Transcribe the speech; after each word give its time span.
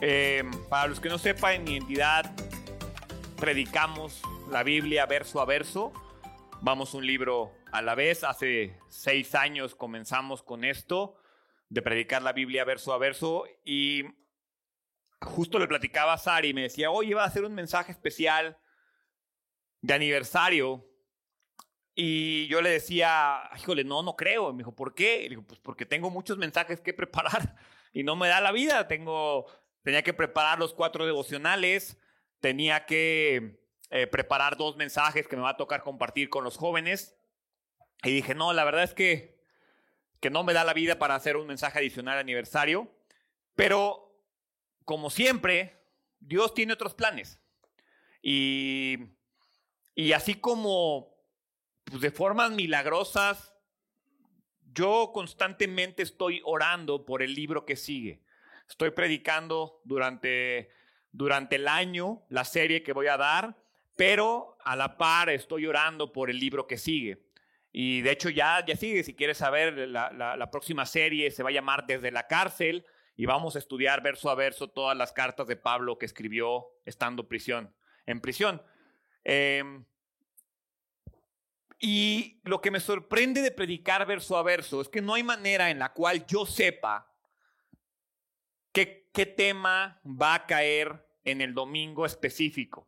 Eh, 0.00 0.44
para 0.68 0.88
los 0.88 1.00
que 1.00 1.08
no 1.08 1.18
sepan, 1.18 1.54
en 1.54 1.64
mi 1.64 1.76
entidad 1.76 2.34
predicamos 3.36 4.22
la 4.50 4.62
Biblia 4.62 5.06
verso 5.06 5.40
a 5.40 5.44
verso. 5.44 5.92
Vamos 6.60 6.94
un 6.94 7.06
libro 7.06 7.52
a 7.72 7.82
la 7.82 7.94
vez. 7.94 8.24
Hace 8.24 8.78
seis 8.88 9.34
años 9.34 9.74
comenzamos 9.74 10.42
con 10.42 10.64
esto, 10.64 11.16
de 11.68 11.82
predicar 11.82 12.22
la 12.22 12.32
Biblia 12.32 12.64
verso 12.64 12.92
a 12.92 12.98
verso. 12.98 13.44
Y 13.64 14.04
justo 15.20 15.58
le 15.58 15.68
platicaba 15.68 16.14
a 16.14 16.18
Sari 16.18 16.48
y 16.48 16.54
me 16.54 16.62
decía, 16.62 16.90
oye, 16.90 17.14
va 17.14 17.24
a 17.24 17.26
hacer 17.26 17.44
un 17.44 17.54
mensaje 17.54 17.92
especial 17.92 18.58
de 19.80 19.94
aniversario. 19.94 20.86
Y 21.94 22.46
yo 22.48 22.60
le 22.60 22.70
decía, 22.70 23.50
híjole, 23.56 23.84
no, 23.84 24.02
no 24.02 24.16
creo. 24.16 24.50
Y 24.50 24.52
me 24.52 24.58
dijo, 24.58 24.74
¿por 24.74 24.94
qué? 24.94 25.18
Y 25.18 25.22
le 25.24 25.28
digo, 25.30 25.42
pues 25.42 25.60
porque 25.60 25.86
tengo 25.86 26.10
muchos 26.10 26.38
mensajes 26.38 26.80
que 26.80 26.94
preparar 26.94 27.56
y 27.92 28.02
no 28.02 28.16
me 28.16 28.28
da 28.28 28.40
la 28.40 28.52
vida. 28.52 28.88
Tengo, 28.88 29.46
tenía 29.84 30.02
que 30.02 30.14
preparar 30.14 30.58
los 30.58 30.74
cuatro 30.74 31.06
devocionales, 31.06 31.98
tenía 32.40 32.86
que 32.86 33.60
eh, 33.90 34.06
preparar 34.06 34.56
dos 34.56 34.76
mensajes 34.76 35.28
que 35.28 35.36
me 35.36 35.42
va 35.42 35.50
a 35.50 35.56
tocar 35.56 35.82
compartir 35.82 36.30
con 36.30 36.42
los 36.42 36.56
jóvenes. 36.56 37.16
Y 38.02 38.10
dije, 38.10 38.34
no, 38.34 38.52
la 38.52 38.64
verdad 38.64 38.82
es 38.82 38.94
que, 38.94 39.38
que 40.20 40.30
no 40.30 40.42
me 40.42 40.54
da 40.54 40.64
la 40.64 40.72
vida 40.72 40.98
para 40.98 41.14
hacer 41.14 41.36
un 41.36 41.46
mensaje 41.46 41.78
adicional 41.78 42.18
aniversario. 42.18 42.90
Pero, 43.54 44.18
como 44.84 45.10
siempre, 45.10 45.86
Dios 46.18 46.54
tiene 46.54 46.72
otros 46.72 46.94
planes. 46.94 47.40
Y, 48.22 48.98
y 49.94 50.12
así 50.12 50.34
como 50.34 51.14
pues 51.84 52.00
de 52.00 52.10
formas 52.10 52.50
milagrosas, 52.50 53.54
yo 54.72 55.10
constantemente 55.12 56.02
estoy 56.02 56.40
orando 56.44 57.04
por 57.04 57.22
el 57.22 57.34
libro 57.34 57.66
que 57.66 57.76
sigue. 57.76 58.23
Estoy 58.68 58.90
predicando 58.90 59.80
durante, 59.84 60.70
durante 61.12 61.56
el 61.56 61.68
año 61.68 62.22
la 62.28 62.44
serie 62.44 62.82
que 62.82 62.92
voy 62.92 63.06
a 63.06 63.16
dar, 63.16 63.56
pero 63.96 64.56
a 64.64 64.76
la 64.76 64.96
par 64.96 65.28
estoy 65.30 65.66
orando 65.66 66.12
por 66.12 66.30
el 66.30 66.38
libro 66.38 66.66
que 66.66 66.78
sigue. 66.78 67.22
Y 67.72 68.02
de 68.02 68.12
hecho 68.12 68.30
ya, 68.30 68.64
ya 68.64 68.76
sigue, 68.76 69.02
si 69.02 69.14
quieres 69.14 69.38
saber, 69.38 69.88
la, 69.88 70.10
la, 70.12 70.50
próxima 70.50 70.86
serie 70.86 71.30
se 71.30 71.42
va 71.42 71.48
a 71.48 71.52
llamar 71.52 71.86
Desde 71.86 72.12
la 72.12 72.28
cárcel 72.28 72.86
y 73.16 73.26
vamos 73.26 73.56
a 73.56 73.58
estudiar 73.58 74.00
verso 74.02 74.30
a 74.30 74.34
verso 74.34 74.68
todas 74.68 74.96
las 74.96 75.12
cartas 75.12 75.46
de 75.48 75.56
Pablo 75.56 75.98
que 75.98 76.06
escribió 76.06 76.66
estando 76.84 77.28
prisión, 77.28 77.74
en 78.06 78.20
prisión. 78.20 78.62
Eh, 79.24 79.62
y 81.86 82.40
lo 82.44 82.60
que 82.60 82.70
me 82.70 82.80
sorprende 82.80 83.42
de 83.42 83.50
predicar 83.50 84.06
verso 84.06 84.36
a 84.36 84.42
verso 84.42 84.80
es 84.80 84.88
que 84.88 85.02
no 85.02 85.14
hay 85.14 85.22
manera 85.22 85.70
en 85.70 85.78
la 85.78 85.92
cual 85.92 86.24
yo 86.26 86.46
sepa 86.46 87.13
qué, 88.74 89.08
qué 89.12 89.24
tema 89.24 90.00
va 90.04 90.34
a 90.34 90.46
caer 90.46 91.06
en 91.24 91.40
el 91.40 91.54
domingo 91.54 92.04
específico. 92.04 92.86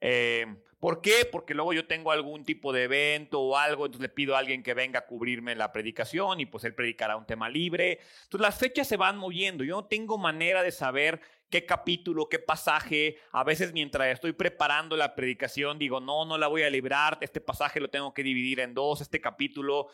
Eh, 0.00 0.46
¿Por 0.78 1.00
qué? 1.00 1.26
Porque 1.32 1.54
luego 1.54 1.72
yo 1.72 1.86
tengo 1.86 2.12
algún 2.12 2.44
tipo 2.44 2.70
de 2.70 2.84
evento 2.84 3.40
o 3.40 3.56
algo, 3.56 3.86
entonces 3.86 4.08
le 4.08 4.14
pido 4.14 4.36
a 4.36 4.38
alguien 4.38 4.62
que 4.62 4.74
venga 4.74 5.00
a 5.00 5.06
cubrirme 5.06 5.54
la 5.56 5.72
predicación 5.72 6.38
y 6.38 6.46
pues 6.46 6.64
él 6.64 6.74
predicará 6.74 7.16
un 7.16 7.24
tema 7.24 7.48
libre. 7.48 7.98
Entonces 8.24 8.42
las 8.42 8.58
fechas 8.58 8.86
se 8.86 8.98
van 8.98 9.16
moviendo. 9.16 9.64
Yo 9.64 9.74
no 9.76 9.86
tengo 9.86 10.18
manera 10.18 10.62
de 10.62 10.70
saber 10.70 11.20
qué 11.48 11.64
capítulo, 11.64 12.28
qué 12.28 12.38
pasaje. 12.38 13.16
A 13.32 13.42
veces 13.42 13.72
mientras 13.72 14.08
estoy 14.08 14.32
preparando 14.32 14.98
la 14.98 15.14
predicación 15.14 15.78
digo, 15.78 15.98
no, 15.98 16.26
no 16.26 16.36
la 16.36 16.46
voy 16.46 16.62
a 16.62 16.70
librar. 16.70 17.16
Este 17.22 17.40
pasaje 17.40 17.80
lo 17.80 17.88
tengo 17.88 18.12
que 18.12 18.22
dividir 18.22 18.60
en 18.60 18.74
dos. 18.74 19.00
Este 19.00 19.20
capítulo, 19.20 19.88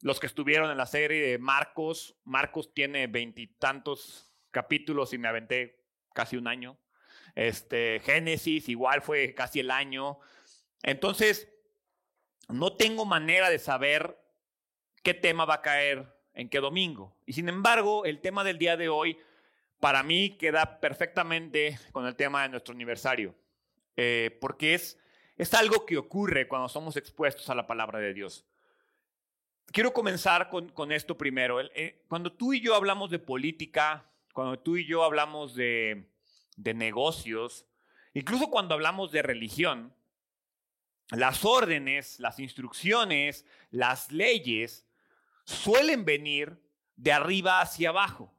los 0.00 0.20
que 0.20 0.28
estuvieron 0.28 0.70
en 0.70 0.78
la 0.78 0.86
serie 0.86 1.20
de 1.22 1.38
Marcos, 1.38 2.16
Marcos 2.24 2.72
tiene 2.72 3.08
veintitantos 3.08 4.29
capítulos 4.50 5.12
y 5.12 5.18
me 5.18 5.28
aventé 5.28 5.80
casi 6.12 6.36
un 6.36 6.48
año. 6.48 6.78
Este, 7.34 8.00
Génesis 8.04 8.68
igual 8.68 9.02
fue 9.02 9.34
casi 9.34 9.60
el 9.60 9.70
año. 9.70 10.18
Entonces, 10.82 11.48
no 12.48 12.76
tengo 12.76 13.04
manera 13.04 13.50
de 13.50 13.58
saber 13.58 14.18
qué 15.02 15.14
tema 15.14 15.44
va 15.44 15.54
a 15.54 15.62
caer 15.62 16.12
en 16.34 16.48
qué 16.48 16.60
domingo. 16.60 17.16
Y 17.26 17.32
sin 17.32 17.48
embargo, 17.48 18.04
el 18.04 18.20
tema 18.20 18.44
del 18.44 18.58
día 18.58 18.76
de 18.76 18.88
hoy 18.88 19.18
para 19.78 20.02
mí 20.02 20.36
queda 20.36 20.80
perfectamente 20.80 21.78
con 21.92 22.06
el 22.06 22.16
tema 22.16 22.42
de 22.42 22.50
nuestro 22.50 22.74
aniversario, 22.74 23.34
eh, 23.96 24.36
porque 24.40 24.74
es, 24.74 24.98
es 25.36 25.54
algo 25.54 25.86
que 25.86 25.96
ocurre 25.96 26.48
cuando 26.48 26.68
somos 26.68 26.96
expuestos 26.96 27.48
a 27.48 27.54
la 27.54 27.66
palabra 27.66 27.98
de 27.98 28.12
Dios. 28.12 28.46
Quiero 29.72 29.92
comenzar 29.92 30.50
con, 30.50 30.68
con 30.70 30.92
esto 30.92 31.16
primero. 31.16 31.60
Eh, 31.60 32.02
cuando 32.08 32.32
tú 32.32 32.52
y 32.52 32.60
yo 32.60 32.74
hablamos 32.74 33.10
de 33.10 33.20
política, 33.20 34.09
cuando 34.32 34.58
tú 34.58 34.76
y 34.76 34.86
yo 34.86 35.04
hablamos 35.04 35.54
de, 35.54 36.08
de 36.56 36.74
negocios, 36.74 37.66
incluso 38.14 38.50
cuando 38.50 38.74
hablamos 38.74 39.12
de 39.12 39.22
religión, 39.22 39.94
las 41.10 41.44
órdenes, 41.44 42.20
las 42.20 42.38
instrucciones, 42.38 43.44
las 43.70 44.12
leyes 44.12 44.86
suelen 45.44 46.04
venir 46.04 46.62
de 46.96 47.12
arriba 47.12 47.60
hacia 47.60 47.88
abajo. 47.88 48.32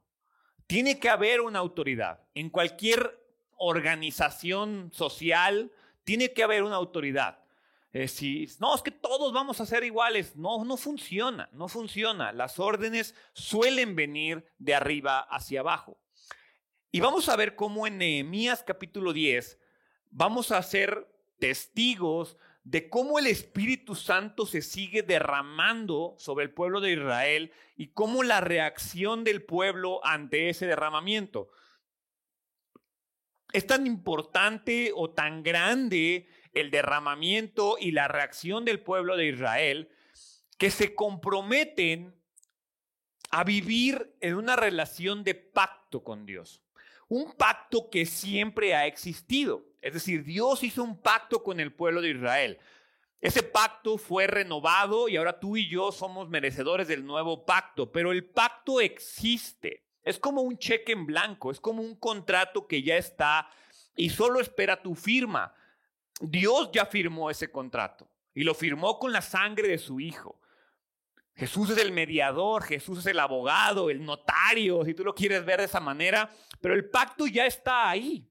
Tiene 0.66 0.98
que 0.98 1.10
haber 1.10 1.40
una 1.40 1.58
autoridad. 1.58 2.20
En 2.34 2.48
cualquier 2.48 3.20
organización 3.56 4.90
social 4.92 5.70
tiene 6.04 6.32
que 6.32 6.42
haber 6.42 6.62
una 6.62 6.76
autoridad. 6.76 7.41
Eh, 7.92 8.08
si, 8.08 8.48
no, 8.58 8.74
es 8.74 8.82
que 8.82 8.90
todos 8.90 9.32
vamos 9.32 9.60
a 9.60 9.66
ser 9.66 9.84
iguales. 9.84 10.34
No, 10.36 10.64
no 10.64 10.76
funciona, 10.76 11.48
no 11.52 11.68
funciona. 11.68 12.32
Las 12.32 12.58
órdenes 12.58 13.14
suelen 13.34 13.94
venir 13.94 14.44
de 14.58 14.74
arriba 14.74 15.20
hacia 15.20 15.60
abajo. 15.60 15.98
Y 16.90 17.00
vamos 17.00 17.28
a 17.28 17.36
ver 17.36 17.54
cómo 17.54 17.86
en 17.86 17.98
Nehemías 17.98 18.62
capítulo 18.62 19.12
10 19.12 19.58
vamos 20.10 20.52
a 20.52 20.62
ser 20.62 21.08
testigos 21.38 22.36
de 22.64 22.88
cómo 22.88 23.18
el 23.18 23.26
Espíritu 23.26 23.94
Santo 23.94 24.46
se 24.46 24.62
sigue 24.62 25.02
derramando 25.02 26.14
sobre 26.18 26.44
el 26.44 26.52
pueblo 26.52 26.80
de 26.80 26.92
Israel 26.92 27.52
y 27.76 27.88
cómo 27.88 28.22
la 28.22 28.40
reacción 28.40 29.24
del 29.24 29.42
pueblo 29.42 30.04
ante 30.04 30.48
ese 30.48 30.66
derramamiento. 30.66 31.50
Es 33.52 33.66
tan 33.66 33.86
importante 33.86 34.92
o 34.94 35.10
tan 35.10 35.42
grande 35.42 36.28
el 36.52 36.70
derramamiento 36.70 37.76
y 37.78 37.92
la 37.92 38.08
reacción 38.08 38.64
del 38.64 38.80
pueblo 38.80 39.16
de 39.16 39.28
Israel 39.28 39.88
que 40.58 40.70
se 40.70 40.94
comprometen 40.94 42.14
a 43.30 43.44
vivir 43.44 44.14
en 44.20 44.34
una 44.34 44.56
relación 44.56 45.24
de 45.24 45.34
pacto 45.34 46.02
con 46.02 46.26
Dios 46.26 46.62
un 47.12 47.32
pacto 47.32 47.90
que 47.90 48.06
siempre 48.06 48.74
ha 48.74 48.86
existido. 48.86 49.66
Es 49.82 49.92
decir, 49.92 50.24
Dios 50.24 50.62
hizo 50.62 50.82
un 50.82 50.98
pacto 50.98 51.42
con 51.42 51.60
el 51.60 51.70
pueblo 51.70 52.00
de 52.00 52.08
Israel. 52.08 52.58
Ese 53.20 53.42
pacto 53.42 53.98
fue 53.98 54.26
renovado 54.26 55.10
y 55.10 55.18
ahora 55.18 55.38
tú 55.38 55.58
y 55.58 55.68
yo 55.68 55.92
somos 55.92 56.30
merecedores 56.30 56.88
del 56.88 57.04
nuevo 57.04 57.44
pacto, 57.44 57.92
pero 57.92 58.12
el 58.12 58.24
pacto 58.24 58.80
existe. 58.80 59.84
Es 60.02 60.18
como 60.18 60.40
un 60.40 60.56
cheque 60.56 60.92
en 60.92 61.04
blanco, 61.04 61.50
es 61.50 61.60
como 61.60 61.82
un 61.82 61.96
contrato 61.96 62.66
que 62.66 62.82
ya 62.82 62.96
está 62.96 63.50
y 63.94 64.08
solo 64.08 64.40
espera 64.40 64.80
tu 64.80 64.94
firma. 64.94 65.54
Dios 66.22 66.70
ya 66.72 66.86
firmó 66.86 67.30
ese 67.30 67.50
contrato 67.50 68.08
y 68.32 68.44
lo 68.44 68.54
firmó 68.54 68.98
con 68.98 69.12
la 69.12 69.22
sangre 69.22 69.66
de 69.66 69.78
su 69.78 69.98
Hijo. 69.98 70.40
Jesús 71.34 71.70
es 71.70 71.78
el 71.78 71.90
mediador, 71.90 72.62
Jesús 72.62 73.00
es 73.00 73.06
el 73.06 73.18
abogado, 73.18 73.90
el 73.90 74.04
notario, 74.04 74.84
si 74.84 74.94
tú 74.94 75.02
lo 75.02 75.14
quieres 75.14 75.44
ver 75.44 75.58
de 75.58 75.64
esa 75.64 75.80
manera, 75.80 76.30
pero 76.60 76.74
el 76.74 76.88
pacto 76.88 77.26
ya 77.26 77.46
está 77.46 77.88
ahí. 77.88 78.28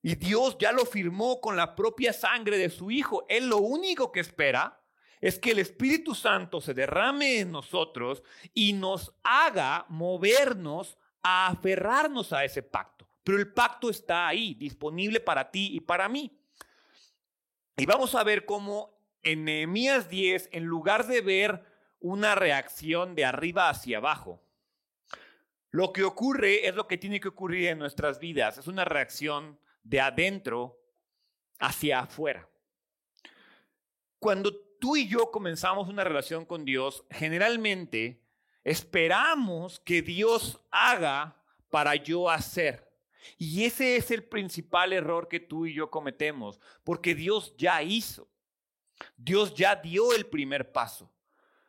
Y 0.00 0.14
Dios 0.14 0.56
ya 0.58 0.72
lo 0.72 0.86
firmó 0.86 1.40
con 1.40 1.56
la 1.56 1.74
propia 1.74 2.12
sangre 2.12 2.56
de 2.56 2.70
su 2.70 2.90
Hijo. 2.90 3.26
Él 3.28 3.48
lo 3.48 3.58
único 3.58 4.10
que 4.10 4.20
espera 4.20 4.80
es 5.20 5.38
que 5.38 5.50
el 5.50 5.58
Espíritu 5.58 6.14
Santo 6.14 6.60
se 6.60 6.72
derrame 6.72 7.40
en 7.40 7.50
nosotros 7.50 8.22
y 8.54 8.72
nos 8.72 9.12
haga 9.24 9.84
movernos 9.88 10.96
a 11.22 11.48
aferrarnos 11.48 12.32
a 12.32 12.44
ese 12.44 12.62
pacto. 12.62 13.06
Pero 13.24 13.38
el 13.38 13.52
pacto 13.52 13.90
está 13.90 14.28
ahí, 14.28 14.54
disponible 14.54 15.20
para 15.20 15.50
ti 15.50 15.70
y 15.72 15.80
para 15.80 16.08
mí. 16.08 16.38
Y 17.78 17.86
vamos 17.86 18.16
a 18.16 18.24
ver 18.24 18.44
cómo 18.44 18.98
en 19.22 19.44
Nehemías 19.44 20.10
10, 20.10 20.48
en 20.50 20.64
lugar 20.64 21.06
de 21.06 21.20
ver 21.20 21.62
una 22.00 22.34
reacción 22.34 23.14
de 23.14 23.24
arriba 23.24 23.68
hacia 23.70 23.98
abajo. 23.98 24.42
Lo 25.70 25.92
que 25.92 26.02
ocurre 26.02 26.66
es 26.66 26.74
lo 26.74 26.88
que 26.88 26.98
tiene 26.98 27.20
que 27.20 27.28
ocurrir 27.28 27.68
en 27.68 27.78
nuestras 27.78 28.18
vidas, 28.18 28.58
es 28.58 28.66
una 28.66 28.84
reacción 28.84 29.60
de 29.84 30.00
adentro 30.00 30.80
hacia 31.60 32.00
afuera. 32.00 32.48
Cuando 34.18 34.52
tú 34.80 34.96
y 34.96 35.06
yo 35.06 35.30
comenzamos 35.30 35.88
una 35.88 36.02
relación 36.02 36.46
con 36.46 36.64
Dios, 36.64 37.04
generalmente 37.10 38.24
esperamos 38.64 39.78
que 39.78 40.02
Dios 40.02 40.60
haga 40.72 41.40
para 41.70 41.94
yo 41.94 42.28
hacer. 42.28 42.87
Y 43.36 43.64
ese 43.64 43.96
es 43.96 44.10
el 44.10 44.24
principal 44.24 44.92
error 44.92 45.28
que 45.28 45.40
tú 45.40 45.66
y 45.66 45.74
yo 45.74 45.90
cometemos, 45.90 46.60
porque 46.84 47.14
Dios 47.14 47.54
ya 47.56 47.82
hizo. 47.82 48.28
Dios 49.16 49.54
ya 49.54 49.76
dio 49.76 50.12
el 50.12 50.26
primer 50.26 50.72
paso. 50.72 51.10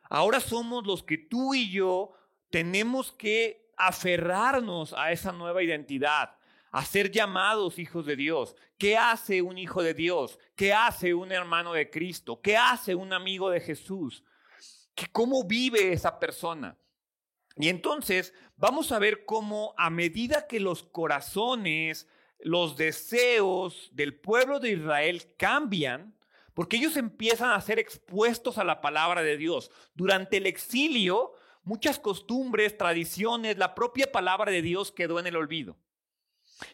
Ahora 0.08 0.40
somos 0.40 0.86
los 0.86 1.02
que 1.02 1.18
tú 1.18 1.54
y 1.54 1.70
yo 1.70 2.12
tenemos 2.50 3.12
que 3.12 3.70
aferrarnos 3.76 4.92
a 4.92 5.12
esa 5.12 5.32
nueva 5.32 5.62
identidad, 5.62 6.36
a 6.72 6.84
ser 6.84 7.10
llamados 7.10 7.78
hijos 7.78 8.06
de 8.06 8.16
Dios. 8.16 8.56
¿Qué 8.76 8.96
hace 8.96 9.40
un 9.42 9.56
hijo 9.56 9.82
de 9.82 9.94
Dios? 9.94 10.38
¿Qué 10.56 10.72
hace 10.72 11.14
un 11.14 11.32
hermano 11.32 11.72
de 11.72 11.88
Cristo? 11.90 12.40
¿Qué 12.40 12.56
hace 12.56 12.94
un 12.94 13.12
amigo 13.12 13.50
de 13.50 13.60
Jesús? 13.60 14.24
¿Cómo 15.12 15.44
vive 15.44 15.92
esa 15.92 16.18
persona? 16.18 16.76
Y 17.62 17.68
entonces 17.68 18.34
vamos 18.56 18.92
a 18.92 18.98
ver 18.98 19.24
cómo 19.24 19.74
a 19.76 19.90
medida 19.90 20.46
que 20.46 20.60
los 20.60 20.82
corazones, 20.82 22.08
los 22.40 22.76
deseos 22.76 23.90
del 23.92 24.14
pueblo 24.14 24.60
de 24.60 24.72
Israel 24.72 25.34
cambian, 25.36 26.14
porque 26.54 26.76
ellos 26.76 26.96
empiezan 26.96 27.50
a 27.50 27.60
ser 27.60 27.78
expuestos 27.78 28.58
a 28.58 28.64
la 28.64 28.80
palabra 28.80 29.22
de 29.22 29.36
Dios. 29.36 29.70
Durante 29.94 30.38
el 30.38 30.46
exilio, 30.46 31.32
muchas 31.62 31.98
costumbres, 31.98 32.76
tradiciones, 32.76 33.58
la 33.58 33.74
propia 33.74 34.10
palabra 34.10 34.50
de 34.50 34.62
Dios 34.62 34.92
quedó 34.92 35.18
en 35.18 35.26
el 35.26 35.36
olvido. 35.36 35.76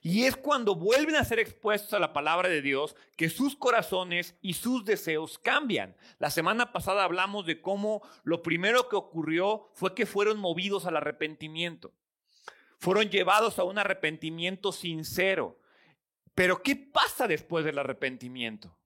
Y 0.03 0.25
es 0.25 0.37
cuando 0.37 0.75
vuelven 0.75 1.17
a 1.17 1.25
ser 1.25 1.39
expuestos 1.39 1.93
a 1.95 1.99
la 1.99 2.13
palabra 2.13 2.49
de 2.49 2.63
Dios 2.63 2.97
que 3.17 3.31
sus 3.31 3.57
corazones 3.57 4.35
y 4.43 4.55
sus 4.55 4.85
deseos 4.85 5.39
cambian. 5.39 5.97
La 6.19 6.31
semana 6.31 6.73
pasada 6.73 7.05
hablamos 7.05 7.47
de 7.47 7.61
cómo 7.61 8.03
lo 8.25 8.43
primero 8.43 8.89
que 8.89 8.97
ocurrió 8.97 9.71
fue 9.75 9.95
que 9.95 10.07
fueron 10.07 10.39
movidos 10.39 10.87
al 10.87 10.97
arrepentimiento. 10.97 11.93
Fueron 12.79 13.09
llevados 13.11 13.59
a 13.59 13.65
un 13.65 13.79
arrepentimiento 13.79 14.73
sincero. 14.73 15.59
Pero 16.35 16.63
¿qué 16.63 16.77
pasa 16.77 17.27
después 17.27 17.65
del 17.65 17.79
arrepentimiento? 17.79 18.77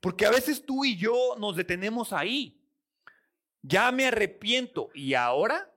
Porque 0.00 0.26
a 0.26 0.30
veces 0.30 0.64
tú 0.64 0.84
y 0.84 0.96
yo 0.96 1.34
nos 1.38 1.56
detenemos 1.56 2.12
ahí. 2.12 2.62
Ya 3.62 3.90
me 3.90 4.06
arrepiento. 4.06 4.90
¿Y 4.94 5.14
ahora? 5.14 5.74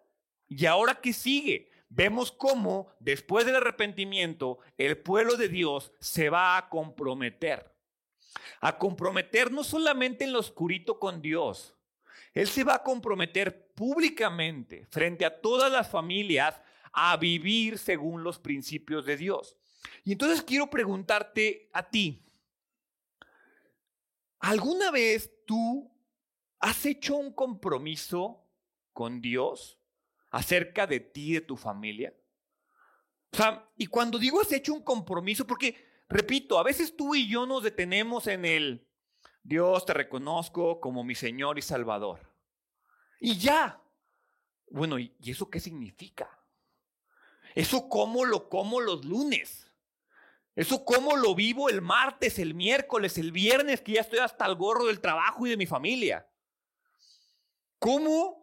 ¿Y 0.47 0.65
ahora 0.67 1.01
qué 1.01 1.13
sigue? 1.13 1.70
Vemos 1.93 2.31
cómo 2.31 2.87
después 3.01 3.45
del 3.45 3.57
arrepentimiento 3.57 4.59
el 4.77 4.97
pueblo 4.97 5.35
de 5.35 5.49
Dios 5.49 5.91
se 5.99 6.29
va 6.29 6.55
a 6.55 6.69
comprometer. 6.69 7.69
A 8.61 8.77
comprometer 8.77 9.51
no 9.51 9.63
solamente 9.63 10.23
en 10.23 10.31
lo 10.31 10.39
oscurito 10.39 10.99
con 10.99 11.21
Dios. 11.21 11.75
Él 12.33 12.47
se 12.47 12.63
va 12.63 12.75
a 12.75 12.83
comprometer 12.83 13.73
públicamente 13.73 14.85
frente 14.89 15.25
a 15.25 15.41
todas 15.41 15.69
las 15.69 15.89
familias 15.89 16.61
a 16.93 17.17
vivir 17.17 17.77
según 17.77 18.23
los 18.23 18.39
principios 18.39 19.05
de 19.05 19.17
Dios. 19.17 19.57
Y 20.05 20.13
entonces 20.13 20.41
quiero 20.43 20.69
preguntarte 20.69 21.69
a 21.73 21.89
ti, 21.89 22.25
¿Alguna 24.41 24.89
vez 24.89 25.29
tú 25.45 25.91
has 26.59 26.85
hecho 26.85 27.15
un 27.15 27.31
compromiso 27.31 28.43
con 28.91 29.21
Dios 29.21 29.80
acerca 30.31 30.87
de 30.87 30.99
ti 30.99 31.33
de 31.33 31.41
tu 31.41 31.55
familia? 31.55 32.13
O 33.31 33.37
sea, 33.37 33.69
y 33.77 33.87
cuando 33.87 34.17
digo 34.17 34.41
has 34.41 34.51
hecho 34.51 34.73
un 34.73 34.83
compromiso, 34.83 35.45
porque, 35.45 36.03
repito, 36.09 36.57
a 36.57 36.63
veces 36.63 36.95
tú 36.95 37.15
y 37.15 37.29
yo 37.29 37.45
nos 37.45 37.63
detenemos 37.63 38.27
en 38.27 38.45
el, 38.45 38.87
Dios 39.43 39.85
te 39.85 39.93
reconozco 39.93 40.81
como 40.81 41.03
mi 41.03 41.15
Señor 41.15 41.57
y 41.57 41.61
Salvador. 41.61 42.19
Y 43.19 43.37
ya. 43.37 43.81
Bueno, 44.69 44.97
¿y 44.97 45.13
eso 45.25 45.49
qué 45.49 45.59
significa? 45.59 46.29
Eso 47.55 47.89
cómo 47.89 48.25
lo 48.25 48.49
como 48.49 48.79
los 48.81 49.05
lunes. 49.05 49.67
Eso 50.55 50.83
cómo 50.83 51.15
lo 51.15 51.33
vivo 51.33 51.69
el 51.69 51.81
martes, 51.81 52.37
el 52.39 52.53
miércoles, 52.53 53.17
el 53.17 53.31
viernes, 53.31 53.81
que 53.81 53.93
ya 53.93 54.01
estoy 54.01 54.19
hasta 54.19 54.45
el 54.45 54.55
gorro 54.55 54.85
del 54.85 54.99
trabajo 54.99 55.47
y 55.47 55.51
de 55.51 55.57
mi 55.57 55.65
familia. 55.65 56.27
¿Cómo 57.79 58.40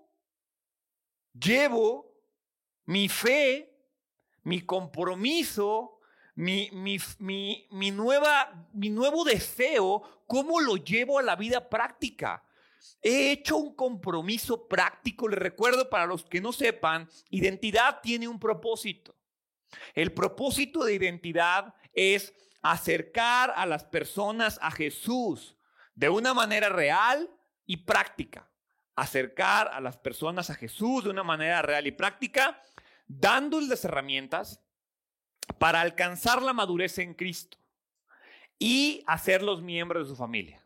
llevo 1.39 2.13
mi 2.87 3.09
fe, 3.09 3.71
mi 4.45 4.63
compromiso, 4.63 6.01
mi, 6.35 6.71
mi, 6.73 6.99
mi, 7.71 7.91
nueva, 7.91 8.69
mi 8.73 8.91
nuevo 8.91 9.25
deseo, 9.25 10.25
cómo 10.27 10.61
lo 10.61 10.77
llevo 10.77 11.19
a 11.19 11.23
la 11.23 11.37
vida 11.37 11.69
práctica? 11.69 12.45
He 13.03 13.33
hecho 13.33 13.57
un 13.57 13.75
compromiso 13.75 14.69
práctico, 14.69 15.29
les 15.29 15.39
recuerdo 15.39 15.91
para 15.91 16.07
los 16.07 16.25
que 16.25 16.41
no 16.41 16.53
sepan, 16.53 17.09
identidad 17.29 18.01
tiene 18.03 18.29
un 18.29 18.39
propósito. 18.39 19.17
El 19.95 20.13
propósito 20.13 20.85
de 20.85 20.95
identidad 20.95 21.75
es 21.93 22.33
acercar 22.63 23.53
a 23.57 23.67
las 23.67 23.85
personas 23.85 24.59
a 24.63 24.71
Jesús 24.71 25.57
de 25.95 26.09
una 26.09 26.35
manera 26.35 26.69
real 26.69 27.29
y 27.67 27.79
práctica. 27.79 28.48
Acercar 28.99 29.69
a 29.69 29.81
las 29.81 29.97
personas 29.97 30.51
a 30.51 30.55
Jesús 30.55 31.05
de 31.05 31.11
una 31.11 31.23
manera 31.23 31.63
real 31.63 31.87
y 31.87 31.93
práctica, 31.93 32.61
dándoles 33.07 33.85
herramientas 33.85 34.61
para 35.59 35.81
alcanzar 35.81 36.43
la 36.43 36.53
madurez 36.53 36.99
en 36.99 37.15
Cristo 37.15 37.59
y 38.59 39.05
hacerlos 39.07 39.63
miembros 39.63 40.09
de 40.09 40.11
su 40.11 40.17
familia. 40.17 40.61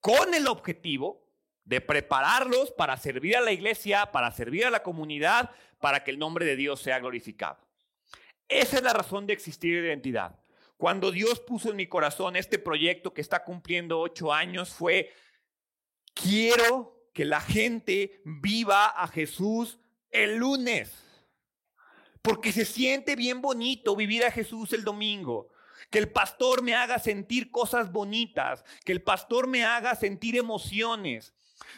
Con 0.00 0.34
el 0.34 0.46
objetivo 0.46 1.26
de 1.64 1.80
prepararlos 1.80 2.70
para 2.72 2.96
servir 2.98 3.36
a 3.36 3.40
la 3.40 3.52
iglesia, 3.52 4.12
para 4.12 4.30
servir 4.30 4.66
a 4.66 4.70
la 4.70 4.82
comunidad, 4.82 5.50
para 5.78 6.04
que 6.04 6.10
el 6.10 6.18
nombre 6.18 6.44
de 6.44 6.56
Dios 6.56 6.82
sea 6.82 6.98
glorificado. 6.98 7.58
Esa 8.46 8.76
es 8.76 8.82
la 8.82 8.92
razón 8.92 9.26
de 9.26 9.32
existir 9.32 9.80
de 9.80 9.88
identidad. 9.88 10.38
Cuando 10.76 11.10
Dios 11.10 11.40
puso 11.40 11.70
en 11.70 11.76
mi 11.76 11.86
corazón 11.86 12.36
este 12.36 12.58
proyecto 12.58 13.14
que 13.14 13.20
está 13.20 13.44
cumpliendo 13.44 14.00
ocho 14.00 14.32
años 14.32 14.70
fue, 14.70 15.12
quiero 16.14 17.08
que 17.12 17.24
la 17.24 17.40
gente 17.40 18.20
viva 18.24 18.86
a 18.86 19.08
Jesús 19.08 19.78
el 20.10 20.36
lunes. 20.36 20.92
Porque 22.22 22.52
se 22.52 22.64
siente 22.64 23.16
bien 23.16 23.40
bonito 23.40 23.96
vivir 23.96 24.24
a 24.24 24.30
Jesús 24.30 24.72
el 24.72 24.84
domingo. 24.84 25.48
Que 25.90 25.98
el 25.98 26.10
pastor 26.10 26.62
me 26.62 26.74
haga 26.74 26.98
sentir 26.98 27.50
cosas 27.50 27.90
bonitas. 27.90 28.64
Que 28.84 28.92
el 28.92 29.02
pastor 29.02 29.46
me 29.46 29.64
haga 29.64 29.94
sentir 29.94 30.36
emociones. 30.36 31.34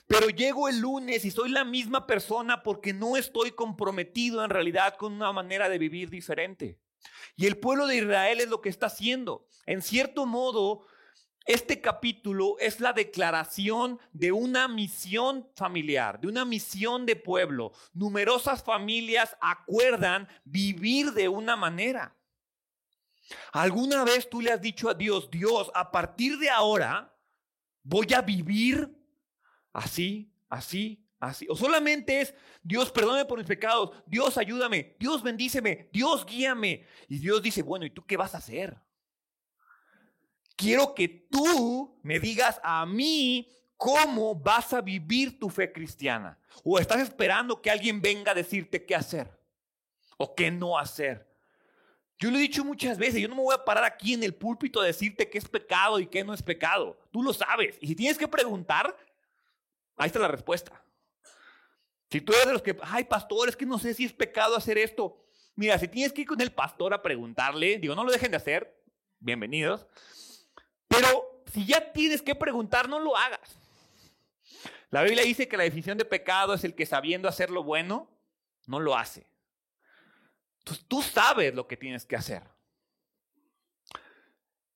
Pero 0.06 0.28
llego 0.28 0.68
el 0.68 0.80
lunes 0.80 1.24
y 1.24 1.30
soy 1.30 1.50
la 1.50 1.64
misma 1.64 2.06
persona 2.06 2.62
porque 2.62 2.92
no 2.92 3.16
estoy 3.16 3.52
comprometido 3.52 4.44
en 4.44 4.50
realidad 4.50 4.96
con 4.96 5.12
una 5.12 5.32
manera 5.32 5.68
de 5.68 5.78
vivir 5.78 6.10
diferente. 6.10 6.78
Y 7.36 7.46
el 7.46 7.56
pueblo 7.56 7.86
de 7.86 7.96
Israel 7.96 8.40
es 8.40 8.48
lo 8.48 8.60
que 8.60 8.68
está 8.68 8.86
haciendo. 8.86 9.46
En 9.66 9.82
cierto 9.82 10.26
modo, 10.26 10.86
este 11.46 11.80
capítulo 11.80 12.56
es 12.58 12.80
la 12.80 12.92
declaración 12.92 13.98
de 14.12 14.32
una 14.32 14.68
misión 14.68 15.48
familiar, 15.56 16.20
de 16.20 16.28
una 16.28 16.44
misión 16.44 17.04
de 17.06 17.16
pueblo. 17.16 17.72
Numerosas 17.92 18.62
familias 18.62 19.36
acuerdan 19.40 20.28
vivir 20.44 21.12
de 21.12 21.28
una 21.28 21.56
manera. 21.56 22.16
¿Alguna 23.52 24.04
vez 24.04 24.28
tú 24.28 24.40
le 24.40 24.52
has 24.52 24.60
dicho 24.60 24.88
a 24.88 24.94
Dios, 24.94 25.30
Dios, 25.30 25.70
a 25.74 25.90
partir 25.90 26.38
de 26.38 26.50
ahora 26.50 27.12
voy 27.82 28.12
a 28.14 28.22
vivir 28.22 28.88
así, 29.72 30.32
así, 30.48 31.04
así. 31.18 31.46
O 31.48 31.56
solamente 31.56 32.20
es, 32.20 32.34
Dios, 32.62 32.90
perdóname 32.92 33.24
por 33.24 33.38
mis 33.38 33.46
pecados, 33.46 33.90
Dios, 34.06 34.36
ayúdame, 34.38 34.96
Dios, 34.98 35.22
bendíceme, 35.22 35.88
Dios, 35.92 36.24
guíame. 36.24 36.86
Y 37.08 37.18
Dios 37.18 37.42
dice, 37.42 37.62
bueno, 37.62 37.86
¿y 37.86 37.90
tú 37.90 38.04
qué 38.06 38.16
vas 38.16 38.34
a 38.34 38.38
hacer? 38.38 38.76
Quiero 40.56 40.94
que 40.94 41.08
tú 41.08 41.98
me 42.02 42.18
digas 42.18 42.60
a 42.62 42.84
mí 42.86 43.50
cómo 43.76 44.34
vas 44.34 44.72
a 44.72 44.80
vivir 44.80 45.38
tu 45.38 45.50
fe 45.50 45.72
cristiana. 45.72 46.38
O 46.62 46.78
estás 46.78 47.00
esperando 47.00 47.60
que 47.60 47.70
alguien 47.70 48.00
venga 48.00 48.32
a 48.32 48.34
decirte 48.34 48.84
qué 48.84 48.94
hacer 48.94 49.30
o 50.16 50.34
qué 50.34 50.50
no 50.50 50.78
hacer. 50.78 51.28
Yo 52.18 52.30
lo 52.30 52.38
he 52.38 52.42
dicho 52.42 52.64
muchas 52.64 52.98
veces, 52.98 53.20
yo 53.20 53.28
no 53.28 53.34
me 53.34 53.42
voy 53.42 53.54
a 53.54 53.64
parar 53.64 53.84
aquí 53.84 54.14
en 54.14 54.22
el 54.22 54.34
púlpito 54.34 54.80
a 54.80 54.84
decirte 54.84 55.28
qué 55.28 55.38
es 55.38 55.48
pecado 55.48 55.98
y 55.98 56.06
qué 56.06 56.22
no 56.22 56.32
es 56.32 56.42
pecado. 56.42 56.96
Tú 57.10 57.22
lo 57.22 57.32
sabes. 57.32 57.76
Y 57.80 57.88
si 57.88 57.96
tienes 57.96 58.16
que 58.16 58.28
preguntar, 58.28 58.94
Ahí 59.96 60.06
está 60.06 60.18
la 60.18 60.28
respuesta. 60.28 60.82
Si 62.10 62.20
tú 62.20 62.32
eres 62.32 62.46
de 62.46 62.52
los 62.52 62.62
que, 62.62 62.76
ay, 62.82 63.04
pastor, 63.04 63.48
es 63.48 63.56
que 63.56 63.66
no 63.66 63.78
sé 63.78 63.94
si 63.94 64.04
es 64.04 64.12
pecado 64.12 64.56
hacer 64.56 64.76
esto. 64.78 65.24
Mira, 65.54 65.78
si 65.78 65.88
tienes 65.88 66.12
que 66.12 66.22
ir 66.22 66.26
con 66.26 66.40
el 66.40 66.52
pastor 66.52 66.92
a 66.92 67.02
preguntarle, 67.02 67.78
digo, 67.78 67.94
no 67.94 68.04
lo 68.04 68.12
dejen 68.12 68.30
de 68.30 68.36
hacer, 68.36 68.82
bienvenidos. 69.18 69.86
Pero 70.92 71.42
si 71.52 71.64
ya 71.64 71.92
tienes 71.92 72.22
que 72.22 72.34
preguntar, 72.34 72.88
no 72.88 72.98
lo 72.98 73.16
hagas. 73.16 73.58
La 74.90 75.02
Biblia 75.02 75.24
dice 75.24 75.48
que 75.48 75.56
la 75.56 75.64
definición 75.64 75.96
de 75.96 76.04
pecado 76.04 76.52
es 76.52 76.64
el 76.64 76.74
que 76.74 76.84
sabiendo 76.84 77.28
hacer 77.28 77.50
lo 77.50 77.62
bueno, 77.62 78.10
no 78.66 78.78
lo 78.78 78.96
hace. 78.96 79.26
Entonces 80.58 80.84
tú 80.86 81.02
sabes 81.02 81.54
lo 81.54 81.66
que 81.66 81.78
tienes 81.78 82.04
que 82.04 82.16
hacer. 82.16 82.42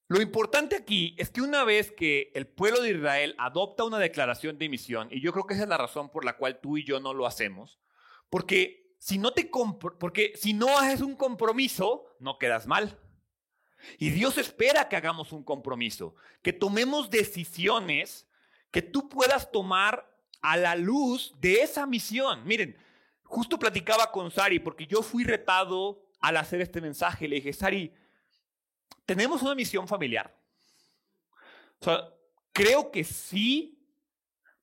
Lo 0.09 0.23
importante 0.23 0.77
aquí 0.77 1.15
es 1.19 1.31
que 1.31 1.43
una 1.43 1.65
vez 1.65 1.93
que 1.93 2.31
el 2.35 2.47
pueblo 2.47 2.81
de 2.81 2.93
Israel 2.93 3.35
adopta 3.39 3.85
una 3.85 3.99
declaración 3.99 4.57
de 4.57 4.69
misión, 4.69 5.09
y 5.11 5.21
yo 5.21 5.33
creo 5.33 5.47
que 5.47 5.55
esa 5.55 5.65
es 5.65 5.69
la 5.69 5.79
razón 5.79 6.11
por 6.11 6.25
la 6.25 6.37
cual 6.37 6.61
tú 6.61 6.79
y 6.79 6.85
yo 6.85 6.99
no 6.99 7.13
lo 7.13 7.27
hacemos, 7.27 7.79
porque 8.31 8.95
si 8.99 9.19
no 9.19 9.33
te 9.33 9.51
porque 10.01 10.33
si 10.37 10.55
no 10.55 10.79
haces 10.79 11.03
un 11.03 11.17
compromiso, 11.17 12.17
no 12.21 12.39
quedas 12.39 12.67
mal. 12.67 12.99
Y 13.99 14.11
Dios 14.11 14.39
espera 14.39 14.89
que 14.89 14.97
hagamos 14.97 15.33
un 15.33 15.43
compromiso, 15.43 16.15
que 16.43 16.53
tomemos 16.53 17.11
decisiones 17.11 18.27
que 18.71 18.83
tú 18.83 19.09
puedas 19.09 19.51
tomar 19.51 20.13
a 20.43 20.57
la 20.57 20.77
luz 20.77 21.35
de 21.41 21.63
esa 21.63 21.87
misión. 21.87 22.45
Miren, 22.47 22.77
justo 23.25 23.59
platicaba 23.59 24.11
con 24.11 24.31
Sari 24.31 24.59
porque 24.59 24.87
yo 24.87 25.03
fui 25.03 25.25
retado 25.25 26.03
al 26.21 26.37
hacer 26.37 26.61
este 26.61 26.81
mensaje. 26.81 27.29
Le 27.29 27.37
dije, 27.37 27.53
Sari, 27.53 27.93
tenemos 29.05 29.43
una 29.43 29.55
misión 29.55 29.87
familiar. 29.89 30.37
O 31.81 31.85
sea, 31.85 32.09
creo 32.53 32.91
que 32.91 33.05
sí, 33.05 33.79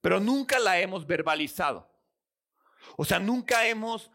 pero 0.01 0.19
nunca 0.19 0.59
la 0.59 0.79
hemos 0.79 1.05
verbalizado. 1.05 1.89
O 2.97 3.05
sea, 3.05 3.19
nunca 3.19 3.67
hemos 3.67 4.11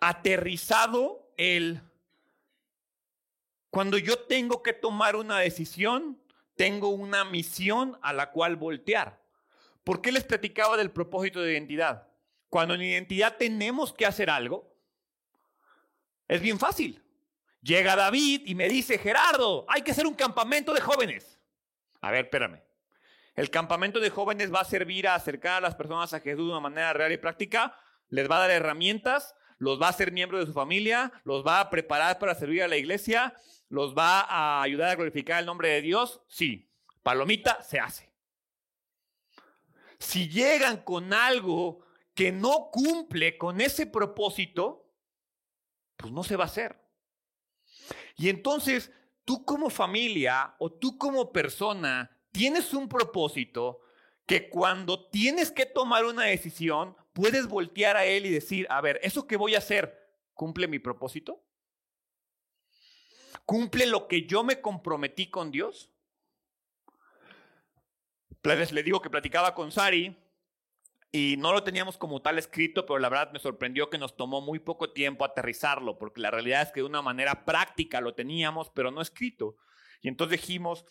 aterrizado 0.00 1.32
el... 1.36 1.82
Cuando 3.74 3.98
yo 3.98 4.16
tengo 4.20 4.62
que 4.62 4.72
tomar 4.72 5.16
una 5.16 5.40
decisión, 5.40 6.16
tengo 6.54 6.90
una 6.90 7.24
misión 7.24 7.98
a 8.02 8.12
la 8.12 8.30
cual 8.30 8.54
voltear. 8.54 9.20
¿Por 9.82 10.00
qué 10.00 10.12
les 10.12 10.22
platicaba 10.22 10.76
del 10.76 10.92
propósito 10.92 11.40
de 11.40 11.54
identidad? 11.54 12.06
Cuando 12.48 12.74
en 12.74 12.82
identidad 12.82 13.36
tenemos 13.36 13.92
que 13.92 14.06
hacer 14.06 14.30
algo, 14.30 14.72
es 16.28 16.40
bien 16.40 16.60
fácil. 16.60 17.02
Llega 17.62 17.96
David 17.96 18.42
y 18.46 18.54
me 18.54 18.68
dice, 18.68 18.96
Gerardo, 18.96 19.66
hay 19.68 19.82
que 19.82 19.90
hacer 19.90 20.06
un 20.06 20.14
campamento 20.14 20.72
de 20.72 20.80
jóvenes. 20.80 21.40
A 22.00 22.12
ver, 22.12 22.26
espérame. 22.26 22.62
El 23.34 23.50
campamento 23.50 23.98
de 23.98 24.10
jóvenes 24.10 24.54
va 24.54 24.60
a 24.60 24.64
servir 24.64 25.08
a 25.08 25.16
acercar 25.16 25.54
a 25.54 25.60
las 25.60 25.74
personas 25.74 26.14
a 26.14 26.20
Jesús 26.20 26.46
de 26.46 26.52
una 26.52 26.60
manera 26.60 26.92
real 26.92 27.10
y 27.10 27.16
práctica, 27.16 27.76
les 28.08 28.30
va 28.30 28.36
a 28.36 28.40
dar 28.42 28.52
herramientas, 28.52 29.34
los 29.58 29.80
va 29.80 29.86
a 29.86 29.90
hacer 29.90 30.12
miembros 30.12 30.40
de 30.40 30.46
su 30.46 30.52
familia, 30.52 31.12
los 31.24 31.46
va 31.46 31.60
a 31.60 31.70
preparar 31.70 32.18
para 32.18 32.34
servir 32.34 32.62
a 32.62 32.68
la 32.68 32.76
iglesia, 32.76 33.34
los 33.68 33.94
va 33.94 34.20
a 34.20 34.62
ayudar 34.62 34.90
a 34.90 34.94
glorificar 34.94 35.40
el 35.40 35.46
nombre 35.46 35.68
de 35.68 35.82
Dios. 35.82 36.20
Sí, 36.28 36.70
palomita 37.02 37.62
se 37.62 37.78
hace. 37.78 38.12
Si 39.98 40.28
llegan 40.28 40.78
con 40.78 41.12
algo 41.12 41.80
que 42.14 42.30
no 42.30 42.70
cumple 42.70 43.38
con 43.38 43.60
ese 43.60 43.86
propósito, 43.86 44.92
pues 45.96 46.12
no 46.12 46.22
se 46.24 46.36
va 46.36 46.44
a 46.44 46.46
hacer. 46.46 46.80
Y 48.16 48.28
entonces, 48.28 48.92
tú 49.24 49.44
como 49.44 49.70
familia 49.70 50.54
o 50.58 50.70
tú 50.70 50.98
como 50.98 51.32
persona 51.32 52.10
tienes 52.30 52.74
un 52.74 52.88
propósito 52.88 53.80
que 54.26 54.48
cuando 54.48 55.08
tienes 55.08 55.50
que 55.50 55.66
tomar 55.66 56.04
una 56.04 56.24
decisión, 56.24 56.96
puedes 57.14 57.46
voltear 57.46 57.96
a 57.96 58.04
él 58.04 58.26
y 58.26 58.30
decir, 58.30 58.66
a 58.68 58.82
ver, 58.82 59.00
¿eso 59.02 59.26
que 59.26 59.38
voy 59.38 59.54
a 59.54 59.58
hacer 59.58 60.12
cumple 60.34 60.68
mi 60.68 60.78
propósito? 60.78 61.42
¿Cumple 63.46 63.86
lo 63.86 64.08
que 64.08 64.26
yo 64.26 64.44
me 64.44 64.60
comprometí 64.60 65.30
con 65.30 65.50
Dios? 65.50 65.90
Le 68.42 68.82
digo 68.82 69.00
que 69.00 69.08
platicaba 69.08 69.54
con 69.54 69.72
Sari 69.72 70.14
y 71.12 71.36
no 71.38 71.52
lo 71.52 71.62
teníamos 71.62 71.96
como 71.96 72.20
tal 72.20 72.38
escrito, 72.38 72.84
pero 72.84 72.98
la 72.98 73.08
verdad 73.08 73.32
me 73.32 73.38
sorprendió 73.38 73.88
que 73.88 73.96
nos 73.96 74.16
tomó 74.16 74.40
muy 74.40 74.58
poco 74.58 74.90
tiempo 74.92 75.24
aterrizarlo, 75.24 75.96
porque 75.96 76.20
la 76.20 76.30
realidad 76.30 76.62
es 76.62 76.72
que 76.72 76.80
de 76.80 76.86
una 76.86 77.00
manera 77.00 77.44
práctica 77.44 78.00
lo 78.00 78.14
teníamos, 78.14 78.70
pero 78.70 78.90
no 78.90 79.00
escrito. 79.00 79.56
Y 80.02 80.08
entonces 80.08 80.40
dijimos 80.40 80.84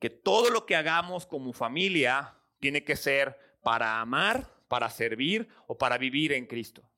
que 0.00 0.10
todo 0.10 0.50
lo 0.50 0.64
que 0.64 0.74
hagamos 0.74 1.26
como 1.26 1.52
familia 1.52 2.34
tiene 2.58 2.84
que 2.84 2.96
ser 2.96 3.38
para 3.62 4.00
amar, 4.00 4.55
para 4.68 4.90
servir 4.90 5.48
o 5.66 5.76
para 5.76 5.98
vivir 5.98 6.32
en 6.32 6.46
Cristo. 6.46 6.88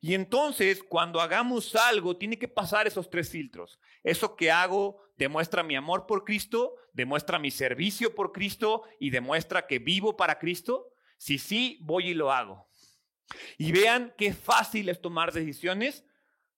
Y 0.00 0.14
entonces, 0.14 0.82
cuando 0.82 1.20
hagamos 1.20 1.74
algo, 1.76 2.16
tiene 2.16 2.38
que 2.38 2.48
pasar 2.48 2.86
esos 2.86 3.08
tres 3.08 3.30
filtros. 3.30 3.80
Eso 4.02 4.36
que 4.36 4.50
hago 4.50 5.00
demuestra 5.16 5.62
mi 5.62 5.76
amor 5.76 6.06
por 6.06 6.24
Cristo, 6.24 6.74
demuestra 6.92 7.38
mi 7.38 7.50
servicio 7.50 8.14
por 8.14 8.32
Cristo 8.32 8.82
y 8.98 9.10
demuestra 9.10 9.66
que 9.66 9.78
vivo 9.78 10.16
para 10.16 10.38
Cristo. 10.38 10.92
Si 11.16 11.38
sí, 11.38 11.78
voy 11.82 12.08
y 12.08 12.14
lo 12.14 12.32
hago. 12.32 12.68
Y 13.56 13.72
vean 13.72 14.12
qué 14.18 14.34
fácil 14.34 14.88
es 14.88 15.00
tomar 15.00 15.32
decisiones 15.32 16.04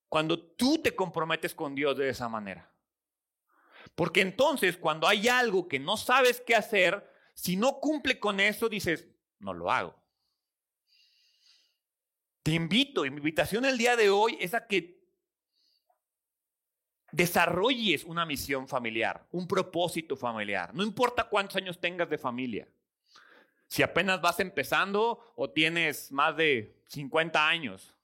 cuando 0.08 0.40
tú 0.40 0.78
te 0.78 0.94
comprometes 0.94 1.54
con 1.54 1.74
Dios 1.74 1.96
de 1.96 2.08
esa 2.08 2.28
manera. 2.28 2.72
Porque 3.94 4.22
entonces 4.22 4.76
cuando 4.76 5.06
hay 5.06 5.28
algo 5.28 5.68
que 5.68 5.78
no 5.78 5.96
sabes 5.96 6.40
qué 6.40 6.54
hacer, 6.54 7.08
si 7.34 7.56
no 7.56 7.80
cumple 7.80 8.18
con 8.18 8.40
eso, 8.40 8.68
dices, 8.68 9.06
no 9.38 9.52
lo 9.52 9.70
hago. 9.70 10.03
Te 12.44 12.50
invito, 12.50 13.00
mi 13.00 13.08
invitación 13.08 13.64
el 13.64 13.78
día 13.78 13.96
de 13.96 14.10
hoy 14.10 14.36
es 14.38 14.52
a 14.52 14.66
que 14.66 15.02
desarrolles 17.10 18.04
una 18.04 18.26
misión 18.26 18.68
familiar, 18.68 19.26
un 19.30 19.48
propósito 19.48 20.14
familiar. 20.14 20.74
No 20.74 20.82
importa 20.82 21.24
cuántos 21.24 21.56
años 21.56 21.80
tengas 21.80 22.10
de 22.10 22.18
familia. 22.18 22.68
Si 23.66 23.82
apenas 23.82 24.20
vas 24.20 24.40
empezando 24.40 25.32
o 25.36 25.48
tienes 25.48 26.12
más 26.12 26.36
de 26.36 26.76
50 26.88 27.48
años. 27.48 27.94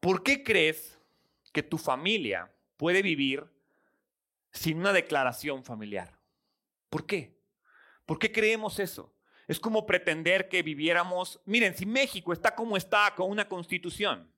¿Por 0.00 0.22
qué 0.22 0.42
crees 0.42 0.98
que 1.52 1.62
tu 1.62 1.76
familia 1.76 2.50
puede 2.78 3.02
vivir 3.02 3.44
sin 4.52 4.78
una 4.78 4.94
declaración 4.94 5.62
familiar? 5.62 6.18
¿Por 6.88 7.04
qué? 7.04 7.38
¿Por 8.06 8.18
qué 8.18 8.32
creemos 8.32 8.78
eso? 8.78 9.13
Es 9.46 9.60
como 9.60 9.86
pretender 9.86 10.48
que 10.48 10.62
viviéramos, 10.62 11.40
miren, 11.44 11.76
si 11.76 11.86
México 11.86 12.32
está 12.32 12.54
como 12.54 12.76
está 12.76 13.14
con 13.14 13.30
una 13.30 13.48
constitución, 13.48 14.30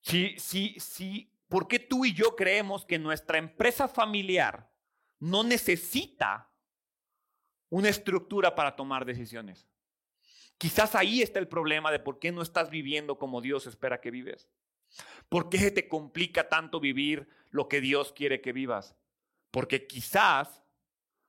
si, 0.00 0.38
si, 0.38 0.78
si, 0.78 1.30
¿por 1.48 1.68
qué 1.68 1.78
tú 1.78 2.04
y 2.04 2.12
yo 2.12 2.36
creemos 2.36 2.84
que 2.84 2.98
nuestra 2.98 3.38
empresa 3.38 3.88
familiar 3.88 4.70
no 5.18 5.42
necesita 5.42 6.50
una 7.68 7.88
estructura 7.88 8.54
para 8.54 8.76
tomar 8.76 9.04
decisiones. 9.04 9.66
Quizás 10.58 10.94
ahí 10.94 11.22
está 11.22 11.38
el 11.38 11.48
problema 11.48 11.90
de 11.90 11.98
por 11.98 12.18
qué 12.18 12.32
no 12.32 12.42
estás 12.42 12.70
viviendo 12.70 13.18
como 13.18 13.40
Dios 13.40 13.66
espera 13.66 14.00
que 14.00 14.10
vives. 14.10 14.48
¿Por 15.28 15.48
qué 15.50 15.70
te 15.70 15.88
complica 15.88 16.48
tanto 16.48 16.80
vivir 16.80 17.28
lo 17.50 17.68
que 17.68 17.80
Dios 17.80 18.12
quiere 18.12 18.40
que 18.40 18.52
vivas? 18.52 18.96
Porque 19.50 19.86
quizás 19.86 20.62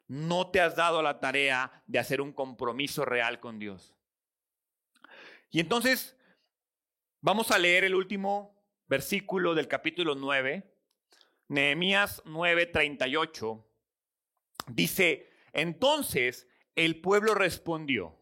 no 0.08 0.52
te 0.52 0.62
has 0.62 0.76
dado 0.76 1.02
la 1.02 1.20
tarea 1.20 1.84
de 1.86 2.00
hacer 2.00 2.22
un 2.22 2.34
compromiso 2.34 3.06
real 3.06 3.40
con 3.40 3.60
Dios. 3.60 3.96
Y 5.50 5.60
entonces 5.60 6.18
vamos 7.22 7.52
a 7.52 7.60
leer 7.60 7.84
el 7.84 7.96
último 7.96 8.58
versículo 8.88 9.54
del 9.54 9.68
capítulo 9.68 10.16
9, 10.16 10.74
Nehemías 11.50 12.24
9:38 12.26 13.64
Dice, 14.68 15.30
entonces 15.54 16.48
el 16.76 17.00
pueblo 17.00 17.34
respondió, 17.34 18.20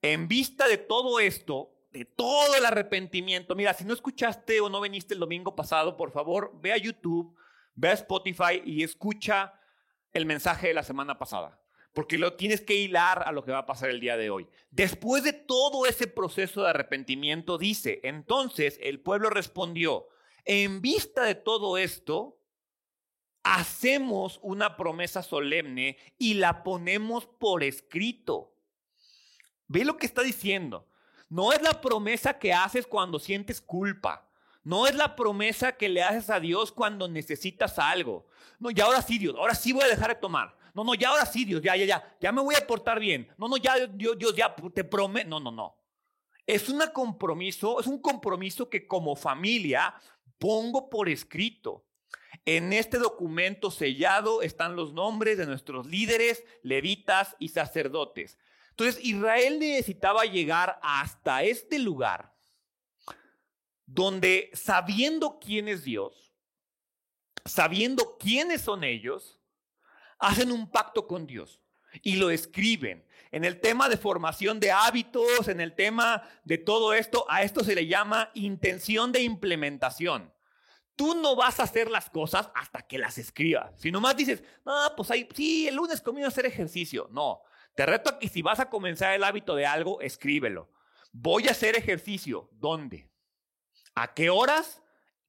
en 0.00 0.28
vista 0.28 0.66
de 0.66 0.78
todo 0.78 1.20
esto, 1.20 1.74
de 1.90 2.04
todo 2.04 2.54
el 2.56 2.64
arrepentimiento, 2.64 3.54
mira, 3.54 3.74
si 3.74 3.84
no 3.84 3.92
escuchaste 3.92 4.60
o 4.60 4.68
no 4.68 4.80
viniste 4.80 5.14
el 5.14 5.20
domingo 5.20 5.54
pasado, 5.54 5.96
por 5.96 6.10
favor, 6.10 6.52
ve 6.60 6.72
a 6.72 6.76
YouTube, 6.76 7.36
ve 7.74 7.88
a 7.88 7.92
Spotify 7.92 8.62
y 8.64 8.82
escucha 8.82 9.57
el 10.12 10.26
mensaje 10.26 10.68
de 10.68 10.74
la 10.74 10.82
semana 10.82 11.18
pasada, 11.18 11.60
porque 11.92 12.18
lo 12.18 12.34
tienes 12.34 12.60
que 12.60 12.74
hilar 12.74 13.22
a 13.26 13.32
lo 13.32 13.44
que 13.44 13.52
va 13.52 13.58
a 13.58 13.66
pasar 13.66 13.90
el 13.90 14.00
día 14.00 14.16
de 14.16 14.30
hoy. 14.30 14.48
Después 14.70 15.24
de 15.24 15.32
todo 15.32 15.86
ese 15.86 16.06
proceso 16.06 16.62
de 16.62 16.70
arrepentimiento, 16.70 17.58
dice, 17.58 18.00
entonces 18.02 18.78
el 18.82 19.00
pueblo 19.00 19.30
respondió, 19.30 20.08
en 20.44 20.80
vista 20.80 21.24
de 21.24 21.34
todo 21.34 21.76
esto, 21.76 22.38
hacemos 23.42 24.38
una 24.42 24.76
promesa 24.76 25.22
solemne 25.22 25.96
y 26.18 26.34
la 26.34 26.62
ponemos 26.62 27.26
por 27.26 27.62
escrito. 27.62 28.54
Ve 29.66 29.84
lo 29.84 29.96
que 29.96 30.06
está 30.06 30.22
diciendo. 30.22 30.88
No 31.28 31.52
es 31.52 31.60
la 31.62 31.80
promesa 31.80 32.38
que 32.38 32.52
haces 32.52 32.86
cuando 32.86 33.18
sientes 33.18 33.60
culpa. 33.60 34.27
No 34.64 34.86
es 34.86 34.94
la 34.94 35.16
promesa 35.16 35.76
que 35.76 35.88
le 35.88 36.02
haces 36.02 36.30
a 36.30 36.40
Dios 36.40 36.72
cuando 36.72 37.08
necesitas 37.08 37.78
algo. 37.78 38.26
No, 38.58 38.70
ya 38.70 38.84
ahora 38.84 39.02
sí, 39.02 39.18
Dios, 39.18 39.34
ahora 39.38 39.54
sí 39.54 39.72
voy 39.72 39.84
a 39.84 39.88
dejar 39.88 40.08
de 40.08 40.20
tomar. 40.20 40.56
No, 40.74 40.84
no, 40.84 40.94
ya 40.94 41.08
ahora 41.08 41.26
sí, 41.26 41.44
Dios, 41.44 41.62
ya, 41.62 41.74
ya, 41.76 41.84
ya, 41.84 42.16
ya 42.20 42.32
me 42.32 42.42
voy 42.42 42.54
a 42.54 42.66
portar 42.66 43.00
bien. 43.00 43.28
No, 43.36 43.48
no, 43.48 43.56
ya, 43.56 43.86
Dios, 43.86 44.18
Dios 44.18 44.34
ya 44.36 44.54
te 44.74 44.84
prometo. 44.84 45.28
No, 45.28 45.40
no, 45.40 45.50
no. 45.50 45.76
Es 46.46 46.68
un 46.68 46.80
compromiso, 46.92 47.80
es 47.80 47.86
un 47.86 48.00
compromiso 48.00 48.70
que 48.70 48.86
como 48.86 49.16
familia 49.16 49.94
pongo 50.38 50.88
por 50.88 51.08
escrito. 51.08 51.84
En 52.44 52.72
este 52.72 52.98
documento 52.98 53.70
sellado 53.70 54.40
están 54.42 54.76
los 54.76 54.92
nombres 54.92 55.36
de 55.36 55.46
nuestros 55.46 55.86
líderes, 55.86 56.44
levitas 56.62 57.36
y 57.38 57.48
sacerdotes. 57.48 58.38
Entonces 58.70 59.04
Israel 59.04 59.58
necesitaba 59.58 60.24
llegar 60.24 60.78
hasta 60.82 61.42
este 61.42 61.78
lugar 61.78 62.37
donde 63.88 64.50
sabiendo 64.52 65.38
quién 65.40 65.66
es 65.66 65.82
Dios, 65.82 66.34
sabiendo 67.46 68.18
quiénes 68.18 68.60
son 68.60 68.84
ellos, 68.84 69.40
hacen 70.18 70.52
un 70.52 70.70
pacto 70.70 71.06
con 71.06 71.26
Dios 71.26 71.58
y 72.02 72.16
lo 72.16 72.28
escriben. 72.28 73.06
En 73.30 73.46
el 73.46 73.60
tema 73.60 73.88
de 73.88 73.96
formación 73.96 74.60
de 74.60 74.70
hábitos, 74.70 75.48
en 75.48 75.60
el 75.60 75.74
tema 75.74 76.22
de 76.44 76.58
todo 76.58 76.92
esto, 76.92 77.24
a 77.30 77.42
esto 77.42 77.64
se 77.64 77.74
le 77.74 77.86
llama 77.86 78.30
intención 78.34 79.10
de 79.10 79.22
implementación. 79.22 80.34
Tú 80.94 81.14
no 81.14 81.34
vas 81.34 81.58
a 81.58 81.62
hacer 81.62 81.90
las 81.90 82.10
cosas 82.10 82.50
hasta 82.54 82.82
que 82.82 82.98
las 82.98 83.16
escribas. 83.16 83.72
Si 83.80 83.90
nomás 83.90 84.16
dices, 84.16 84.42
no, 84.66 84.74
pues 84.96 85.10
ahí, 85.10 85.26
sí, 85.34 85.66
el 85.66 85.76
lunes 85.76 86.02
comienzo 86.02 86.26
a 86.26 86.32
hacer 86.32 86.44
ejercicio. 86.44 87.08
No, 87.10 87.40
te 87.74 87.86
reto 87.86 88.10
a 88.10 88.18
que 88.18 88.28
si 88.28 88.42
vas 88.42 88.60
a 88.60 88.68
comenzar 88.68 89.14
el 89.14 89.24
hábito 89.24 89.54
de 89.54 89.64
algo, 89.64 90.02
escríbelo. 90.02 90.70
Voy 91.10 91.48
a 91.48 91.52
hacer 91.52 91.74
ejercicio. 91.74 92.50
¿Dónde? 92.52 93.08
¿A 94.00 94.14
qué 94.14 94.30
horas? 94.30 94.80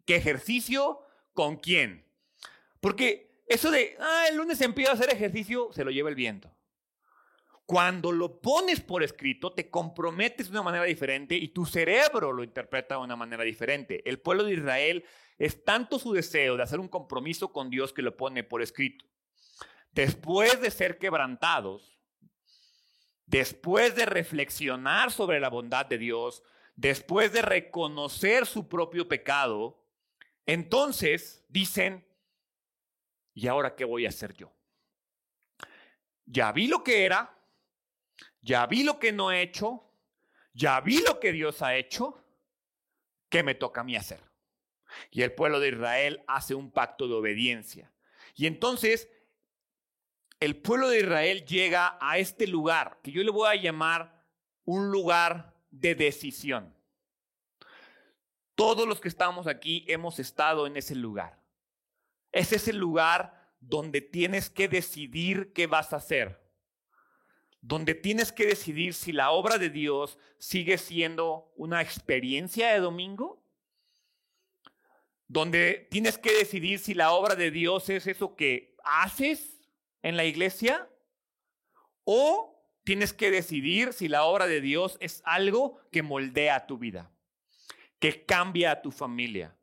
¿Qué 0.05 0.15
ejercicio? 0.15 0.99
¿Con 1.33 1.57
quién? 1.57 2.05
Porque 2.79 3.41
eso 3.47 3.71
de, 3.71 3.97
ah, 3.99 4.25
el 4.29 4.37
lunes 4.37 4.61
empiezo 4.61 4.91
a 4.91 4.93
hacer 4.93 5.09
ejercicio, 5.09 5.73
se 5.73 5.83
lo 5.83 5.89
lleva 5.89 6.09
el 6.09 6.15
viento. 6.15 6.55
Cuando 7.65 8.11
lo 8.11 8.39
pones 8.41 8.79
por 8.79 9.01
escrito, 9.01 9.53
te 9.53 9.71
comprometes 9.71 10.47
de 10.47 10.51
una 10.51 10.61
manera 10.61 10.83
diferente 10.83 11.35
y 11.35 11.47
tu 11.47 11.65
cerebro 11.65 12.31
lo 12.31 12.43
interpreta 12.43 12.93
de 12.93 13.01
una 13.01 13.15
manera 13.15 13.43
diferente. 13.43 14.07
El 14.07 14.19
pueblo 14.19 14.43
de 14.43 14.53
Israel 14.53 15.03
es 15.39 15.63
tanto 15.63 15.97
su 15.97 16.13
deseo 16.13 16.55
de 16.55 16.61
hacer 16.61 16.79
un 16.79 16.89
compromiso 16.89 17.51
con 17.51 17.71
Dios 17.71 17.91
que 17.91 18.03
lo 18.03 18.15
pone 18.17 18.43
por 18.43 18.61
escrito. 18.61 19.03
Después 19.93 20.61
de 20.61 20.69
ser 20.69 20.99
quebrantados, 20.99 21.97
después 23.25 23.95
de 23.95 24.05
reflexionar 24.05 25.11
sobre 25.11 25.39
la 25.39 25.49
bondad 25.49 25.87
de 25.87 25.97
Dios, 25.97 26.43
después 26.79 27.33
de 27.33 27.41
reconocer 27.41 28.45
su 28.45 28.69
propio 28.69 29.05
pecado, 29.09 29.83
entonces 30.45 31.43
dicen, 31.49 32.07
¿y 33.33 33.47
ahora 33.47 33.75
qué 33.75 33.83
voy 33.83 34.05
a 34.05 34.09
hacer 34.09 34.33
yo? 34.33 34.53
Ya 36.25 36.53
vi 36.53 36.67
lo 36.67 36.81
que 36.81 37.03
era, 37.03 37.37
ya 38.39 38.65
vi 38.65 38.83
lo 38.83 38.97
que 38.97 39.11
no 39.11 39.29
he 39.29 39.41
hecho, 39.41 39.91
ya 40.53 40.79
vi 40.79 41.01
lo 41.01 41.19
que 41.19 41.33
Dios 41.33 41.61
ha 41.61 41.75
hecho, 41.75 42.23
¿qué 43.27 43.43
me 43.43 43.55
toca 43.55 43.81
a 43.81 43.83
mí 43.83 43.97
hacer? 43.97 44.23
Y 45.11 45.23
el 45.23 45.33
pueblo 45.33 45.59
de 45.59 45.69
Israel 45.69 46.23
hace 46.27 46.55
un 46.55 46.71
pacto 46.71 47.09
de 47.09 47.15
obediencia. 47.15 47.91
Y 48.35 48.47
entonces 48.47 49.09
el 50.39 50.55
pueblo 50.55 50.87
de 50.87 50.99
Israel 50.99 51.45
llega 51.45 51.97
a 51.99 52.19
este 52.19 52.47
lugar 52.47 52.99
que 53.03 53.11
yo 53.11 53.21
le 53.21 53.31
voy 53.31 53.49
a 53.49 53.61
llamar 53.61 54.25
un 54.63 54.91
lugar 54.91 55.58
de 55.71 55.95
decisión. 55.95 56.75
Todos 58.55 58.87
los 58.87 58.99
que 58.99 59.07
estamos 59.07 59.47
aquí 59.47 59.85
hemos 59.87 60.19
estado 60.19 60.67
en 60.67 60.77
ese 60.77 60.95
lugar. 60.95 61.41
Es 62.31 62.51
ese 62.51 62.73
lugar 62.73 63.53
donde 63.59 64.01
tienes 64.01 64.49
que 64.49 64.67
decidir 64.67 65.53
qué 65.53 65.67
vas 65.67 65.93
a 65.93 65.97
hacer 65.97 66.39
donde 67.61 67.93
tienes 67.93 68.31
que 68.31 68.45
decidir 68.45 68.93
si 68.93 69.11
la 69.11 69.31
obra 69.31 69.57
de 69.57 69.69
Dios 69.69 70.17
sigue 70.37 70.77
siendo 70.77 71.51
una 71.55 71.81
experiencia 71.81 72.71
de 72.71 72.79
domingo, 72.79 73.43
donde 75.27 75.87
tienes 75.91 76.17
que 76.17 76.31
decidir 76.31 76.79
si 76.79 76.93
la 76.93 77.11
obra 77.11 77.35
de 77.35 77.51
Dios 77.51 77.89
es 77.89 78.07
eso 78.07 78.35
que 78.35 78.75
haces 78.83 79.59
en 80.01 80.15
la 80.15 80.25
iglesia, 80.25 80.89
o 82.05 82.48
tienes 82.89 83.13
que 83.13 83.29
decidir 83.29 83.93
si 83.93 84.07
la 84.07 84.23
obra 84.23 84.47
de 84.47 84.61
Dios 84.61 84.97
es 84.99 85.21
algo 85.23 85.79
que 85.91 86.01
moldea 86.01 86.65
tu 86.65 86.79
vida, 86.79 87.11
que 87.99 88.25
cambia 88.25 88.71
a 88.71 88.81
tu 88.81 88.89
familia, 88.89 89.55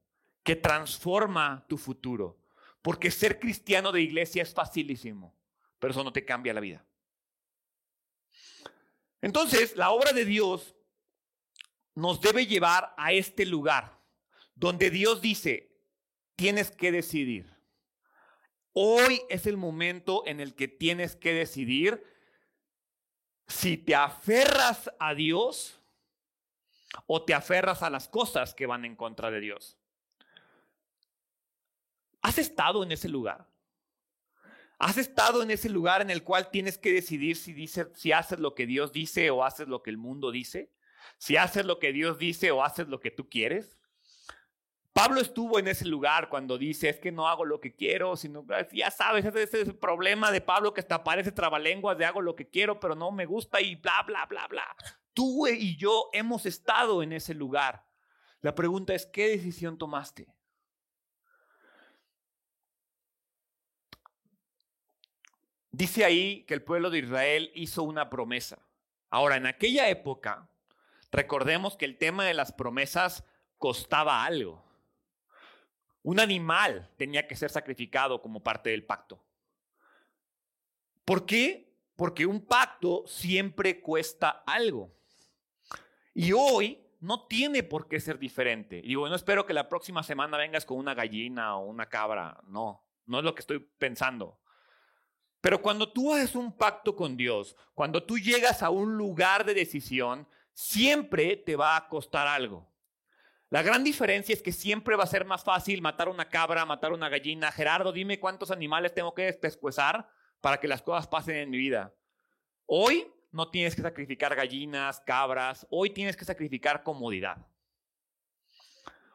que 0.44 0.54
transforma 0.54 1.66
tu 1.68 1.76
futuro. 1.76 2.38
Porque 2.82 3.10
ser 3.10 3.40
cristiano 3.40 3.90
de 3.90 4.00
iglesia 4.00 4.44
es 4.44 4.54
facilísimo, 4.54 5.34
pero 5.80 5.90
eso 5.90 6.04
no 6.04 6.12
te 6.12 6.24
cambia 6.24 6.54
la 6.54 6.60
vida. 6.60 6.86
Entonces, 9.20 9.74
la 9.74 9.90
obra 9.90 10.12
de 10.12 10.24
Dios 10.24 10.76
nos 11.96 12.20
debe 12.20 12.46
llevar 12.46 12.94
a 12.96 13.12
este 13.12 13.44
lugar 13.44 14.00
donde 14.54 14.88
Dios 14.88 15.20
dice, 15.20 15.76
tienes 16.36 16.70
que 16.70 16.92
decidir. 16.92 17.52
Hoy 18.72 19.20
es 19.28 19.46
el 19.46 19.56
momento 19.56 20.22
en 20.26 20.38
el 20.38 20.54
que 20.54 20.68
tienes 20.68 21.16
que 21.16 21.32
decidir 21.32 22.14
si 23.46 23.76
te 23.76 23.94
aferras 23.94 24.90
a 24.98 25.14
Dios 25.14 25.80
o 27.06 27.22
te 27.24 27.34
aferras 27.34 27.82
a 27.82 27.90
las 27.90 28.08
cosas 28.08 28.54
que 28.54 28.66
van 28.66 28.84
en 28.84 28.96
contra 28.96 29.30
de 29.30 29.40
Dios. 29.40 29.78
¿Has 32.22 32.38
estado 32.38 32.82
en 32.82 32.92
ese 32.92 33.08
lugar? 33.08 33.46
¿Has 34.78 34.98
estado 34.98 35.42
en 35.42 35.50
ese 35.50 35.68
lugar 35.68 36.02
en 36.02 36.10
el 36.10 36.22
cual 36.22 36.50
tienes 36.50 36.76
que 36.76 36.92
decidir 36.92 37.36
si, 37.36 37.52
dice, 37.52 37.86
si 37.94 38.12
haces 38.12 38.40
lo 38.40 38.54
que 38.54 38.66
Dios 38.66 38.92
dice 38.92 39.30
o 39.30 39.44
haces 39.44 39.68
lo 39.68 39.82
que 39.82 39.90
el 39.90 39.96
mundo 39.96 40.30
dice? 40.30 40.70
Si 41.18 41.36
haces 41.36 41.64
lo 41.64 41.78
que 41.78 41.92
Dios 41.92 42.18
dice 42.18 42.50
o 42.50 42.62
haces 42.62 42.88
lo 42.88 43.00
que 43.00 43.10
tú 43.10 43.28
quieres. 43.28 43.75
Pablo 44.96 45.20
estuvo 45.20 45.58
en 45.58 45.68
ese 45.68 45.84
lugar 45.84 46.30
cuando 46.30 46.56
dice, 46.56 46.88
es 46.88 46.98
que 46.98 47.12
no 47.12 47.28
hago 47.28 47.44
lo 47.44 47.60
que 47.60 47.74
quiero, 47.74 48.16
sino, 48.16 48.46
ya 48.72 48.90
sabes, 48.90 49.26
ese 49.26 49.42
es 49.42 49.68
el 49.68 49.76
problema 49.76 50.32
de 50.32 50.40
Pablo 50.40 50.72
que 50.72 50.80
hasta 50.80 51.04
parece 51.04 51.32
trabalenguas 51.32 51.98
de 51.98 52.06
hago 52.06 52.22
lo 52.22 52.34
que 52.34 52.48
quiero, 52.48 52.80
pero 52.80 52.94
no 52.94 53.12
me 53.12 53.26
gusta 53.26 53.60
y 53.60 53.74
bla, 53.74 54.02
bla, 54.06 54.24
bla, 54.24 54.46
bla. 54.46 54.64
Tú 55.12 55.46
y 55.48 55.76
yo 55.76 56.08
hemos 56.14 56.46
estado 56.46 57.02
en 57.02 57.12
ese 57.12 57.34
lugar. 57.34 57.84
La 58.40 58.54
pregunta 58.54 58.94
es, 58.94 59.04
¿qué 59.04 59.28
decisión 59.28 59.76
tomaste? 59.76 60.34
Dice 65.72 66.06
ahí 66.06 66.46
que 66.46 66.54
el 66.54 66.62
pueblo 66.62 66.88
de 66.88 67.00
Israel 67.00 67.52
hizo 67.54 67.82
una 67.82 68.08
promesa. 68.08 68.66
Ahora, 69.10 69.36
en 69.36 69.44
aquella 69.44 69.90
época, 69.90 70.48
recordemos 71.12 71.76
que 71.76 71.84
el 71.84 71.98
tema 71.98 72.24
de 72.24 72.32
las 72.32 72.50
promesas 72.50 73.24
costaba 73.58 74.24
algo. 74.24 74.65
Un 76.06 76.20
animal 76.20 76.88
tenía 76.96 77.26
que 77.26 77.34
ser 77.34 77.50
sacrificado 77.50 78.22
como 78.22 78.40
parte 78.40 78.70
del 78.70 78.86
pacto. 78.86 79.24
¿Por 81.04 81.26
qué? 81.26 81.74
Porque 81.96 82.24
un 82.24 82.46
pacto 82.46 83.02
siempre 83.08 83.80
cuesta 83.80 84.44
algo. 84.46 84.94
Y 86.14 86.30
hoy 86.30 86.80
no 87.00 87.26
tiene 87.26 87.64
por 87.64 87.88
qué 87.88 87.98
ser 87.98 88.20
diferente. 88.20 88.78
Y 88.78 88.90
digo, 88.90 89.08
no 89.08 89.16
espero 89.16 89.46
que 89.46 89.52
la 89.52 89.68
próxima 89.68 90.04
semana 90.04 90.36
vengas 90.38 90.64
con 90.64 90.78
una 90.78 90.94
gallina 90.94 91.56
o 91.56 91.66
una 91.66 91.88
cabra. 91.88 92.40
No, 92.46 92.86
no 93.06 93.18
es 93.18 93.24
lo 93.24 93.34
que 93.34 93.40
estoy 93.40 93.58
pensando. 93.58 94.38
Pero 95.40 95.60
cuando 95.60 95.92
tú 95.92 96.14
haces 96.14 96.36
un 96.36 96.56
pacto 96.56 96.94
con 96.94 97.16
Dios, 97.16 97.56
cuando 97.74 98.00
tú 98.04 98.16
llegas 98.16 98.62
a 98.62 98.70
un 98.70 98.96
lugar 98.96 99.44
de 99.44 99.54
decisión, 99.54 100.28
siempre 100.52 101.36
te 101.36 101.56
va 101.56 101.76
a 101.76 101.88
costar 101.88 102.28
algo. 102.28 102.70
La 103.48 103.62
gran 103.62 103.84
diferencia 103.84 104.32
es 104.32 104.42
que 104.42 104.50
siempre 104.50 104.96
va 104.96 105.04
a 105.04 105.08
ser 105.08 105.24
más 105.24 105.44
fácil 105.44 105.80
matar 105.80 106.08
una 106.08 106.28
cabra, 106.28 106.66
matar 106.66 106.92
una 106.92 107.08
gallina. 107.08 107.52
Gerardo, 107.52 107.92
dime 107.92 108.18
cuántos 108.18 108.50
animales 108.50 108.92
tengo 108.92 109.14
que 109.14 109.22
despescuezar 109.22 110.08
para 110.40 110.58
que 110.58 110.66
las 110.66 110.82
cosas 110.82 111.06
pasen 111.06 111.36
en 111.36 111.50
mi 111.50 111.58
vida. 111.58 111.94
Hoy 112.66 113.08
no 113.30 113.50
tienes 113.50 113.76
que 113.76 113.82
sacrificar 113.82 114.34
gallinas, 114.34 115.00
cabras, 115.00 115.64
hoy 115.70 115.90
tienes 115.90 116.16
que 116.16 116.24
sacrificar 116.24 116.82
comodidad. 116.82 117.46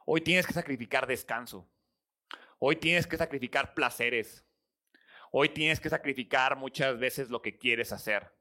Hoy 0.06 0.22
tienes 0.22 0.48
que 0.48 0.54
sacrificar 0.54 1.08
descanso. 1.08 1.70
Hoy 2.58 2.78
tienes 2.78 3.08
que 3.08 3.18
sacrificar 3.18 3.74
placeres. 3.74 4.46
Hoy 5.32 5.50
tienes 5.50 5.80
que 5.80 5.90
sacrificar 5.90 6.56
muchas 6.56 6.98
veces 6.98 7.30
lo 7.30 7.42
que 7.42 7.58
quieres 7.58 7.92
hacer. 7.92 8.34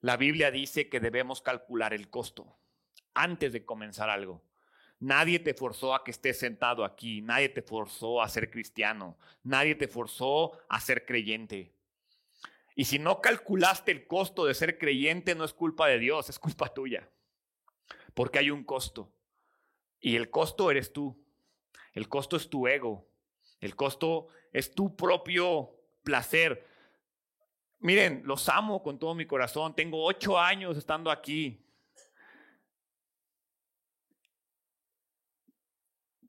La 0.00 0.16
Biblia 0.16 0.50
dice 0.50 0.88
que 0.88 1.00
debemos 1.00 1.42
calcular 1.42 1.94
el 1.94 2.10
costo 2.10 2.58
antes 3.14 3.52
de 3.52 3.64
comenzar 3.64 4.10
algo. 4.10 4.42
Nadie 4.98 5.38
te 5.38 5.52
forzó 5.52 5.94
a 5.94 6.02
que 6.02 6.10
estés 6.10 6.38
sentado 6.38 6.84
aquí, 6.84 7.20
nadie 7.20 7.50
te 7.50 7.62
forzó 7.62 8.22
a 8.22 8.28
ser 8.28 8.50
cristiano, 8.50 9.18
nadie 9.42 9.74
te 9.74 9.88
forzó 9.88 10.58
a 10.68 10.80
ser 10.80 11.04
creyente. 11.04 11.72
Y 12.74 12.84
si 12.84 12.98
no 12.98 13.20
calculaste 13.20 13.92
el 13.92 14.06
costo 14.06 14.44
de 14.44 14.54
ser 14.54 14.78
creyente, 14.78 15.34
no 15.34 15.44
es 15.44 15.52
culpa 15.52 15.88
de 15.88 15.98
Dios, 15.98 16.28
es 16.28 16.38
culpa 16.38 16.72
tuya. 16.72 17.10
Porque 18.14 18.38
hay 18.38 18.50
un 18.50 18.64
costo. 18.64 19.12
Y 20.00 20.16
el 20.16 20.30
costo 20.30 20.70
eres 20.70 20.92
tú. 20.92 21.18
El 21.94 22.08
costo 22.08 22.36
es 22.36 22.48
tu 22.50 22.66
ego. 22.66 23.08
El 23.60 23.74
costo 23.76 24.28
es 24.52 24.74
tu 24.74 24.94
propio 24.94 25.74
placer. 26.02 26.66
Miren, 27.78 28.22
los 28.24 28.48
amo 28.48 28.82
con 28.82 28.98
todo 28.98 29.14
mi 29.14 29.26
corazón. 29.26 29.74
Tengo 29.74 30.04
ocho 30.04 30.38
años 30.38 30.76
estando 30.76 31.10
aquí. 31.10 31.65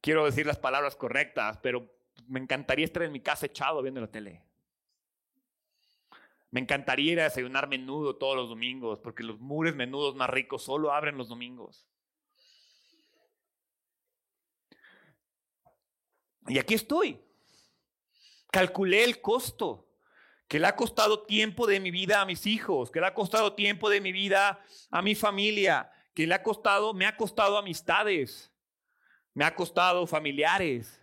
Quiero 0.01 0.25
decir 0.25 0.45
las 0.45 0.57
palabras 0.57 0.95
correctas, 0.95 1.57
pero 1.61 1.91
me 2.27 2.39
encantaría 2.39 2.85
estar 2.85 3.03
en 3.03 3.11
mi 3.11 3.21
casa 3.21 3.45
echado 3.45 3.81
viendo 3.81 4.01
la 4.01 4.11
tele. 4.11 4.43
Me 6.49 6.61
encantaría 6.61 7.13
ir 7.13 7.19
a 7.19 7.25
desayunar 7.25 7.67
menudo 7.67 8.15
todos 8.15 8.35
los 8.35 8.49
domingos, 8.49 8.99
porque 8.99 9.23
los 9.23 9.39
mures 9.39 9.75
menudos 9.75 10.15
más 10.15 10.29
ricos 10.29 10.63
solo 10.63 10.91
abren 10.93 11.17
los 11.17 11.27
domingos. 11.27 11.87
Y 16.47 16.57
aquí 16.59 16.73
estoy. 16.73 17.19
Calculé 18.49 19.03
el 19.03 19.19
costo 19.19 19.87
que 20.47 20.59
le 20.59 20.67
ha 20.67 20.75
costado 20.75 21.23
tiempo 21.23 21.67
de 21.67 21.81
mi 21.81 21.91
vida 21.91 22.21
a 22.21 22.25
mis 22.25 22.45
hijos, 22.45 22.89
que 22.89 23.01
le 23.01 23.07
ha 23.07 23.13
costado 23.13 23.53
tiempo 23.53 23.89
de 23.89 23.99
mi 23.99 24.13
vida 24.13 24.63
a 24.89 25.01
mi 25.01 25.13
familia, 25.13 25.91
que 26.13 26.25
le 26.25 26.33
ha 26.33 26.41
costado, 26.41 26.93
me 26.93 27.05
ha 27.05 27.17
costado 27.17 27.57
amistades, 27.57 28.49
me 29.37 29.45
ha 29.45 29.53
costado 29.53 30.07
familiares, 30.07 30.99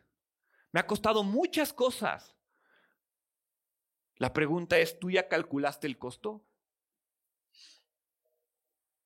me 0.72 0.80
ha 0.80 0.86
costado 0.88 1.22
muchas 1.22 1.72
cosas. 1.72 2.34
La 4.16 4.32
pregunta 4.32 4.76
es, 4.76 4.98
¿tú 4.98 5.08
ya 5.08 5.28
calculaste 5.28 5.86
el 5.86 5.98
costo? 5.98 6.44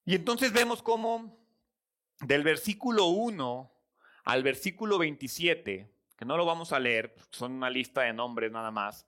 Y 0.07 0.15
entonces 0.15 0.51
vemos 0.51 0.83
cómo 0.83 1.47
del 2.21 2.43
versículo 2.43 3.09
1 3.09 3.71
al 4.25 4.43
versículo 4.43 4.97
27, 4.97 5.95
que 6.17 6.25
no 6.25 6.39
lo 6.39 6.47
vamos 6.47 6.73
a 6.73 6.81
leer, 6.81 7.15
son 7.31 7.53
una 7.53 7.69
lista 7.69 8.01
de 8.05 8.15
nombres 8.15 8.51
nada 8.51 8.71
más, 8.71 9.07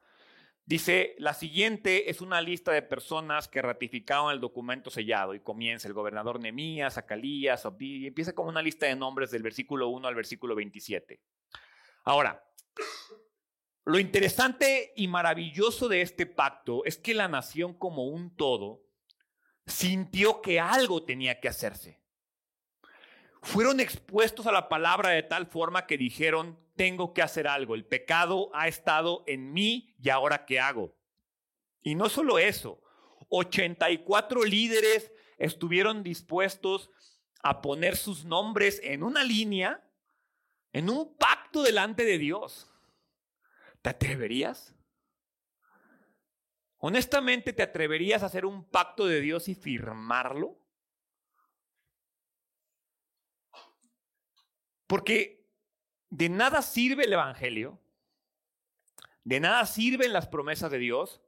dice, 0.71 1.17
la 1.19 1.35
siguiente 1.35 2.11
es 2.11 2.21
una 2.21 2.41
lista 2.41 2.71
de 2.71 2.81
personas 2.81 3.49
que 3.49 3.61
ratificaron 3.61 4.33
el 4.33 4.39
documento 4.39 4.89
sellado 4.89 5.35
y 5.35 5.41
comienza 5.41 5.89
el 5.89 5.95
gobernador 5.95 6.39
Nemías, 6.39 6.97
Acalías, 6.97 7.67
y 7.81 8.07
empieza 8.07 8.35
como 8.35 8.51
una 8.51 8.63
lista 8.63 8.87
de 8.87 8.95
nombres 8.95 9.33
del 9.33 9.43
versículo 9.43 9.89
1 9.89 10.07
al 10.07 10.15
versículo 10.15 10.55
27. 10.55 11.21
Ahora, 12.05 12.49
lo 13.85 13.99
interesante 13.99 14.93
y 14.95 15.09
maravilloso 15.09 15.89
de 15.89 16.03
este 16.03 16.25
pacto 16.25 16.85
es 16.85 16.99
que 16.99 17.15
la 17.15 17.27
nación 17.27 17.75
como 17.75 18.07
un 18.07 18.37
todo 18.37 18.85
sintió 19.67 20.41
que 20.41 20.61
algo 20.61 21.03
tenía 21.03 21.41
que 21.41 21.49
hacerse. 21.49 22.00
Fueron 23.43 23.81
expuestos 23.81 24.47
a 24.47 24.53
la 24.53 24.69
palabra 24.69 25.11
de 25.11 25.23
tal 25.23 25.47
forma 25.47 25.87
que 25.87 25.97
dijeron, 25.97 26.59
tengo 26.77 27.15
que 27.15 27.23
hacer 27.23 27.49
algo, 27.49 27.75
el 27.75 27.85
pecado 27.85 28.51
ha 28.55 28.69
estado 28.69 29.25
en 29.27 29.53
mí 29.53 29.95
y 29.99 30.11
ahora 30.11 30.45
qué 30.45 30.61
hago. 30.61 30.95
Y 31.83 31.95
no 31.95 32.09
solo 32.09 32.39
eso, 32.39 32.83
84 33.29 34.45
líderes 34.45 35.11
estuvieron 35.39 36.03
dispuestos 36.03 36.91
a 37.43 37.63
poner 37.63 37.97
sus 37.97 38.25
nombres 38.25 38.81
en 38.85 39.03
una 39.03 39.25
línea, 39.25 39.83
en 40.73 40.91
un 40.91 41.17
pacto 41.17 41.63
delante 41.63 42.05
de 42.05 42.19
Dios. 42.19 42.71
¿Te 43.81 43.91
atreverías? 43.91 44.75
Honestamente, 46.77 47.53
¿te 47.53 47.63
atreverías 47.63 48.23
a 48.23 48.27
hacer 48.27 48.45
un 48.45 48.65
pacto 48.65 49.07
de 49.07 49.21
Dios 49.21 49.49
y 49.49 49.55
firmarlo? 49.55 50.59
Porque 54.91 55.47
de 56.09 56.29
nada 56.29 56.63
sirve 56.63 57.05
el 57.05 57.13
Evangelio, 57.13 57.79
de 59.23 59.39
nada 59.39 59.65
sirven 59.65 60.13
las 60.13 60.27
promesas 60.27 60.69
de 60.69 60.79
Dios 60.79 61.21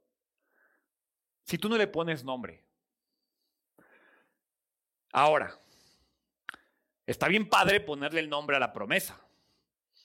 si 1.45 1.57
tú 1.57 1.69
no 1.69 1.77
le 1.77 1.87
pones 1.87 2.25
nombre. 2.25 2.61
Ahora, 5.13 5.57
está 7.07 7.29
bien 7.29 7.47
padre 7.47 7.79
ponerle 7.79 8.19
el 8.19 8.29
nombre 8.29 8.57
a 8.57 8.59
la 8.59 8.73
promesa. 8.73 9.25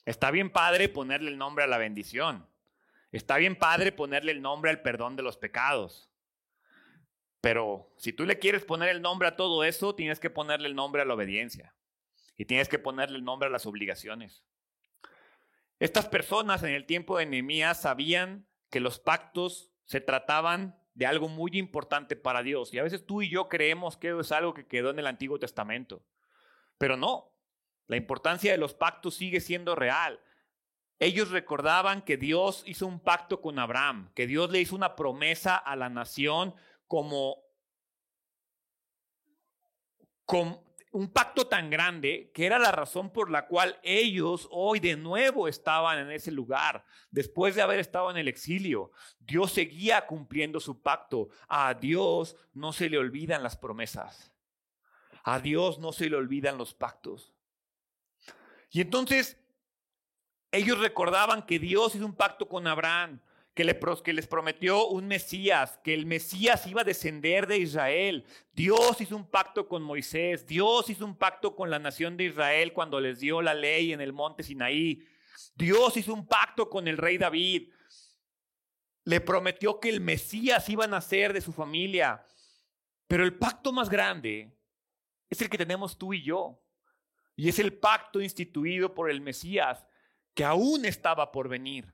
Está 0.05 0.31
bien 0.31 0.53
padre 0.53 0.87
ponerle 0.87 1.29
el 1.29 1.37
nombre 1.37 1.65
a 1.65 1.67
la 1.67 1.77
bendición. 1.77 2.47
Está 3.11 3.35
bien 3.35 3.57
padre 3.57 3.91
ponerle 3.91 4.31
el 4.31 4.41
nombre 4.41 4.71
al 4.71 4.81
perdón 4.81 5.17
de 5.17 5.23
los 5.23 5.35
pecados. 5.35 6.09
Pero 7.41 7.91
si 7.97 8.13
tú 8.13 8.25
le 8.25 8.39
quieres 8.39 8.63
poner 8.63 8.87
el 8.87 9.01
nombre 9.01 9.27
a 9.27 9.35
todo 9.35 9.65
eso, 9.65 9.95
tienes 9.95 10.21
que 10.21 10.29
ponerle 10.29 10.69
el 10.69 10.75
nombre 10.75 11.01
a 11.01 11.05
la 11.05 11.15
obediencia. 11.15 11.73
Y 12.39 12.45
tienes 12.45 12.69
que 12.69 12.79
ponerle 12.79 13.17
el 13.17 13.25
nombre 13.25 13.47
a 13.47 13.51
las 13.51 13.65
obligaciones. 13.65 14.45
Estas 15.77 16.07
personas 16.07 16.63
en 16.63 16.69
el 16.69 16.85
tiempo 16.85 17.17
de 17.17 17.25
Nehemías 17.25 17.81
sabían 17.81 18.47
que 18.69 18.79
los 18.79 18.97
pactos 18.97 19.73
se 19.83 19.99
trataban 19.99 20.81
de 20.93 21.05
algo 21.05 21.27
muy 21.27 21.51
importante 21.55 22.15
para 22.15 22.41
Dios. 22.41 22.73
Y 22.73 22.79
a 22.79 22.83
veces 22.83 23.05
tú 23.05 23.21
y 23.21 23.29
yo 23.29 23.49
creemos 23.49 23.97
que 23.97 24.17
es 24.17 24.31
algo 24.31 24.53
que 24.53 24.67
quedó 24.67 24.89
en 24.89 24.99
el 24.99 25.07
Antiguo 25.07 25.37
Testamento. 25.37 26.01
Pero 26.77 26.95
no, 26.95 27.33
la 27.87 27.97
importancia 27.97 28.53
de 28.53 28.57
los 28.57 28.73
pactos 28.73 29.15
sigue 29.15 29.41
siendo 29.41 29.75
real. 29.75 30.21
Ellos 30.97 31.31
recordaban 31.31 32.03
que 32.03 32.15
Dios 32.15 32.63
hizo 32.65 32.87
un 32.87 33.01
pacto 33.01 33.41
con 33.41 33.59
Abraham, 33.59 34.13
que 34.15 34.27
Dios 34.27 34.49
le 34.49 34.61
hizo 34.61 34.77
una 34.77 34.95
promesa 34.95 35.57
a 35.57 35.75
la 35.75 35.89
nación 35.89 36.55
como, 36.87 37.43
un 40.91 41.11
pacto 41.11 41.47
tan 41.47 41.69
grande 41.69 42.31
que 42.33 42.45
era 42.45 42.57
la 42.57 42.71
razón 42.71 43.11
por 43.11 43.29
la 43.29 43.45
cual 43.45 43.79
ellos 43.83 44.47
hoy 44.51 44.79
de 44.79 44.97
nuevo 44.97 45.47
estaban 45.47 45.99
en 45.99 46.11
ese 46.11 46.31
lugar, 46.31 46.83
después 47.11 47.55
de 47.55 47.61
haber 47.61 47.79
estado 47.79 48.09
en 48.09 48.17
el 48.17 48.27
exilio. 48.27 48.91
Dios 49.19 49.51
seguía 49.51 50.07
cumpliendo 50.07 50.59
su 50.59 50.81
pacto. 50.81 51.29
A 51.47 51.73
Dios 51.75 52.35
no 52.53 52.73
se 52.73 52.89
le 52.89 52.97
olvidan 52.97 53.43
las 53.43 53.55
promesas. 53.55 54.33
A 55.23 55.39
Dios 55.39 55.77
no 55.79 55.91
se 55.91 56.09
le 56.09 56.15
olvidan 56.15 56.57
los 56.57 56.73
pactos. 56.73 57.33
Y 58.71 58.81
entonces 58.81 59.37
ellos 60.51 60.79
recordaban 60.79 61.45
que 61.45 61.59
Dios 61.59 61.93
hizo 61.95 62.05
un 62.05 62.15
pacto 62.15 62.47
con 62.47 62.65
Abraham, 62.65 63.21
que, 63.53 63.63
les 64.13 64.27
prometió 64.27 64.87
un 64.87 65.07
Mesías, 65.07 65.79
que 65.83 65.93
el 65.93 66.05
Mesías 66.05 66.65
iba 66.67 66.81
a 66.81 66.85
descender 66.85 67.47
de 67.47 67.57
Israel. 67.57 68.25
Dios 68.53 69.01
hizo 69.01 69.15
un 69.15 69.29
pacto 69.29 69.67
con 69.67 69.83
Moisés, 69.83 70.47
Dios 70.47 70.89
hizo 70.89 71.05
un 71.05 71.17
pacto 71.17 71.55
con 71.55 71.69
la 71.69 71.79
nación 71.79 72.15
de 72.15 72.25
Israel 72.25 72.73
cuando 72.73 72.99
les 73.01 73.19
dio 73.19 73.41
la 73.41 73.53
ley 73.53 73.91
en 73.91 74.01
el 74.01 74.13
monte 74.13 74.43
Sinaí. 74.43 75.05
Dios 75.55 75.97
hizo 75.97 76.13
un 76.13 76.25
pacto 76.25 76.69
con 76.69 76.87
el 76.87 76.97
rey 76.97 77.17
David. 77.17 77.69
Le 79.03 79.21
prometió 79.21 79.79
que 79.79 79.89
el 79.89 80.01
Mesías 80.01 80.69
iba 80.69 80.85
a 80.85 80.87
nacer 80.87 81.33
de 81.33 81.41
su 81.41 81.51
familia. 81.51 82.25
Pero 83.07 83.23
el 83.23 83.37
pacto 83.37 83.73
más 83.73 83.89
grande 83.89 84.55
es 85.29 85.41
el 85.41 85.49
que 85.49 85.57
tenemos 85.57 85.97
tú 85.97 86.13
y 86.13 86.21
yo. 86.21 86.61
Y 87.35 87.49
es 87.49 87.59
el 87.59 87.73
pacto 87.73 88.21
instituido 88.21 88.93
por 88.93 89.09
el 89.09 89.21
Mesías 89.21 89.85
que 90.33 90.45
aún 90.45 90.85
estaba 90.85 91.31
por 91.31 91.49
venir. 91.49 91.93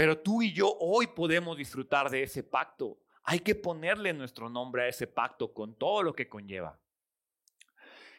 Pero 0.00 0.16
tú 0.16 0.40
y 0.40 0.50
yo 0.54 0.78
hoy 0.80 1.08
podemos 1.08 1.58
disfrutar 1.58 2.08
de 2.08 2.22
ese 2.22 2.42
pacto. 2.42 2.98
Hay 3.22 3.40
que 3.40 3.54
ponerle 3.54 4.14
nuestro 4.14 4.48
nombre 4.48 4.84
a 4.84 4.88
ese 4.88 5.06
pacto 5.06 5.52
con 5.52 5.74
todo 5.74 6.02
lo 6.02 6.14
que 6.14 6.26
conlleva. 6.26 6.80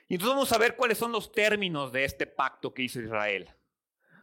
Y 0.08 0.14
entonces 0.14 0.36
vamos 0.36 0.52
a 0.52 0.60
ver 0.60 0.76
cuáles 0.76 1.00
son 1.00 1.12
los 1.12 1.32
términos 1.32 1.92
de 1.92 2.04
este 2.04 2.28
pacto 2.28 2.72
que 2.72 2.84
hizo 2.84 3.02
Israel. 3.02 3.50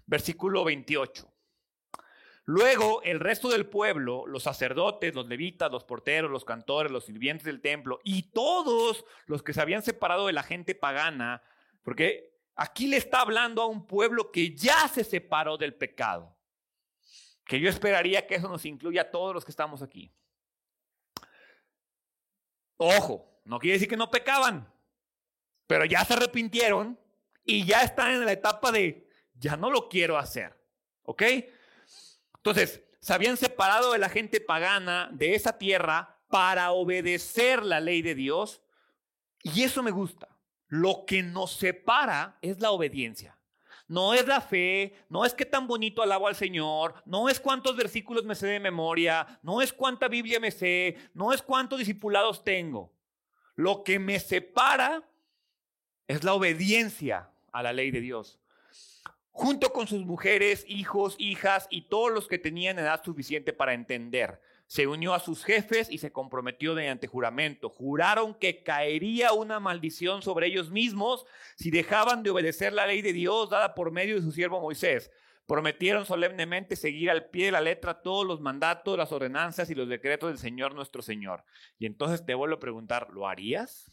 Versículo 0.07 0.63
28. 0.63 1.29
Luego 2.45 3.03
el 3.03 3.19
resto 3.19 3.49
del 3.49 3.67
pueblo, 3.67 4.25
los 4.29 4.45
sacerdotes, 4.45 5.17
los 5.17 5.27
levitas, 5.27 5.69
los 5.73 5.83
porteros, 5.83 6.31
los 6.31 6.45
cantores, 6.45 6.93
los 6.93 7.07
sirvientes 7.07 7.45
del 7.45 7.61
templo 7.61 7.99
y 8.05 8.31
todos 8.31 9.05
los 9.27 9.43
que 9.43 9.53
se 9.53 9.61
habían 9.61 9.83
separado 9.83 10.29
de 10.29 10.33
la 10.33 10.45
gente 10.45 10.77
pagana 10.77 11.43
porque 11.83 12.39
aquí 12.55 12.87
le 12.87 12.99
está 12.99 13.23
hablando 13.23 13.63
a 13.63 13.67
un 13.67 13.85
pueblo 13.85 14.31
que 14.31 14.55
ya 14.55 14.87
se 14.87 15.03
separó 15.03 15.57
del 15.57 15.75
pecado. 15.75 16.38
Que 17.49 17.59
yo 17.59 17.71
esperaría 17.71 18.27
que 18.27 18.35
eso 18.35 18.47
nos 18.47 18.67
incluya 18.67 19.03
a 19.03 19.11
todos 19.11 19.35
los 19.35 19.43
que 19.43 19.51
estamos 19.51 19.81
aquí. 19.81 20.13
Ojo, 22.77 23.41
no 23.47 23.59
quiere 23.59 23.73
decir 23.73 23.89
que 23.89 23.97
no 23.97 24.11
pecaban, 24.11 24.71
pero 25.67 25.87
ya 25.87 26.05
se 26.05 26.13
arrepintieron 26.13 27.01
y 27.45 27.65
ya 27.65 27.83
están 27.83 28.13
en 28.13 28.27
la 28.27 28.33
etapa 28.33 28.71
de, 28.71 29.09
ya 29.33 29.57
no 29.57 29.71
lo 29.71 29.89
quiero 29.89 30.19
hacer. 30.19 30.63
¿Ok? 31.05 31.23
Entonces, 32.37 32.83
se 33.01 33.15
habían 33.15 33.39
separado 33.39 33.93
de 33.93 33.99
la 33.99 34.11
gente 34.11 34.43
pagana 34.43 35.09
de 35.11 35.35
esa 35.35 35.57
tierra 35.57 36.21
para 36.29 36.73
obedecer 36.73 37.65
la 37.65 37.81
ley 37.81 38.03
de 38.03 38.15
Dios 38.15 38.61
y 39.43 39.63
eso 39.63 39.83
me 39.83 39.91
gusta. 39.91 40.29
Lo 40.67 41.07
que 41.07 41.23
nos 41.23 41.53
separa 41.53 42.39
es 42.43 42.61
la 42.61 42.73
obediencia. 42.73 43.38
No 43.89 44.13
es 44.13 44.27
la 44.27 44.43
fe, 44.43 44.95
no 45.09 45.25
es 45.25 45.33
qué 45.33 45.47
tan 45.47 45.67
bonito 45.67 46.03
alabo 46.03 46.29
al 46.29 46.37
Señor, 46.37 46.95
no 47.07 47.31
es 47.31 47.41
cuántos 47.41 47.75
versículos 47.75 48.25
me 48.25 48.35
sé 48.35 48.47
de 48.47 48.61
memoria, 48.61 49.41
no 49.43 49.63
es 49.63 49.73
cuánta 49.73 50.09
Biblia 50.09 50.39
me 50.39 50.51
sé, 50.51 50.97
no 51.15 51.33
es 51.33 51.41
cuántos 51.41 51.79
discipulados 51.79 52.45
tengo. 52.45 52.93
Lo 53.57 53.83
que 53.83 53.99
me 53.99 54.21
separa 54.21 55.03
es 56.07 56.23
la 56.23 56.35
obediencia 56.35 57.31
a 57.51 57.63
la 57.63 57.73
ley 57.73 57.91
de 57.91 58.03
Dios. 58.03 58.39
Junto 59.31 59.73
con 59.73 59.87
sus 59.87 60.05
mujeres, 60.05 60.65
hijos, 60.69 61.15
hijas 61.19 61.67
y 61.71 61.83
todos 61.83 62.13
los 62.13 62.29
que 62.29 62.39
tenían 62.39 62.79
edad 62.79 63.03
suficiente 63.03 63.55
para 63.55 63.73
entender 63.73 64.41
se 64.69 64.87
unió 64.87 65.15
a 65.15 65.19
sus 65.19 65.45
jefes 65.45 65.91
y 65.91 65.97
se 65.97 66.13
comprometió 66.13 66.75
mediante 66.75 67.07
juramento. 67.07 67.71
Juraron 67.71 68.35
que 68.35 68.63
caería 68.63 69.33
una 69.33 69.61
maldición 69.61 70.21
sobre 70.21 70.47
ellos 70.49 70.71
mismos 70.71 71.25
si 71.57 71.71
dejaban 71.71 72.23
de 72.23 72.29
obedecer 72.31 72.75
la 72.75 72.87
ley 72.87 73.01
de 73.01 73.15
Dios 73.15 73.49
dada 73.49 73.75
por 73.75 73.91
medio 73.91 74.17
de 74.17 74.21
su 74.21 74.31
siervo 74.31 74.61
Moisés. 74.61 75.11
Prometieron 75.47 76.05
solemnemente 76.05 76.77
seguir 76.77 77.11
al 77.11 77.31
pie 77.31 77.47
de 77.47 77.53
la 77.53 77.63
letra 77.63 78.03
todos 78.03 78.27
los 78.27 78.43
mandatos, 78.43 78.99
las 78.99 79.11
ordenanzas 79.11 79.71
y 79.71 79.75
los 79.75 79.89
decretos 79.89 80.29
del 80.29 80.39
Señor 80.39 80.75
nuestro 80.75 81.01
Señor. 81.01 81.45
Y 81.79 81.87
entonces 81.87 82.27
te 82.27 82.35
vuelvo 82.35 82.57
a 82.57 82.61
preguntar, 82.61 83.09
¿lo 83.11 83.27
harías? 83.27 83.91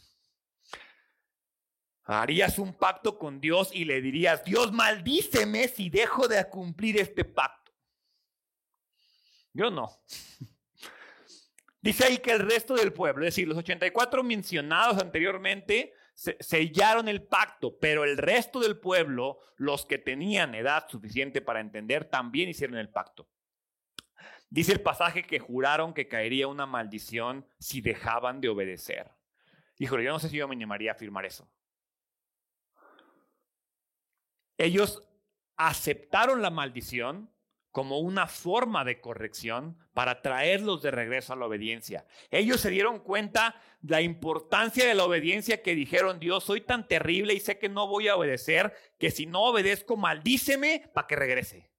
¿Harías 2.04 2.60
un 2.60 2.74
pacto 2.74 3.18
con 3.18 3.40
Dios 3.40 3.70
y 3.74 3.86
le 3.86 4.02
dirías, 4.02 4.44
Dios 4.44 4.74
maldíceme 4.74 5.70
si 5.70 5.90
dejo 5.90 6.28
de 6.28 6.44
cumplir 6.50 7.00
este 7.00 7.24
pacto? 7.24 7.72
Yo 9.54 9.72
no. 9.72 9.90
Dice 11.86 12.04
ahí 12.04 12.18
que 12.18 12.32
el 12.32 12.40
resto 12.40 12.74
del 12.74 12.92
pueblo, 12.92 13.24
es 13.24 13.36
decir, 13.36 13.48
los 13.48 13.60
84 13.60 14.24
mencionados 14.24 15.00
anteriormente, 15.00 15.94
sellaron 16.16 17.08
el 17.08 17.22
pacto, 17.22 17.78
pero 17.78 18.04
el 18.04 18.18
resto 18.18 18.60
del 18.60 18.80
pueblo, 18.80 19.38
los 19.58 19.86
que 19.86 20.00
tenían 20.00 20.56
edad 20.56 20.90
suficiente 20.90 21.42
para 21.42 21.60
entender, 21.60 22.06
también 22.06 22.50
hicieron 22.50 22.80
el 22.80 22.90
pacto. 22.90 23.30
Dice 24.50 24.72
el 24.72 24.82
pasaje 24.82 25.22
que 25.22 25.38
juraron 25.38 25.94
que 25.94 26.08
caería 26.08 26.48
una 26.48 26.66
maldición 26.66 27.46
si 27.60 27.82
dejaban 27.82 28.42
de 28.42 28.50
obedecer. 28.50 29.12
Híjole, 29.78 30.06
yo 30.06 30.12
no 30.12 30.18
sé 30.18 30.30
si 30.30 30.38
yo 30.38 30.48
me 30.48 30.56
animaría 30.56 30.94
a 30.94 30.96
firmar 30.96 31.28
eso. 31.28 31.48
Ellos 34.58 35.08
aceptaron 35.56 36.42
la 36.42 36.50
maldición 36.50 37.30
como 37.76 38.00
una 38.00 38.26
forma 38.26 38.86
de 38.86 39.02
corrección 39.02 39.78
para 39.94 40.22
traerlos 40.22 40.82
de 40.82 40.92
regreso 40.92 41.34
a 41.34 41.36
la 41.36 41.46
obediencia. 41.46 42.08
Ellos 42.32 42.62
se 42.62 42.70
dieron 42.70 43.00
cuenta 43.00 43.62
de 43.82 43.92
la 43.96 44.02
importancia 44.02 44.88
de 44.88 44.96
la 44.96 45.04
obediencia 45.04 45.62
que 45.62 45.76
dijeron, 45.76 46.18
Dios, 46.18 46.46
soy 46.46 46.62
tan 46.62 46.88
terrible 46.88 47.34
y 47.34 47.42
sé 47.42 47.60
que 47.60 47.68
no 47.68 47.86
voy 47.90 48.08
a 48.08 48.16
obedecer, 48.16 48.74
que 48.98 49.12
si 49.12 49.26
no 49.26 49.42
obedezco, 49.42 49.98
maldíceme 49.98 50.90
para 50.94 51.06
que 51.06 51.18
regrese, 51.18 51.70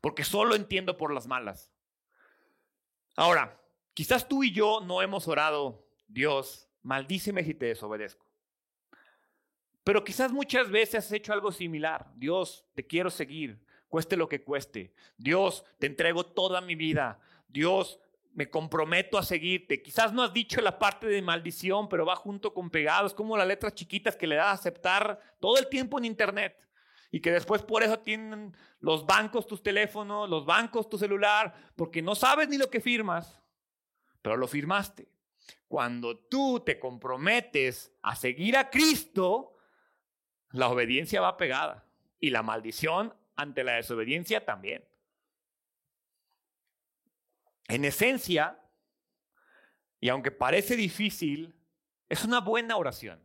porque 0.00 0.24
solo 0.24 0.56
entiendo 0.56 0.96
por 0.96 1.14
las 1.14 1.28
malas. 1.28 1.70
Ahora, 3.14 3.62
quizás 3.94 4.26
tú 4.26 4.42
y 4.42 4.50
yo 4.50 4.80
no 4.80 5.02
hemos 5.02 5.28
orado, 5.28 5.86
Dios, 6.08 6.68
maldíceme 6.82 7.44
si 7.44 7.54
te 7.54 7.66
desobedezco. 7.66 8.26
Pero 9.84 10.02
quizás 10.02 10.32
muchas 10.32 10.68
veces 10.68 11.06
has 11.06 11.12
hecho 11.12 11.32
algo 11.32 11.52
similar. 11.52 12.10
Dios, 12.16 12.66
te 12.74 12.84
quiero 12.84 13.08
seguir, 13.08 13.64
cueste 13.88 14.16
lo 14.16 14.28
que 14.28 14.42
cueste. 14.42 14.92
Dios, 15.16 15.64
te 15.78 15.86
entrego 15.86 16.24
toda 16.24 16.60
mi 16.60 16.74
vida. 16.74 17.18
Dios, 17.48 18.00
me 18.38 18.48
comprometo 18.48 19.18
a 19.18 19.22
seguirte. 19.22 19.82
Quizás 19.82 20.12
no 20.12 20.22
has 20.22 20.32
dicho 20.32 20.60
la 20.60 20.78
parte 20.78 21.06
de 21.06 21.22
maldición, 21.22 21.88
pero 21.88 22.06
va 22.06 22.14
junto 22.14 22.54
con 22.54 22.70
pegados, 22.70 23.14
como 23.14 23.36
las 23.36 23.48
letras 23.48 23.74
chiquitas 23.74 24.16
que 24.16 24.26
le 24.26 24.36
das 24.36 24.46
a 24.46 24.52
aceptar 24.52 25.20
todo 25.40 25.58
el 25.58 25.68
tiempo 25.68 25.98
en 25.98 26.04
internet. 26.04 26.56
Y 27.10 27.20
que 27.20 27.32
después 27.32 27.62
por 27.62 27.82
eso 27.82 27.98
tienen 27.98 28.54
los 28.80 29.06
bancos 29.06 29.46
tus 29.46 29.62
teléfonos, 29.62 30.28
los 30.28 30.44
bancos 30.44 30.88
tu 30.88 30.98
celular, 30.98 31.52
porque 31.74 32.02
no 32.02 32.14
sabes 32.14 32.48
ni 32.48 32.58
lo 32.58 32.70
que 32.70 32.80
firmas, 32.80 33.42
pero 34.22 34.36
lo 34.36 34.46
firmaste. 34.46 35.08
Cuando 35.66 36.18
tú 36.18 36.60
te 36.60 36.78
comprometes 36.78 37.92
a 38.02 38.14
seguir 38.14 38.56
a 38.56 38.70
Cristo, 38.70 39.56
la 40.50 40.68
obediencia 40.68 41.20
va 41.20 41.36
pegada 41.36 41.86
y 42.20 42.30
la 42.30 42.42
maldición 42.42 43.14
ante 43.38 43.62
la 43.62 43.74
desobediencia 43.74 44.44
también. 44.44 44.84
En 47.68 47.84
esencia, 47.84 48.60
y 50.00 50.08
aunque 50.08 50.32
parece 50.32 50.76
difícil, 50.76 51.54
es 52.08 52.24
una 52.24 52.40
buena 52.40 52.76
oración. 52.76 53.22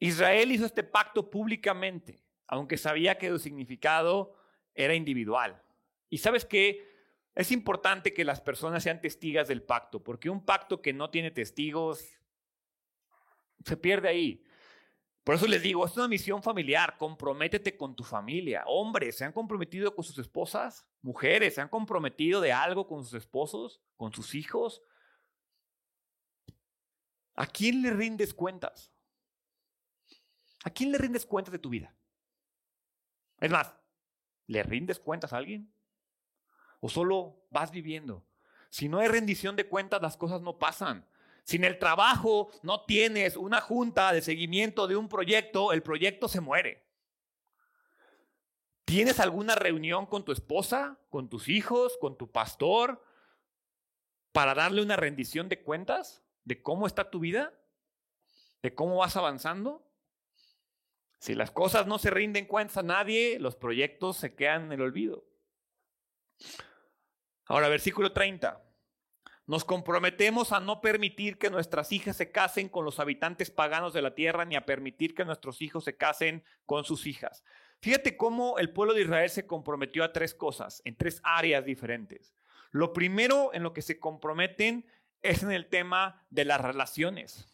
Israel 0.00 0.50
hizo 0.50 0.66
este 0.66 0.82
pacto 0.82 1.30
públicamente, 1.30 2.20
aunque 2.48 2.76
sabía 2.76 3.16
que 3.16 3.28
su 3.28 3.38
significado 3.38 4.34
era 4.74 4.94
individual. 4.94 5.62
Y 6.08 6.18
sabes 6.18 6.44
que 6.44 6.84
es 7.36 7.52
importante 7.52 8.12
que 8.12 8.24
las 8.24 8.40
personas 8.40 8.82
sean 8.82 9.00
testigas 9.00 9.46
del 9.46 9.62
pacto, 9.62 10.02
porque 10.02 10.28
un 10.28 10.44
pacto 10.44 10.82
que 10.82 10.92
no 10.92 11.10
tiene 11.10 11.30
testigos 11.30 12.18
se 13.64 13.76
pierde 13.76 14.08
ahí. 14.08 14.44
Por 15.24 15.34
eso 15.34 15.46
les 15.46 15.62
digo, 15.62 15.84
es 15.84 15.96
una 15.96 16.08
misión 16.08 16.42
familiar, 16.42 16.96
comprométete 16.96 17.76
con 17.76 17.94
tu 17.94 18.02
familia. 18.02 18.64
Hombres, 18.66 19.18
¿se 19.18 19.24
han 19.24 19.32
comprometido 19.32 19.94
con 19.94 20.02
sus 20.02 20.18
esposas? 20.18 20.86
Mujeres, 21.02 21.54
¿se 21.54 21.60
han 21.60 21.68
comprometido 21.68 22.40
de 22.40 22.52
algo 22.52 22.86
con 22.86 23.04
sus 23.04 23.14
esposos? 23.14 23.82
¿Con 23.96 24.12
sus 24.12 24.34
hijos? 24.34 24.82
¿A 27.34 27.46
quién 27.46 27.82
le 27.82 27.90
rindes 27.90 28.32
cuentas? 28.32 28.92
¿A 30.64 30.70
quién 30.70 30.92
le 30.92 30.98
rindes 30.98 31.26
cuentas 31.26 31.52
de 31.52 31.58
tu 31.58 31.68
vida? 31.68 31.94
Es 33.40 33.50
más, 33.50 33.74
¿le 34.46 34.62
rindes 34.62 34.98
cuentas 34.98 35.32
a 35.32 35.38
alguien? 35.38 35.72
¿O 36.80 36.88
solo 36.88 37.46
vas 37.50 37.70
viviendo? 37.70 38.26
Si 38.70 38.88
no 38.88 38.98
hay 38.98 39.08
rendición 39.08 39.56
de 39.56 39.68
cuentas, 39.68 40.00
las 40.00 40.16
cosas 40.16 40.40
no 40.40 40.58
pasan. 40.58 41.06
Si 41.44 41.56
en 41.56 41.64
el 41.64 41.78
trabajo 41.78 42.50
no 42.62 42.84
tienes 42.84 43.36
una 43.36 43.60
junta 43.60 44.12
de 44.12 44.22
seguimiento 44.22 44.86
de 44.86 44.96
un 44.96 45.08
proyecto, 45.08 45.72
el 45.72 45.82
proyecto 45.82 46.28
se 46.28 46.40
muere. 46.40 46.86
¿Tienes 48.84 49.20
alguna 49.20 49.54
reunión 49.54 50.06
con 50.06 50.24
tu 50.24 50.32
esposa, 50.32 50.98
con 51.10 51.28
tus 51.28 51.48
hijos, 51.48 51.96
con 52.00 52.16
tu 52.18 52.30
pastor, 52.30 53.04
para 54.32 54.54
darle 54.54 54.82
una 54.82 54.96
rendición 54.96 55.48
de 55.48 55.62
cuentas 55.62 56.24
de 56.44 56.60
cómo 56.62 56.86
está 56.86 57.10
tu 57.10 57.20
vida? 57.20 57.52
¿De 58.62 58.74
cómo 58.74 58.96
vas 58.96 59.16
avanzando? 59.16 59.86
Si 61.20 61.34
las 61.34 61.50
cosas 61.50 61.86
no 61.86 61.98
se 61.98 62.10
rinden 62.10 62.46
cuentas 62.46 62.78
a 62.78 62.82
nadie, 62.82 63.38
los 63.38 63.54
proyectos 63.54 64.16
se 64.16 64.34
quedan 64.34 64.64
en 64.64 64.72
el 64.72 64.80
olvido. 64.80 65.24
Ahora, 67.44 67.68
versículo 67.68 68.12
30. 68.12 68.69
Nos 69.50 69.64
comprometemos 69.64 70.52
a 70.52 70.60
no 70.60 70.80
permitir 70.80 71.36
que 71.36 71.50
nuestras 71.50 71.90
hijas 71.90 72.16
se 72.16 72.30
casen 72.30 72.68
con 72.68 72.84
los 72.84 73.00
habitantes 73.00 73.50
paganos 73.50 73.92
de 73.92 74.00
la 74.00 74.14
tierra, 74.14 74.44
ni 74.44 74.54
a 74.54 74.64
permitir 74.64 75.12
que 75.12 75.24
nuestros 75.24 75.60
hijos 75.60 75.82
se 75.82 75.96
casen 75.96 76.44
con 76.66 76.84
sus 76.84 77.04
hijas. 77.04 77.42
Fíjate 77.80 78.16
cómo 78.16 78.58
el 78.58 78.70
pueblo 78.70 78.94
de 78.94 79.02
Israel 79.02 79.28
se 79.28 79.48
comprometió 79.48 80.04
a 80.04 80.12
tres 80.12 80.36
cosas, 80.36 80.82
en 80.84 80.94
tres 80.94 81.20
áreas 81.24 81.64
diferentes. 81.64 82.32
Lo 82.70 82.92
primero 82.92 83.50
en 83.52 83.64
lo 83.64 83.72
que 83.72 83.82
se 83.82 83.98
comprometen 83.98 84.86
es 85.20 85.42
en 85.42 85.50
el 85.50 85.66
tema 85.66 86.24
de 86.30 86.44
las 86.44 86.60
relaciones. 86.60 87.52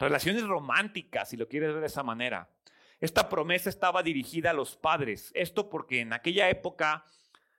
Relaciones 0.00 0.42
románticas, 0.42 1.28
si 1.28 1.36
lo 1.36 1.46
quieres 1.46 1.70
ver 1.70 1.82
de 1.82 1.86
esa 1.86 2.02
manera. 2.02 2.50
Esta 2.98 3.28
promesa 3.28 3.70
estaba 3.70 4.02
dirigida 4.02 4.50
a 4.50 4.54
los 4.54 4.74
padres. 4.74 5.30
Esto 5.36 5.70
porque 5.70 6.00
en 6.00 6.14
aquella 6.14 6.50
época 6.50 7.04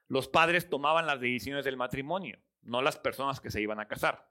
los 0.09 0.27
padres 0.27 0.69
tomaban 0.69 1.07
las 1.07 1.21
decisiones 1.21 1.63
del 1.63 1.77
matrimonio 1.77 2.37
no 2.63 2.81
las 2.81 2.97
personas 2.97 3.39
que 3.39 3.51
se 3.51 3.61
iban 3.61 3.79
a 3.79 3.87
casar. 3.87 4.29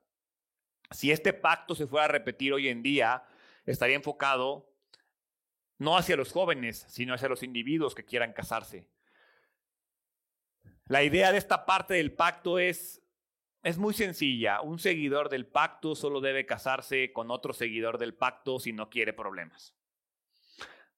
Si 0.90 1.10
este 1.10 1.32
pacto 1.32 1.74
se 1.74 1.86
fuera 1.86 2.06
a 2.06 2.08
repetir 2.08 2.52
hoy 2.52 2.68
en 2.68 2.82
día, 2.82 3.24
estaría 3.64 3.96
enfocado 3.96 4.68
no 5.78 5.96
hacia 5.96 6.16
los 6.16 6.32
jóvenes, 6.32 6.84
sino 6.88 7.14
hacia 7.14 7.28
los 7.28 7.42
individuos 7.42 7.94
que 7.94 8.04
quieran 8.04 8.32
casarse. 8.32 8.88
La 10.86 11.02
idea 11.02 11.32
de 11.32 11.38
esta 11.38 11.66
parte 11.66 11.94
del 11.94 12.12
pacto 12.12 12.58
es, 12.58 13.02
es 13.62 13.78
muy 13.78 13.94
sencilla. 13.94 14.60
Un 14.60 14.78
seguidor 14.78 15.28
del 15.28 15.46
pacto 15.46 15.94
solo 15.94 16.20
debe 16.20 16.46
casarse 16.46 17.12
con 17.12 17.30
otro 17.30 17.52
seguidor 17.52 17.98
del 17.98 18.14
pacto 18.14 18.60
si 18.60 18.72
no 18.72 18.90
quiere 18.90 19.12
problemas. 19.12 19.74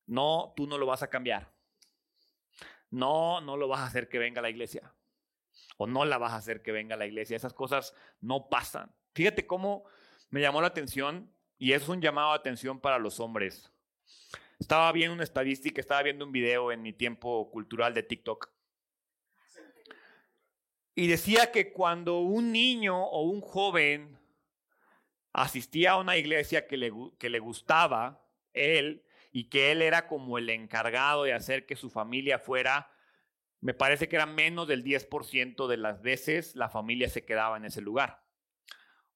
No, 0.06 0.52
tú 0.56 0.66
no 0.66 0.76
lo 0.76 0.86
vas 0.86 1.02
a 1.02 1.08
cambiar. 1.08 1.54
No, 2.90 3.40
no 3.40 3.56
lo 3.56 3.68
vas 3.68 3.80
a 3.80 3.86
hacer 3.86 4.08
que 4.08 4.18
venga 4.18 4.40
a 4.40 4.42
la 4.42 4.50
iglesia 4.50 4.93
o 5.76 5.86
no 5.86 6.04
la 6.04 6.18
vas 6.18 6.32
a 6.32 6.36
hacer 6.36 6.62
que 6.62 6.72
venga 6.72 6.94
a 6.94 6.98
la 6.98 7.06
iglesia. 7.06 7.36
Esas 7.36 7.52
cosas 7.52 7.94
no 8.20 8.48
pasan. 8.48 8.94
Fíjate 9.14 9.46
cómo 9.46 9.84
me 10.30 10.40
llamó 10.40 10.60
la 10.60 10.68
atención 10.68 11.32
y 11.58 11.72
es 11.72 11.88
un 11.88 12.00
llamado 12.00 12.32
de 12.32 12.38
atención 12.38 12.80
para 12.80 12.98
los 12.98 13.20
hombres. 13.20 13.72
Estaba 14.58 14.90
viendo 14.92 15.14
una 15.14 15.24
estadística, 15.24 15.80
estaba 15.80 16.02
viendo 16.02 16.24
un 16.24 16.32
video 16.32 16.72
en 16.72 16.82
mi 16.82 16.92
tiempo 16.92 17.50
cultural 17.50 17.94
de 17.94 18.02
TikTok. 18.02 18.50
Y 20.94 21.08
decía 21.08 21.50
que 21.50 21.72
cuando 21.72 22.20
un 22.20 22.52
niño 22.52 23.02
o 23.04 23.22
un 23.22 23.40
joven 23.40 24.16
asistía 25.32 25.92
a 25.92 25.98
una 25.98 26.16
iglesia 26.16 26.68
que 26.68 26.76
le, 26.76 26.92
que 27.18 27.28
le 27.28 27.40
gustaba, 27.40 28.24
él, 28.52 29.04
y 29.32 29.48
que 29.48 29.72
él 29.72 29.82
era 29.82 30.06
como 30.06 30.38
el 30.38 30.48
encargado 30.48 31.24
de 31.24 31.32
hacer 31.32 31.66
que 31.66 31.74
su 31.74 31.90
familia 31.90 32.38
fuera 32.38 32.88
me 33.64 33.72
parece 33.72 34.10
que 34.10 34.16
era 34.16 34.26
menos 34.26 34.68
del 34.68 34.84
10% 34.84 35.66
de 35.66 35.78
las 35.78 36.02
veces 36.02 36.54
la 36.54 36.68
familia 36.68 37.08
se 37.08 37.24
quedaba 37.24 37.56
en 37.56 37.64
ese 37.64 37.80
lugar. 37.80 38.22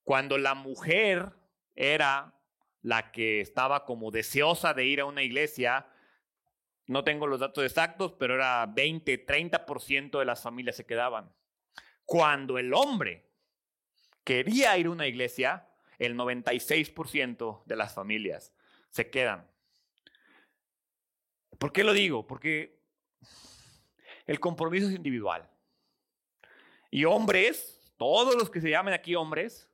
Cuando 0.04 0.38
la 0.38 0.54
mujer 0.54 1.34
era 1.76 2.34
la 2.80 3.12
que 3.12 3.42
estaba 3.42 3.84
como 3.84 4.10
deseosa 4.10 4.72
de 4.72 4.86
ir 4.86 5.00
a 5.00 5.04
una 5.04 5.22
iglesia, 5.22 5.86
no 6.86 7.04
tengo 7.04 7.26
los 7.26 7.40
datos 7.40 7.62
exactos, 7.62 8.14
pero 8.18 8.36
era 8.36 8.64
20, 8.64 9.26
30% 9.26 10.18
de 10.18 10.24
las 10.24 10.42
familias 10.42 10.76
se 10.76 10.86
quedaban. 10.86 11.30
Cuando 12.06 12.56
el 12.56 12.72
hombre 12.72 13.30
quería 14.24 14.78
ir 14.78 14.86
a 14.86 14.90
una 14.92 15.06
iglesia, 15.06 15.68
el 15.98 16.16
96% 16.16 17.64
de 17.66 17.76
las 17.76 17.92
familias 17.92 18.54
se 18.88 19.10
quedan. 19.10 19.46
¿Por 21.58 21.70
qué 21.70 21.84
lo 21.84 21.92
digo? 21.92 22.26
Porque 22.26 22.78
el 24.28 24.38
compromiso 24.38 24.86
es 24.86 24.94
individual. 24.94 25.50
Y 26.90 27.06
hombres, 27.06 27.80
todos 27.96 28.36
los 28.36 28.50
que 28.50 28.60
se 28.60 28.70
llamen 28.70 28.94
aquí 28.94 29.16
hombres, 29.16 29.68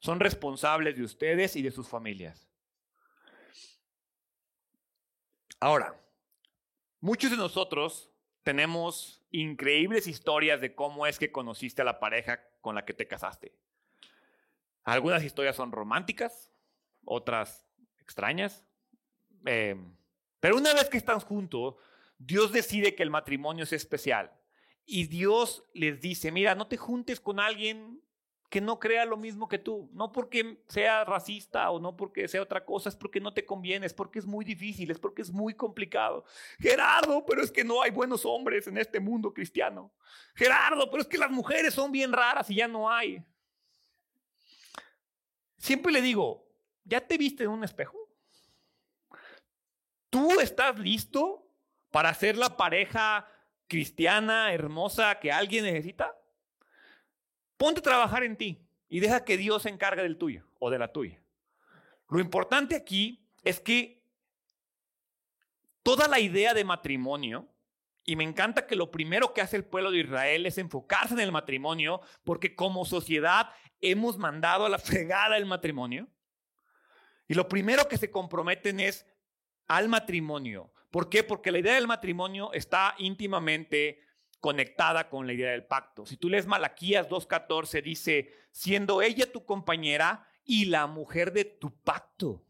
son 0.00 0.18
responsables 0.18 0.96
de 0.96 1.04
ustedes 1.04 1.54
y 1.54 1.62
de 1.62 1.70
sus 1.70 1.86
familias. 1.86 2.48
Ahora, 5.60 5.94
muchos 7.00 7.30
de 7.30 7.36
nosotros 7.36 8.10
tenemos 8.42 9.22
increíbles 9.30 10.06
historias 10.06 10.62
de 10.62 10.74
cómo 10.74 11.06
es 11.06 11.18
que 11.18 11.30
conociste 11.30 11.82
a 11.82 11.84
la 11.84 12.00
pareja 12.00 12.42
con 12.62 12.74
la 12.74 12.86
que 12.86 12.94
te 12.94 13.06
casaste. 13.06 13.54
Algunas 14.82 15.22
historias 15.22 15.56
son 15.56 15.72
románticas, 15.72 16.50
otras 17.04 17.66
extrañas. 17.98 18.64
Eh, 19.44 19.76
pero 20.40 20.56
una 20.56 20.72
vez 20.72 20.88
que 20.88 20.96
están 20.96 21.20
juntos, 21.20 21.76
Dios 22.20 22.52
decide 22.52 22.94
que 22.94 23.02
el 23.02 23.08
matrimonio 23.10 23.64
es 23.64 23.72
especial. 23.72 24.30
Y 24.84 25.06
Dios 25.06 25.64
les 25.72 26.00
dice, 26.02 26.30
mira, 26.30 26.54
no 26.54 26.66
te 26.66 26.76
juntes 26.76 27.18
con 27.18 27.40
alguien 27.40 28.02
que 28.50 28.60
no 28.60 28.78
crea 28.78 29.06
lo 29.06 29.16
mismo 29.16 29.48
que 29.48 29.58
tú. 29.58 29.88
No 29.94 30.12
porque 30.12 30.62
sea 30.68 31.04
racista 31.04 31.70
o 31.70 31.80
no 31.80 31.96
porque 31.96 32.28
sea 32.28 32.42
otra 32.42 32.62
cosa, 32.64 32.90
es 32.90 32.96
porque 32.96 33.20
no 33.20 33.32
te 33.32 33.46
conviene, 33.46 33.86
es 33.86 33.94
porque 33.94 34.18
es 34.18 34.26
muy 34.26 34.44
difícil, 34.44 34.90
es 34.90 34.98
porque 34.98 35.22
es 35.22 35.32
muy 35.32 35.54
complicado. 35.54 36.24
Gerardo, 36.58 37.24
pero 37.24 37.42
es 37.42 37.50
que 37.50 37.64
no 37.64 37.80
hay 37.80 37.90
buenos 37.90 38.26
hombres 38.26 38.66
en 38.66 38.76
este 38.76 39.00
mundo 39.00 39.32
cristiano. 39.32 39.90
Gerardo, 40.34 40.90
pero 40.90 41.02
es 41.02 41.08
que 41.08 41.16
las 41.16 41.30
mujeres 41.30 41.72
son 41.72 41.90
bien 41.90 42.12
raras 42.12 42.50
y 42.50 42.56
ya 42.56 42.68
no 42.68 42.90
hay. 42.90 43.24
Siempre 45.56 45.90
le 45.90 46.02
digo, 46.02 46.46
¿ya 46.84 47.00
te 47.00 47.16
viste 47.16 47.44
en 47.44 47.50
un 47.50 47.64
espejo? 47.64 47.96
¿Tú 50.10 50.38
estás 50.38 50.78
listo 50.78 51.49
para 51.90 52.14
ser 52.14 52.36
la 52.36 52.56
pareja 52.56 53.28
cristiana, 53.68 54.52
hermosa 54.52 55.18
que 55.20 55.32
alguien 55.32 55.64
necesita? 55.64 56.14
Ponte 57.56 57.80
a 57.80 57.82
trabajar 57.82 58.22
en 58.22 58.36
ti 58.36 58.66
y 58.88 59.00
deja 59.00 59.24
que 59.24 59.36
Dios 59.36 59.62
se 59.62 59.68
encargue 59.68 60.02
del 60.02 60.18
tuyo 60.18 60.46
o 60.58 60.70
de 60.70 60.78
la 60.78 60.92
tuya. 60.92 61.22
Lo 62.08 62.20
importante 62.20 62.74
aquí 62.74 63.24
es 63.44 63.60
que 63.60 64.02
toda 65.82 66.08
la 66.08 66.20
idea 66.20 66.54
de 66.54 66.64
matrimonio, 66.64 67.48
y 68.04 68.16
me 68.16 68.24
encanta 68.24 68.66
que 68.66 68.76
lo 68.76 68.90
primero 68.90 69.32
que 69.32 69.40
hace 69.40 69.56
el 69.56 69.64
pueblo 69.64 69.90
de 69.90 70.00
Israel 70.00 70.46
es 70.46 70.58
enfocarse 70.58 71.14
en 71.14 71.20
el 71.20 71.32
matrimonio, 71.32 72.00
porque 72.24 72.56
como 72.56 72.84
sociedad 72.84 73.50
hemos 73.80 74.18
mandado 74.18 74.66
a 74.66 74.68
la 74.68 74.78
fregada 74.80 75.36
el 75.36 75.46
matrimonio. 75.46 76.08
Y 77.28 77.34
lo 77.34 77.48
primero 77.48 77.86
que 77.86 77.96
se 77.98 78.10
comprometen 78.10 78.80
es 78.80 79.06
al 79.68 79.88
matrimonio. 79.88 80.72
¿Por 80.90 81.08
qué? 81.08 81.22
Porque 81.22 81.52
la 81.52 81.58
idea 81.58 81.74
del 81.74 81.86
matrimonio 81.86 82.52
está 82.52 82.94
íntimamente 82.98 84.00
conectada 84.40 85.08
con 85.08 85.26
la 85.26 85.32
idea 85.32 85.52
del 85.52 85.66
pacto. 85.66 86.04
Si 86.04 86.16
tú 86.16 86.28
lees 86.28 86.46
Malaquías 86.46 87.08
2.14, 87.08 87.82
dice, 87.82 88.32
siendo 88.50 89.02
ella 89.02 89.30
tu 89.30 89.44
compañera 89.44 90.26
y 90.44 90.64
la 90.64 90.86
mujer 90.86 91.32
de 91.32 91.44
tu 91.44 91.78
pacto. 91.82 92.44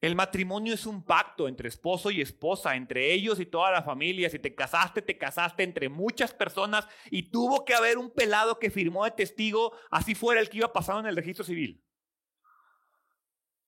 El 0.00 0.16
matrimonio 0.16 0.74
es 0.74 0.84
un 0.84 1.04
pacto 1.04 1.46
entre 1.46 1.68
esposo 1.68 2.10
y 2.10 2.20
esposa, 2.20 2.74
entre 2.74 3.12
ellos 3.12 3.38
y 3.38 3.46
toda 3.46 3.70
la 3.70 3.84
familia. 3.84 4.28
Si 4.28 4.40
te 4.40 4.52
casaste, 4.52 5.00
te 5.00 5.16
casaste 5.16 5.62
entre 5.62 5.88
muchas 5.88 6.34
personas 6.34 6.88
y 7.08 7.30
tuvo 7.30 7.64
que 7.64 7.74
haber 7.74 7.98
un 7.98 8.10
pelado 8.10 8.58
que 8.58 8.70
firmó 8.70 9.04
de 9.04 9.12
testigo, 9.12 9.72
así 9.92 10.16
fuera 10.16 10.40
el 10.40 10.48
que 10.48 10.56
iba 10.56 10.72
pasando 10.72 11.02
en 11.02 11.06
el 11.06 11.14
registro 11.14 11.44
civil. 11.44 11.84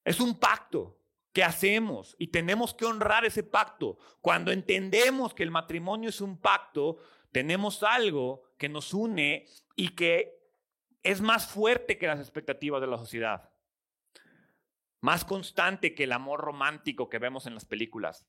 Es 0.03 0.19
un 0.19 0.37
pacto 0.41 1.04
que 1.35 1.43
hacemos 1.43 2.15
y 2.19 2.29
tenemos 2.29 2.73
que 2.73 2.87
honrar 2.87 3.25
ese 3.25 3.43
pacto. 3.43 3.99
Cuando 4.23 4.53
entendemos 4.53 5.35
que 5.35 5.43
el 5.43 5.51
matrimonio 5.51 6.09
es 6.09 6.21
un 6.21 6.39
pacto, 6.39 6.99
tenemos 7.33 7.83
algo 7.83 8.45
que 8.57 8.69
nos 8.69 8.95
une 8.95 9.45
y 9.75 9.91
que 9.91 10.39
es 11.03 11.21
más 11.21 11.49
fuerte 11.49 11.99
que 11.99 12.07
las 12.07 12.21
expectativas 12.21 12.81
de 12.81 12.87
la 12.87 12.99
sociedad. 12.99 13.51
Más 15.01 15.25
constante 15.25 15.95
que 15.95 16.05
el 16.05 16.13
amor 16.13 16.41
romántico 16.41 17.11
que 17.11 17.19
vemos 17.19 17.47
en 17.47 17.55
las 17.55 17.65
películas. 17.65 18.27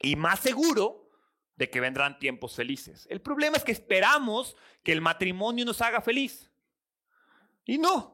Y 0.00 0.16
más 0.16 0.40
seguro 0.40 1.08
de 1.54 1.70
que 1.70 1.80
vendrán 1.80 2.18
tiempos 2.18 2.56
felices. 2.56 3.06
El 3.10 3.20
problema 3.20 3.56
es 3.56 3.62
que 3.62 3.70
esperamos 3.70 4.56
que 4.82 4.90
el 4.90 5.00
matrimonio 5.00 5.64
nos 5.64 5.80
haga 5.80 6.00
feliz. 6.00 6.50
Y 7.64 7.78
no, 7.78 8.11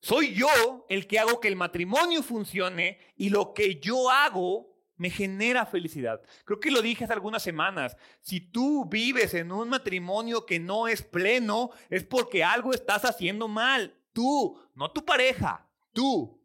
soy 0.00 0.34
yo 0.34 0.86
el 0.88 1.06
que 1.06 1.18
hago 1.18 1.40
que 1.40 1.48
el 1.48 1.56
matrimonio 1.56 2.22
funcione 2.22 2.98
y 3.16 3.30
lo 3.30 3.52
que 3.52 3.80
yo 3.80 4.10
hago 4.10 4.78
me 4.96 5.10
genera 5.10 5.64
felicidad. 5.64 6.20
Creo 6.44 6.60
que 6.60 6.70
lo 6.70 6.82
dije 6.82 7.04
hace 7.04 7.12
algunas 7.12 7.42
semanas. 7.42 7.96
Si 8.20 8.40
tú 8.40 8.84
vives 8.86 9.32
en 9.34 9.52
un 9.52 9.68
matrimonio 9.68 10.44
que 10.44 10.58
no 10.58 10.88
es 10.88 11.02
pleno, 11.02 11.70
es 11.88 12.04
porque 12.04 12.44
algo 12.44 12.74
estás 12.74 13.04
haciendo 13.04 13.48
mal. 13.48 13.96
Tú, 14.12 14.60
no 14.74 14.90
tu 14.90 15.04
pareja, 15.04 15.66
tú. 15.92 16.40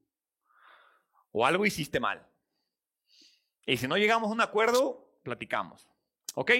O 1.31 1.45
algo 1.45 1.65
hiciste 1.65 1.99
mal. 1.99 2.27
Y 3.65 3.77
si 3.77 3.87
no 3.87 3.97
llegamos 3.97 4.29
a 4.29 4.33
un 4.33 4.41
acuerdo, 4.41 5.17
platicamos. 5.23 5.87
¿Ok? 6.35 6.51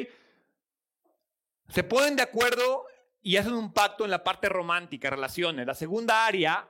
Se 1.69 1.84
ponen 1.84 2.15
de 2.15 2.23
acuerdo 2.23 2.86
y 3.21 3.38
hacen 3.38 3.53
un 3.53 3.71
pacto 3.71 4.03
en 4.03 4.12
la 4.12 4.23
parte 4.23 4.49
romántica, 4.49 5.10
relaciones. 5.10 5.67
La 5.67 5.75
segunda 5.75 6.25
área 6.25 6.67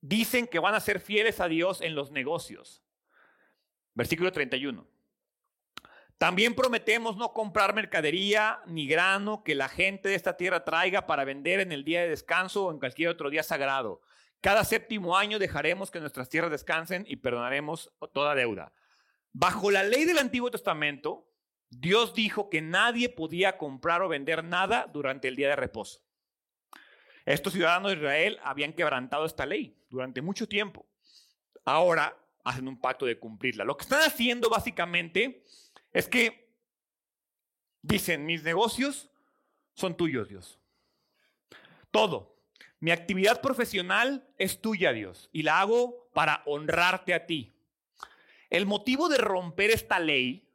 dicen 0.00 0.46
que 0.46 0.58
van 0.58 0.74
a 0.74 0.80
ser 0.80 1.00
fieles 1.00 1.40
a 1.40 1.48
Dios 1.48 1.80
en 1.80 1.94
los 1.94 2.10
negocios. 2.10 2.82
Versículo 3.94 4.32
31. 4.32 4.86
También 6.18 6.54
prometemos 6.54 7.16
no 7.16 7.32
comprar 7.32 7.74
mercadería 7.74 8.60
ni 8.66 8.86
grano 8.86 9.42
que 9.42 9.54
la 9.54 9.68
gente 9.68 10.08
de 10.08 10.14
esta 10.14 10.36
tierra 10.36 10.64
traiga 10.64 11.06
para 11.06 11.24
vender 11.24 11.60
en 11.60 11.72
el 11.72 11.84
día 11.84 12.02
de 12.02 12.08
descanso 12.08 12.66
o 12.66 12.70
en 12.70 12.78
cualquier 12.78 13.08
otro 13.08 13.28
día 13.28 13.42
sagrado. 13.42 14.00
Cada 14.40 14.64
séptimo 14.64 15.16
año 15.16 15.38
dejaremos 15.38 15.90
que 15.90 16.00
nuestras 16.00 16.28
tierras 16.28 16.50
descansen 16.50 17.04
y 17.08 17.16
perdonaremos 17.16 17.92
toda 18.12 18.34
deuda. 18.34 18.72
Bajo 19.32 19.70
la 19.70 19.82
ley 19.82 20.04
del 20.04 20.18
Antiguo 20.18 20.50
Testamento, 20.50 21.28
Dios 21.70 22.14
dijo 22.14 22.50
que 22.50 22.60
nadie 22.60 23.08
podía 23.08 23.56
comprar 23.56 24.02
o 24.02 24.08
vender 24.08 24.44
nada 24.44 24.88
durante 24.92 25.28
el 25.28 25.36
día 25.36 25.48
de 25.48 25.56
reposo. 25.56 26.04
Estos 27.24 27.52
ciudadanos 27.52 27.92
de 27.92 27.98
Israel 27.98 28.38
habían 28.42 28.72
quebrantado 28.72 29.24
esta 29.24 29.46
ley 29.46 29.76
durante 29.88 30.22
mucho 30.22 30.48
tiempo. 30.48 30.86
Ahora 31.64 32.16
hacen 32.44 32.66
un 32.66 32.80
pacto 32.80 33.06
de 33.06 33.18
cumplirla. 33.18 33.64
Lo 33.64 33.76
que 33.76 33.82
están 33.82 34.00
haciendo 34.00 34.50
básicamente 34.50 35.44
es 35.92 36.08
que 36.08 36.52
dicen, 37.82 38.26
mis 38.26 38.42
negocios 38.42 39.10
son 39.74 39.96
tuyos, 39.96 40.28
Dios. 40.28 40.58
Todo. 41.90 42.36
Mi 42.80 42.90
actividad 42.90 43.40
profesional 43.40 44.28
es 44.38 44.60
tuya, 44.60 44.92
Dios, 44.92 45.28
y 45.32 45.44
la 45.44 45.60
hago 45.60 46.08
para 46.12 46.42
honrarte 46.46 47.14
a 47.14 47.26
ti. 47.26 47.52
El 48.50 48.66
motivo 48.66 49.08
de 49.08 49.18
romper 49.18 49.70
esta 49.70 50.00
ley 50.00 50.48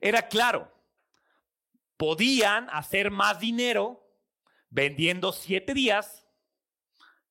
era 0.00 0.28
claro. 0.28 0.70
Podían 1.96 2.68
hacer 2.70 3.10
más 3.10 3.40
dinero 3.40 4.09
vendiendo 4.70 5.32
siete 5.32 5.74
días 5.74 6.26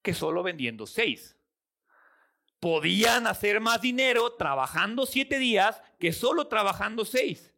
que 0.02 0.14
solo 0.14 0.44
vendiendo 0.44 0.86
seis. 0.86 1.38
Podían 2.60 3.26
hacer 3.26 3.62
más 3.62 3.82
dinero 3.82 4.34
trabajando 4.34 5.06
siete 5.06 5.40
días 5.40 5.82
que 5.98 6.12
solo 6.12 6.48
trabajando 6.48 7.06
seis. 7.06 7.54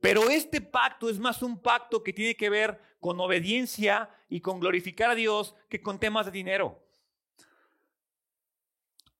Pero 0.00 0.30
este 0.30 0.60
pacto 0.60 1.08
es 1.08 1.18
más 1.18 1.42
un 1.42 1.60
pacto 1.60 2.02
que 2.02 2.12
tiene 2.12 2.36
que 2.36 2.50
ver 2.50 2.80
con 3.00 3.18
obediencia 3.20 4.10
y 4.28 4.40
con 4.40 4.60
glorificar 4.60 5.10
a 5.10 5.14
Dios 5.14 5.54
que 5.68 5.82
con 5.82 5.98
temas 5.98 6.26
de 6.26 6.32
dinero. 6.32 6.80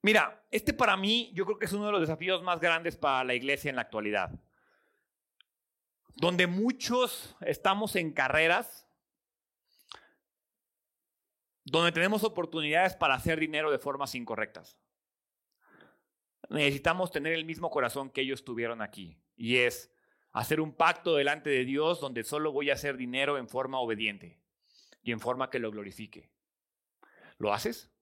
Mira, 0.02 0.44
este 0.50 0.74
para 0.74 0.96
mí 0.96 1.32
yo 1.34 1.46
creo 1.46 1.58
que 1.58 1.64
es 1.64 1.72
uno 1.72 1.86
de 1.86 1.92
los 1.92 2.00
desafíos 2.02 2.42
más 2.42 2.60
grandes 2.60 2.96
para 2.96 3.24
la 3.24 3.34
iglesia 3.34 3.70
en 3.70 3.76
la 3.76 3.82
actualidad. 3.82 4.30
Donde 6.14 6.46
muchos 6.46 7.34
estamos 7.40 7.96
en 7.96 8.12
carreras 8.12 8.83
donde 11.64 11.92
tenemos 11.92 12.24
oportunidades 12.24 12.94
para 12.94 13.14
hacer 13.14 13.40
dinero 13.40 13.70
de 13.70 13.78
formas 13.78 14.14
incorrectas. 14.14 14.78
Necesitamos 16.50 17.10
tener 17.10 17.32
el 17.32 17.44
mismo 17.44 17.70
corazón 17.70 18.10
que 18.10 18.20
ellos 18.20 18.44
tuvieron 18.44 18.82
aquí, 18.82 19.18
y 19.36 19.56
es 19.56 19.90
hacer 20.32 20.60
un 20.60 20.72
pacto 20.72 21.14
delante 21.14 21.48
de 21.48 21.64
Dios 21.64 22.00
donde 22.00 22.24
solo 22.24 22.52
voy 22.52 22.70
a 22.70 22.74
hacer 22.74 22.96
dinero 22.96 23.38
en 23.38 23.48
forma 23.48 23.78
obediente 23.78 24.40
y 25.02 25.12
en 25.12 25.20
forma 25.20 25.48
que 25.48 25.58
lo 25.58 25.70
glorifique. 25.70 26.30
¿Lo 27.38 27.52
haces? 27.52 27.93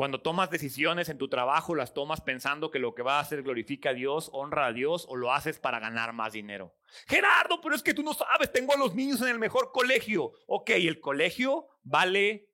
Cuando 0.00 0.22
tomas 0.22 0.48
decisiones 0.48 1.10
en 1.10 1.18
tu 1.18 1.28
trabajo, 1.28 1.74
las 1.74 1.92
tomas 1.92 2.22
pensando 2.22 2.70
que 2.70 2.78
lo 2.78 2.94
que 2.94 3.02
va 3.02 3.18
a 3.18 3.20
hacer 3.20 3.42
glorifica 3.42 3.90
a 3.90 3.92
Dios, 3.92 4.30
honra 4.32 4.64
a 4.64 4.72
Dios 4.72 5.04
o 5.10 5.14
lo 5.14 5.30
haces 5.30 5.60
para 5.60 5.78
ganar 5.78 6.14
más 6.14 6.32
dinero. 6.32 6.74
Gerardo, 7.06 7.60
pero 7.60 7.74
es 7.74 7.82
que 7.82 7.92
tú 7.92 8.02
no 8.02 8.14
sabes, 8.14 8.50
tengo 8.50 8.72
a 8.72 8.78
los 8.78 8.94
niños 8.94 9.20
en 9.20 9.28
el 9.28 9.38
mejor 9.38 9.72
colegio. 9.72 10.32
Ok, 10.46 10.70
¿el 10.70 11.00
colegio 11.00 11.68
vale 11.82 12.48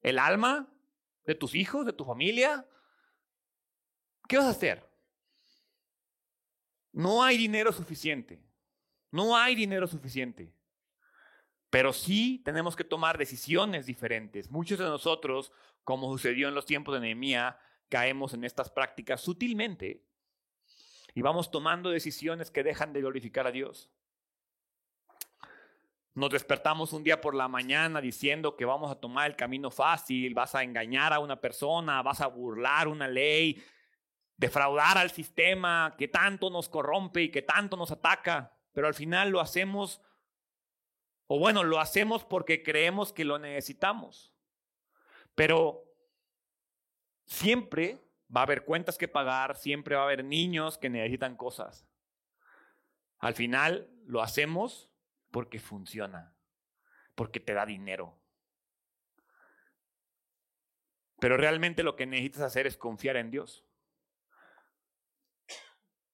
el 0.00 0.20
alma 0.20 0.72
de 1.24 1.34
tus 1.34 1.56
hijos, 1.56 1.86
de 1.86 1.92
tu 1.92 2.04
familia? 2.04 2.64
¿Qué 4.28 4.36
vas 4.36 4.46
a 4.46 4.50
hacer? 4.50 4.88
No 6.92 7.24
hay 7.24 7.36
dinero 7.36 7.72
suficiente. 7.72 8.40
No 9.10 9.36
hay 9.36 9.56
dinero 9.56 9.88
suficiente. 9.88 10.54
Pero 11.76 11.92
sí 11.92 12.40
tenemos 12.42 12.74
que 12.74 12.84
tomar 12.84 13.18
decisiones 13.18 13.84
diferentes. 13.84 14.50
Muchos 14.50 14.78
de 14.78 14.86
nosotros, 14.86 15.52
como 15.84 16.10
sucedió 16.10 16.48
en 16.48 16.54
los 16.54 16.64
tiempos 16.64 16.94
de 16.94 17.02
Nehemías, 17.02 17.54
caemos 17.90 18.32
en 18.32 18.44
estas 18.44 18.70
prácticas 18.70 19.20
sutilmente 19.20 20.02
y 21.12 21.20
vamos 21.20 21.50
tomando 21.50 21.90
decisiones 21.90 22.50
que 22.50 22.62
dejan 22.62 22.94
de 22.94 23.02
glorificar 23.02 23.46
a 23.46 23.50
Dios. 23.50 23.90
Nos 26.14 26.30
despertamos 26.30 26.94
un 26.94 27.04
día 27.04 27.20
por 27.20 27.34
la 27.34 27.46
mañana 27.46 28.00
diciendo 28.00 28.56
que 28.56 28.64
vamos 28.64 28.90
a 28.90 28.98
tomar 28.98 29.26
el 29.30 29.36
camino 29.36 29.70
fácil, 29.70 30.32
vas 30.32 30.54
a 30.54 30.62
engañar 30.62 31.12
a 31.12 31.18
una 31.18 31.38
persona, 31.38 32.00
vas 32.00 32.22
a 32.22 32.26
burlar 32.28 32.88
una 32.88 33.06
ley. 33.06 33.62
defraudar 34.38 34.96
al 34.96 35.10
sistema 35.10 35.94
que 35.98 36.08
tanto 36.08 36.48
nos 36.48 36.70
corrompe 36.70 37.20
y 37.20 37.30
que 37.30 37.42
tanto 37.42 37.76
nos 37.76 37.90
ataca, 37.90 38.56
pero 38.72 38.86
al 38.86 38.94
final 38.94 39.28
lo 39.28 39.40
hacemos, 39.40 40.00
o 41.26 41.38
bueno, 41.38 41.64
lo 41.64 41.80
hacemos 41.80 42.24
porque 42.24 42.62
creemos 42.62 43.12
que 43.12 43.24
lo 43.24 43.38
necesitamos. 43.38 44.32
Pero 45.34 45.84
siempre 47.26 47.98
va 48.34 48.40
a 48.40 48.44
haber 48.44 48.64
cuentas 48.64 48.96
que 48.96 49.08
pagar, 49.08 49.56
siempre 49.56 49.96
va 49.96 50.02
a 50.02 50.04
haber 50.04 50.24
niños 50.24 50.78
que 50.78 50.88
necesitan 50.88 51.36
cosas. 51.36 51.86
Al 53.18 53.34
final 53.34 53.90
lo 54.04 54.22
hacemos 54.22 54.90
porque 55.30 55.58
funciona, 55.58 56.34
porque 57.14 57.40
te 57.40 57.54
da 57.54 57.66
dinero. 57.66 58.18
Pero 61.18 61.36
realmente 61.36 61.82
lo 61.82 61.96
que 61.96 62.06
necesitas 62.06 62.42
hacer 62.42 62.66
es 62.66 62.76
confiar 62.76 63.16
en 63.16 63.30
Dios. 63.30 63.64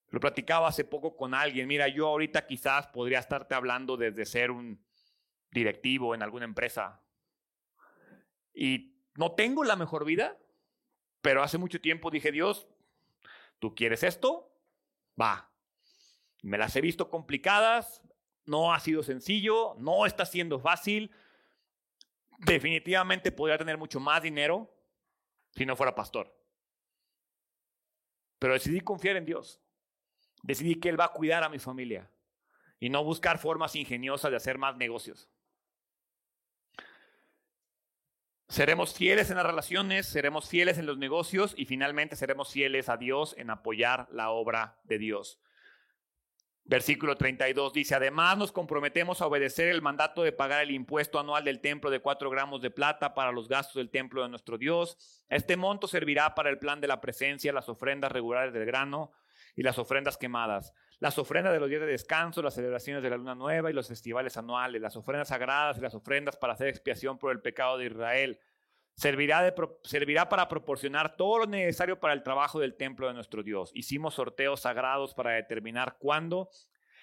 Lo 0.08 0.20
platicaba 0.20 0.68
hace 0.68 0.84
poco 0.84 1.16
con 1.16 1.34
alguien. 1.34 1.66
Mira, 1.66 1.88
yo 1.88 2.06
ahorita 2.06 2.46
quizás 2.46 2.86
podría 2.88 3.18
estarte 3.18 3.54
hablando 3.54 3.96
desde 3.96 4.24
ser 4.26 4.50
un 4.50 4.84
directivo 5.52 6.14
en 6.14 6.22
alguna 6.22 6.44
empresa. 6.44 7.00
Y 8.54 8.96
no 9.14 9.32
tengo 9.32 9.64
la 9.64 9.76
mejor 9.76 10.04
vida, 10.04 10.38
pero 11.20 11.42
hace 11.42 11.58
mucho 11.58 11.80
tiempo 11.80 12.10
dije, 12.10 12.32
Dios, 12.32 12.66
¿tú 13.58 13.74
quieres 13.74 14.02
esto? 14.02 14.50
Va. 15.20 15.50
Me 16.42 16.58
las 16.58 16.74
he 16.74 16.80
visto 16.80 17.08
complicadas, 17.08 18.02
no 18.44 18.74
ha 18.74 18.80
sido 18.80 19.02
sencillo, 19.02 19.76
no 19.78 20.06
está 20.06 20.26
siendo 20.26 20.58
fácil. 20.58 21.12
Definitivamente 22.38 23.30
podría 23.30 23.58
tener 23.58 23.78
mucho 23.78 24.00
más 24.00 24.22
dinero 24.22 24.74
si 25.54 25.64
no 25.64 25.76
fuera 25.76 25.94
pastor. 25.94 26.34
Pero 28.38 28.54
decidí 28.54 28.80
confiar 28.80 29.16
en 29.16 29.24
Dios. 29.24 29.60
Decidí 30.42 30.74
que 30.80 30.88
Él 30.88 30.98
va 30.98 31.04
a 31.04 31.12
cuidar 31.12 31.44
a 31.44 31.48
mi 31.48 31.60
familia 31.60 32.10
y 32.80 32.90
no 32.90 33.04
buscar 33.04 33.38
formas 33.38 33.76
ingeniosas 33.76 34.32
de 34.32 34.36
hacer 34.36 34.58
más 34.58 34.76
negocios. 34.76 35.30
Seremos 38.52 38.92
fieles 38.92 39.30
en 39.30 39.36
las 39.36 39.46
relaciones, 39.46 40.04
seremos 40.04 40.46
fieles 40.46 40.76
en 40.76 40.84
los 40.84 40.98
negocios 40.98 41.54
y 41.56 41.64
finalmente 41.64 42.16
seremos 42.16 42.52
fieles 42.52 42.90
a 42.90 42.98
Dios 42.98 43.34
en 43.38 43.48
apoyar 43.48 44.08
la 44.12 44.28
obra 44.28 44.78
de 44.84 44.98
Dios. 44.98 45.40
Versículo 46.64 47.16
32 47.16 47.72
dice, 47.72 47.94
además 47.94 48.36
nos 48.36 48.52
comprometemos 48.52 49.22
a 49.22 49.26
obedecer 49.26 49.68
el 49.68 49.80
mandato 49.80 50.22
de 50.22 50.32
pagar 50.32 50.62
el 50.62 50.70
impuesto 50.70 51.18
anual 51.18 51.44
del 51.44 51.62
templo 51.62 51.88
de 51.88 52.00
cuatro 52.00 52.28
gramos 52.28 52.60
de 52.60 52.70
plata 52.70 53.14
para 53.14 53.32
los 53.32 53.48
gastos 53.48 53.76
del 53.76 53.88
templo 53.88 54.22
de 54.22 54.28
nuestro 54.28 54.58
Dios. 54.58 54.98
Este 55.30 55.56
monto 55.56 55.88
servirá 55.88 56.34
para 56.34 56.50
el 56.50 56.58
plan 56.58 56.82
de 56.82 56.88
la 56.88 57.00
presencia, 57.00 57.54
las 57.54 57.70
ofrendas 57.70 58.12
regulares 58.12 58.52
del 58.52 58.66
grano 58.66 59.12
y 59.56 59.62
las 59.62 59.78
ofrendas 59.78 60.18
quemadas, 60.18 60.74
las 61.02 61.18
ofrendas 61.18 61.52
de 61.52 61.58
los 61.58 61.68
días 61.68 61.80
de 61.80 61.88
descanso, 61.88 62.42
las 62.42 62.54
celebraciones 62.54 63.02
de 63.02 63.10
la 63.10 63.16
luna 63.16 63.34
nueva 63.34 63.68
y 63.68 63.72
los 63.72 63.88
festivales 63.88 64.36
anuales, 64.36 64.80
las 64.80 64.94
ofrendas 64.94 65.26
sagradas 65.26 65.76
y 65.76 65.80
las 65.80 65.96
ofrendas 65.96 66.36
para 66.36 66.52
hacer 66.52 66.68
expiación 66.68 67.18
por 67.18 67.32
el 67.32 67.40
pecado 67.40 67.76
de 67.76 67.86
Israel. 67.86 68.38
Servirá, 68.94 69.42
de, 69.42 69.50
para 69.50 70.48
proporcionar 70.48 71.16
todo 71.16 71.38
lo 71.38 71.46
necesario 71.46 71.98
para 71.98 72.14
el 72.14 72.22
trabajo 72.22 72.60
del 72.60 72.76
templo 72.76 73.08
de 73.08 73.14
nuestro 73.14 73.42
Dios. 73.42 73.72
Hicimos 73.74 74.14
sorteos 74.14 74.60
sagrados 74.60 75.12
para 75.12 75.32
determinar 75.32 75.96
cuándo. 75.98 76.50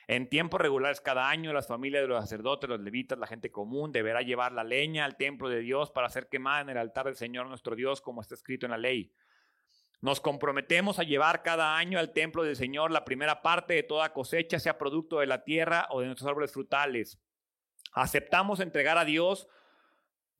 En 0.07 0.29
tiempos 0.29 0.61
regulares 0.61 1.01
cada 1.01 1.29
año, 1.29 1.51
las 1.51 1.67
familias 1.67 2.01
de 2.01 2.07
los 2.07 2.21
sacerdotes, 2.21 2.69
los 2.69 2.79
levitas, 2.79 3.19
la 3.19 3.27
gente 3.27 3.51
común, 3.51 3.91
deberá 3.91 4.21
llevar 4.21 4.53
la 4.53 4.63
leña 4.63 5.03
al 5.03 5.17
templo 5.17 5.49
de 5.49 5.59
Dios 5.59 5.91
para 5.91 6.07
ser 6.07 6.29
quemada 6.29 6.61
en 6.61 6.69
el 6.69 6.77
altar 6.77 7.07
del 7.07 7.17
Señor 7.17 7.47
nuestro 7.47 7.75
Dios, 7.75 7.99
como 7.99 8.21
está 8.21 8.35
escrito 8.35 8.65
en 8.65 8.71
la 8.71 8.77
ley. 8.77 9.11
Nos 10.01 10.21
comprometemos 10.21 10.97
a 10.99 11.03
llevar 11.03 11.43
cada 11.43 11.77
año 11.77 11.99
al 11.99 12.13
templo 12.13 12.43
del 12.43 12.55
Señor 12.55 12.91
la 12.91 13.03
primera 13.03 13.41
parte 13.41 13.73
de 13.73 13.83
toda 13.83 14.13
cosecha, 14.13 14.59
sea 14.59 14.77
producto 14.77 15.19
de 15.19 15.27
la 15.27 15.43
tierra 15.43 15.87
o 15.89 15.99
de 15.99 16.05
nuestros 16.05 16.29
árboles 16.29 16.53
frutales. 16.53 17.19
Aceptamos 17.91 18.59
entregar 18.59 18.97
a 18.97 19.05
Dios 19.05 19.47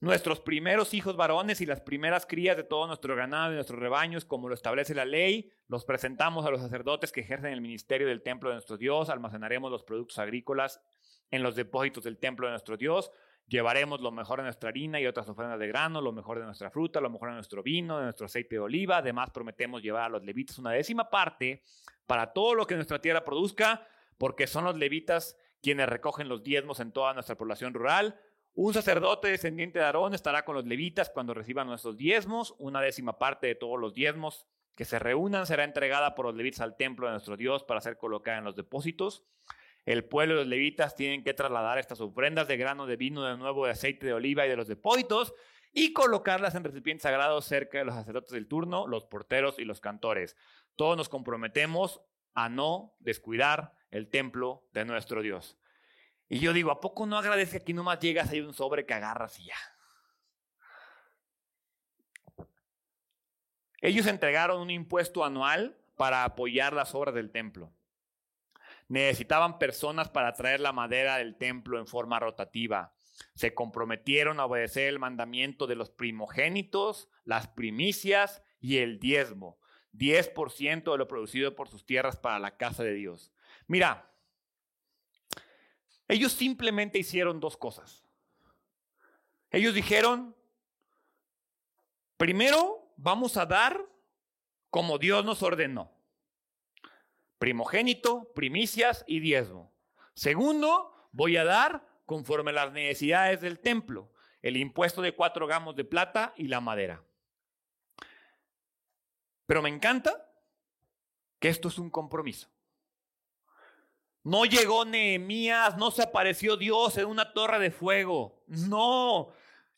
nuestros 0.02 0.40
primeros 0.40 0.94
hijos 0.94 1.18
varones 1.18 1.60
y 1.60 1.66
las 1.66 1.82
primeras 1.82 2.26
crías 2.26 2.56
de 2.56 2.64
todo 2.64 2.88
nuestro 2.88 3.16
ganado 3.16 3.52
y 3.52 3.56
nuestros 3.56 3.80
rebaños, 3.80 4.24
como 4.24 4.48
lo 4.48 4.56
establece 4.56 4.96
la 4.96 5.04
ley, 5.04 5.52
los 5.68 5.84
presentamos 5.84 6.46
a 6.46 6.52
los 6.52 6.62
sacerdotes 6.62 7.12
que 7.12 7.22
ejercen 7.22 7.52
el 7.52 7.60
ministerio 7.60 8.08
del 8.08 8.22
templo 8.22 8.50
de 8.50 8.56
nuestro 8.56 8.78
Dios, 8.78 9.10
almacenaremos 9.10 9.70
los 9.70 9.84
productos 9.84 10.18
agrícolas 10.20 10.82
en 11.32 11.44
los 11.44 11.56
depósitos 11.56 12.06
del 12.06 12.18
templo 12.18 12.48
de 12.48 12.52
nuestro 12.52 12.78
Dios, 12.78 13.12
llevaremos 13.50 14.00
lo 14.00 14.12
mejor 14.12 14.40
de 14.40 14.44
nuestra 14.44 14.70
harina 14.70 15.02
y 15.02 15.08
otras 15.08 15.28
ofrendas 15.28 15.60
de 15.60 15.68
grano, 15.68 16.00
lo 16.00 16.12
mejor 16.12 16.40
de 16.40 16.46
nuestra 16.46 16.70
fruta, 16.70 17.02
lo 17.02 17.10
mejor 17.10 17.30
de 17.30 17.36
nuestro 17.36 17.62
vino, 17.62 17.98
de 17.98 18.04
nuestro 18.06 18.28
aceite 18.28 18.56
de 18.56 18.60
oliva, 18.60 18.98
además 18.98 19.32
prometemos 19.32 19.82
llevar 19.82 20.04
a 20.04 20.10
los 20.10 20.24
levitas 20.24 20.58
una 20.60 20.72
décima 20.72 21.10
parte 21.10 21.64
para 22.06 22.32
todo 22.32 22.56
lo 22.56 22.66
que 22.66 22.76
nuestra 22.76 23.02
tierra 23.02 23.26
produzca, 23.26 23.86
porque 24.18 24.48
son 24.48 24.64
los 24.64 24.78
levitas 24.78 25.36
quienes 25.62 25.90
recogen 25.90 26.30
los 26.30 26.44
diezmos 26.44 26.80
en 26.80 26.92
toda 26.92 27.14
nuestra 27.14 27.36
población 27.36 27.74
rural, 27.74 28.18
un 28.62 28.74
sacerdote 28.74 29.30
descendiente 29.30 29.80
de 29.80 29.86
Aarón 29.86 30.14
estará 30.14 30.44
con 30.44 30.56
los 30.56 30.66
levitas 30.66 31.10
cuando 31.10 31.34
reciban 31.34 31.68
nuestros 31.68 31.96
diezmos. 31.96 32.56
Una 32.58 32.82
décima 32.82 33.18
parte 33.18 33.48
de 33.48 33.56
todos 33.56 33.80
los 33.80 33.94
diezmos 33.94 34.48
que 34.76 34.86
se 34.86 35.00
reúnan 35.00 35.46
será 35.46 35.64
entregada 35.64 36.14
por 36.16 36.26
los 36.26 36.36
levitas 36.36 36.62
al 36.62 36.76
templo 36.76 37.06
de 37.06 37.14
nuestro 37.14 37.38
Dios 37.38 37.64
para 37.64 37.80
ser 37.80 37.98
colocada 37.98 38.40
en 38.40 38.44
los 38.44 38.56
depósitos. 38.58 39.24
El 39.90 40.06
pueblo 40.06 40.36
y 40.36 40.38
los 40.38 40.46
levitas 40.46 40.94
tienen 40.94 41.24
que 41.24 41.34
trasladar 41.34 41.80
estas 41.80 42.00
ofrendas 42.00 42.48
de 42.48 42.58
grano, 42.58 42.86
de 42.86 42.96
vino, 42.96 43.24
de 43.24 43.36
nuevo, 43.38 43.66
de 43.66 43.72
aceite 43.72 44.06
de 44.06 44.14
oliva 44.14 44.46
y 44.46 44.50
de 44.50 44.56
los 44.56 44.68
depósitos 44.68 45.34
y 45.74 45.94
colocarlas 45.94 46.54
en 46.54 46.64
recipientes 46.64 47.02
sagrados 47.02 47.46
cerca 47.46 47.80
de 47.80 47.86
los 47.86 47.96
sacerdotes 47.96 48.30
del 48.30 48.48
turno, 48.48 48.86
los 48.86 49.06
porteros 49.06 49.58
y 49.58 49.66
los 49.66 49.82
cantores. 49.82 50.38
Todos 50.76 50.96
nos 50.96 51.10
comprometemos 51.10 52.04
a 52.36 52.50
no 52.50 52.94
descuidar 53.00 53.74
el 53.90 54.12
templo 54.12 54.64
de 54.74 54.86
nuestro 54.86 55.24
Dios. 55.24 55.58
Y 56.28 56.38
yo 56.38 56.54
digo, 56.54 56.70
¿a 56.70 56.82
poco 56.82 57.08
no 57.08 57.18
agradece 57.18 57.58
que 57.58 57.64
aquí 57.64 57.74
nomás 57.74 57.98
llegas, 58.00 58.30
hay 58.30 58.42
un 58.42 58.54
sobre 58.54 58.86
que 58.86 58.94
agarras 58.94 59.40
y 59.40 59.46
ya? 59.46 59.58
Ellos 63.82 64.06
entregaron 64.06 64.62
un 64.62 64.70
impuesto 64.70 65.26
anual 65.26 65.82
para 65.96 66.26
apoyar 66.26 66.74
las 66.74 66.94
obras 66.94 67.16
del 67.16 67.32
templo. 67.32 67.74
Necesitaban 68.90 69.60
personas 69.60 70.10
para 70.10 70.34
traer 70.34 70.60
la 70.60 70.74
madera 70.74 71.18
del 71.18 71.38
templo 71.38 71.80
en 71.80 71.88
forma 71.88 72.20
rotativa. 72.20 72.94
Se 73.36 73.54
comprometieron 73.54 74.40
a 74.40 74.46
obedecer 74.46 74.88
el 74.88 75.00
mandamiento 75.00 75.68
de 75.68 75.76
los 75.76 75.92
primogénitos, 75.92 77.08
las 77.24 77.48
primicias 77.48 78.42
y 78.60 78.78
el 78.78 79.00
diezmo. 79.00 79.60
10% 79.94 80.92
de 80.92 80.98
lo 80.98 81.08
producido 81.08 81.56
por 81.56 81.70
sus 81.70 81.86
tierras 81.86 82.18
para 82.18 82.40
la 82.40 82.58
casa 82.58 82.84
de 82.84 82.94
Dios. 82.94 83.32
Mira, 83.68 84.12
ellos 86.08 86.32
simplemente 86.32 86.98
hicieron 86.98 87.40
dos 87.40 87.58
cosas. 87.58 88.04
Ellos 89.52 89.76
dijeron, 89.76 90.36
primero 92.18 92.92
vamos 92.98 93.38
a 93.38 93.46
dar 93.46 93.86
como 94.72 94.98
Dios 94.98 95.24
nos 95.24 95.44
ordenó. 95.44 95.99
Primogénito, 97.40 98.32
primicias 98.36 99.04
y 99.08 99.22
diezmo. 99.22 99.74
Segundo, 100.14 101.10
voy 101.12 101.38
a 101.38 101.46
dar 101.46 101.88
conforme 102.06 102.52
las 102.52 102.72
necesidades 102.74 103.42
del 103.42 103.60
templo, 103.60 104.12
el 104.42 104.58
impuesto 104.58 105.02
de 105.02 105.16
cuatro 105.16 105.48
gramos 105.48 105.76
de 105.76 105.86
plata 105.86 106.34
y 106.36 106.48
la 106.48 106.60
madera. 106.60 107.04
Pero 109.46 109.62
me 109.62 109.70
encanta 109.70 110.30
que 111.40 111.50
esto 111.50 111.70
es 111.70 111.80
un 111.80 111.90
compromiso. 111.90 112.50
No 114.24 114.46
llegó 114.46 114.86
Nehemías, 114.86 115.78
no 115.78 115.92
se 115.92 116.04
apareció 116.04 116.58
Dios 116.58 116.98
en 116.98 117.06
una 117.06 117.34
torre 117.34 117.58
de 117.58 117.72
fuego. 117.72 118.44
No. 118.48 119.30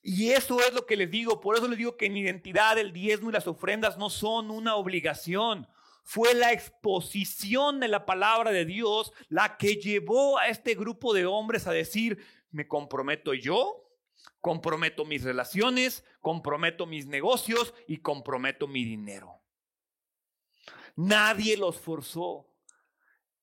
Y 0.01 0.32
eso 0.32 0.59
es 0.59 0.74
lo 0.74 0.86
que 0.86 0.97
les 0.97 1.12
digo. 1.12 1.39
Por 1.39 1.55
eso 1.55 1.68
les 1.68 1.78
digo 1.78 1.95
que 1.95 2.07
en 2.07 2.18
identidad 2.18 2.78
el 2.80 2.91
diezmo 2.91 3.30
y 3.30 3.34
las 3.34 3.47
ofrendas 3.47 3.97
no 3.97 4.09
son 4.09 4.49
una 4.49 4.76
obligación. 4.76 5.68
Fue 6.03 6.33
la 6.33 6.51
exposición 6.51 7.79
de 7.79 7.87
la 7.87 8.05
palabra 8.05 8.51
de 8.51 8.65
Dios 8.65 9.13
la 9.29 9.57
que 9.57 9.75
llevó 9.75 10.37
a 10.37 10.47
este 10.47 10.75
grupo 10.75 11.13
de 11.13 11.25
hombres 11.25 11.67
a 11.67 11.71
decir, 11.71 12.23
me 12.51 12.67
comprometo 12.67 13.33
yo, 13.33 13.87
comprometo 14.41 15.05
mis 15.05 15.23
relaciones, 15.23 16.03
comprometo 16.19 16.85
mis 16.85 17.07
negocios 17.07 17.73
y 17.87 17.97
comprometo 17.97 18.67
mi 18.67 18.83
dinero. 18.83 19.41
Nadie 20.95 21.55
los 21.57 21.79
forzó 21.79 22.50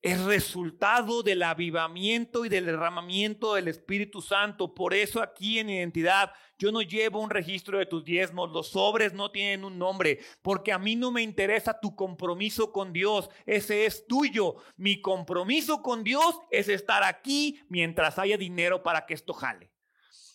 es 0.01 0.20
resultado 0.24 1.22
del 1.22 1.42
avivamiento 1.42 2.44
y 2.44 2.49
del 2.49 2.66
derramamiento 2.66 3.55
del 3.55 3.68
Espíritu 3.68 4.22
Santo. 4.22 4.74
Por 4.74 4.94
eso 4.94 5.20
aquí 5.20 5.59
en 5.59 5.70
identidad 5.70 6.32
yo 6.57 6.72
no 6.72 6.82
llevo 6.82 7.20
un 7.20 7.30
registro 7.30 7.78
de 7.78 7.86
tus 7.86 8.05
diezmos, 8.05 8.51
los 8.51 8.68
sobres 8.68 9.12
no 9.12 9.30
tienen 9.30 9.64
un 9.64 9.78
nombre, 9.78 10.20
porque 10.42 10.72
a 10.72 10.78
mí 10.78 10.96
no 10.96 11.11
me 11.12 11.22
interesa 11.22 11.78
tu 11.80 11.94
compromiso 11.94 12.72
con 12.72 12.92
Dios, 12.92 13.30
ese 13.46 13.86
es 13.86 14.07
tuyo. 14.07 14.57
Mi 14.76 15.01
compromiso 15.01 15.82
con 15.82 16.03
Dios 16.03 16.38
es 16.51 16.68
estar 16.68 17.05
aquí 17.05 17.61
mientras 17.68 18.18
haya 18.18 18.36
dinero 18.36 18.82
para 18.82 19.07
que 19.07 19.14
esto 19.14 19.34
jale. 19.34 19.70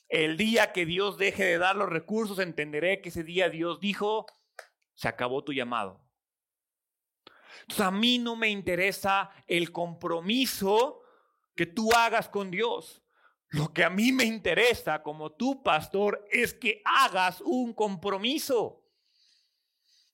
El 0.07 0.37
día 0.37 0.71
que 0.71 0.85
Dios 0.85 1.17
deje 1.17 1.43
de 1.43 1.57
dar 1.57 1.75
los 1.75 1.89
recursos, 1.89 2.39
entenderé 2.39 3.01
que 3.01 3.09
ese 3.09 3.23
día 3.23 3.49
Dios 3.49 3.79
dijo, 3.79 4.25
se 4.93 5.07
acabó 5.07 5.43
tu 5.43 5.53
llamado. 5.53 6.03
Entonces 7.63 7.85
a 7.85 7.91
mí 7.91 8.19
no 8.19 8.35
me 8.35 8.49
interesa 8.49 9.31
el 9.47 9.71
compromiso 9.71 11.01
que 11.55 11.65
tú 11.65 11.91
hagas 11.93 12.29
con 12.29 12.51
Dios. 12.51 13.01
Lo 13.49 13.71
que 13.71 13.83
a 13.83 13.89
mí 13.89 14.11
me 14.11 14.23
interesa 14.23 15.03
como 15.03 15.31
tu 15.31 15.61
pastor 15.61 16.25
es 16.31 16.53
que 16.53 16.81
hagas 16.83 17.39
un 17.41 17.73
compromiso. 17.73 18.83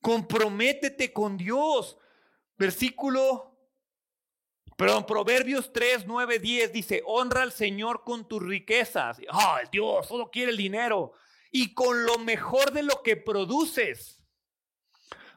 Comprométete 0.01 1.13
con 1.13 1.37
Dios. 1.37 1.97
Versículo, 2.57 3.57
perdón, 4.75 5.05
Proverbios 5.05 5.71
3, 5.71 6.05
9, 6.05 6.39
10 6.39 6.73
dice, 6.73 7.01
honra 7.05 7.43
al 7.43 7.53
Señor 7.53 8.03
con 8.03 8.27
tus 8.27 8.43
riquezas. 8.43 9.19
Ah, 9.29 9.61
Dios 9.71 10.07
solo 10.07 10.29
quiere 10.29 10.51
el 10.51 10.57
dinero. 10.57 11.13
Y 11.51 11.73
con 11.73 12.05
lo 12.05 12.19
mejor 12.19 12.71
de 12.73 12.83
lo 12.83 13.01
que 13.01 13.15
produces. 13.15 14.18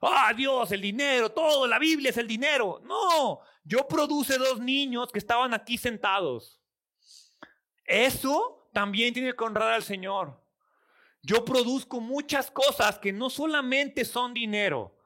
Ah, 0.03 0.33
Dios, 0.35 0.73
el 0.73 0.81
dinero, 0.81 1.31
todo, 1.31 1.67
la 1.67 1.79
Biblia 1.79 2.11
es 2.11 2.17
el 2.17 2.27
dinero. 2.27 2.81
No, 2.85 3.41
yo 3.65 3.87
produce 3.87 4.37
dos 4.37 4.59
niños 4.59 5.13
que 5.13 5.19
estaban 5.19 5.55
aquí 5.55 5.79
sentados. 5.79 6.61
Eso 7.85 8.69
también 8.73 9.15
tiene 9.15 9.35
que 9.35 9.45
honrar 9.45 9.73
al 9.73 9.83
Señor. 9.83 10.41
Yo 11.23 11.45
produzco 11.45 12.01
muchas 12.01 12.51
cosas 12.51 12.99
que 12.99 13.13
no 13.13 13.31
solamente 13.31 14.05
son 14.05 14.35
dinero. 14.35 14.97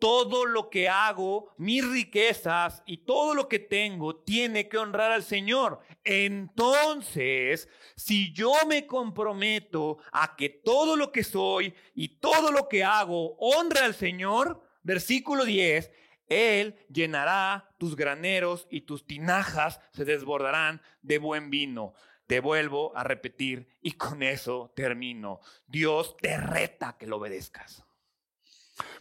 Todo 0.00 0.46
lo 0.46 0.70
que 0.70 0.88
hago, 0.88 1.52
mis 1.58 1.88
riquezas 1.88 2.82
y 2.86 3.04
todo 3.04 3.34
lo 3.34 3.48
que 3.48 3.58
tengo 3.60 4.16
tiene 4.16 4.68
que 4.68 4.78
honrar 4.78 5.12
al 5.12 5.22
Señor. 5.22 5.80
Entonces, 6.02 7.68
si 7.96 8.32
yo 8.32 8.52
me 8.66 8.86
comprometo 8.86 9.98
a 10.10 10.34
que 10.34 10.48
todo 10.48 10.96
lo 10.96 11.12
que 11.12 11.22
soy 11.22 11.74
y 11.94 12.18
todo 12.18 12.50
lo 12.50 12.68
que 12.68 12.82
hago 12.82 13.36
honra 13.38 13.84
al 13.84 13.94
Señor, 13.94 14.62
versículo 14.82 15.44
10, 15.44 15.92
Él 16.28 16.76
llenará 16.88 17.74
tus 17.78 17.94
graneros 17.94 18.66
y 18.70 18.80
tus 18.80 19.06
tinajas 19.06 19.80
se 19.92 20.04
desbordarán 20.06 20.80
de 21.02 21.18
buen 21.18 21.50
vino. 21.50 21.92
Te 22.26 22.40
vuelvo 22.40 22.96
a 22.96 23.04
repetir 23.04 23.68
y 23.82 23.92
con 23.92 24.22
eso 24.22 24.72
termino. 24.74 25.40
Dios 25.66 26.16
te 26.16 26.38
reta 26.38 26.96
que 26.96 27.06
lo 27.06 27.18
obedezcas. 27.18 27.84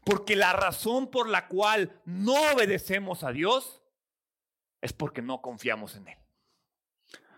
Porque 0.04 0.36
la 0.36 0.54
razón 0.54 1.10
por 1.10 1.30
la 1.30 1.48
cual 1.48 2.02
no 2.06 2.34
obedecemos 2.54 3.24
a 3.24 3.32
Dios 3.32 3.82
es 4.82 4.94
porque 4.94 5.22
no 5.22 5.42
confiamos 5.42 5.96
en 5.96 6.08
Él. 6.08 6.18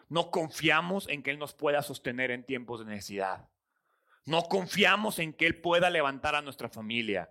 No 0.09 0.29
confiamos 0.29 1.07
en 1.07 1.23
que 1.23 1.31
Él 1.31 1.39
nos 1.39 1.53
pueda 1.53 1.81
sostener 1.81 2.31
en 2.31 2.45
tiempos 2.45 2.79
de 2.79 2.85
necesidad. 2.85 3.49
No 4.25 4.43
confiamos 4.43 5.19
en 5.19 5.33
que 5.33 5.47
Él 5.47 5.59
pueda 5.61 5.89
levantar 5.89 6.35
a 6.35 6.41
nuestra 6.41 6.69
familia. 6.69 7.29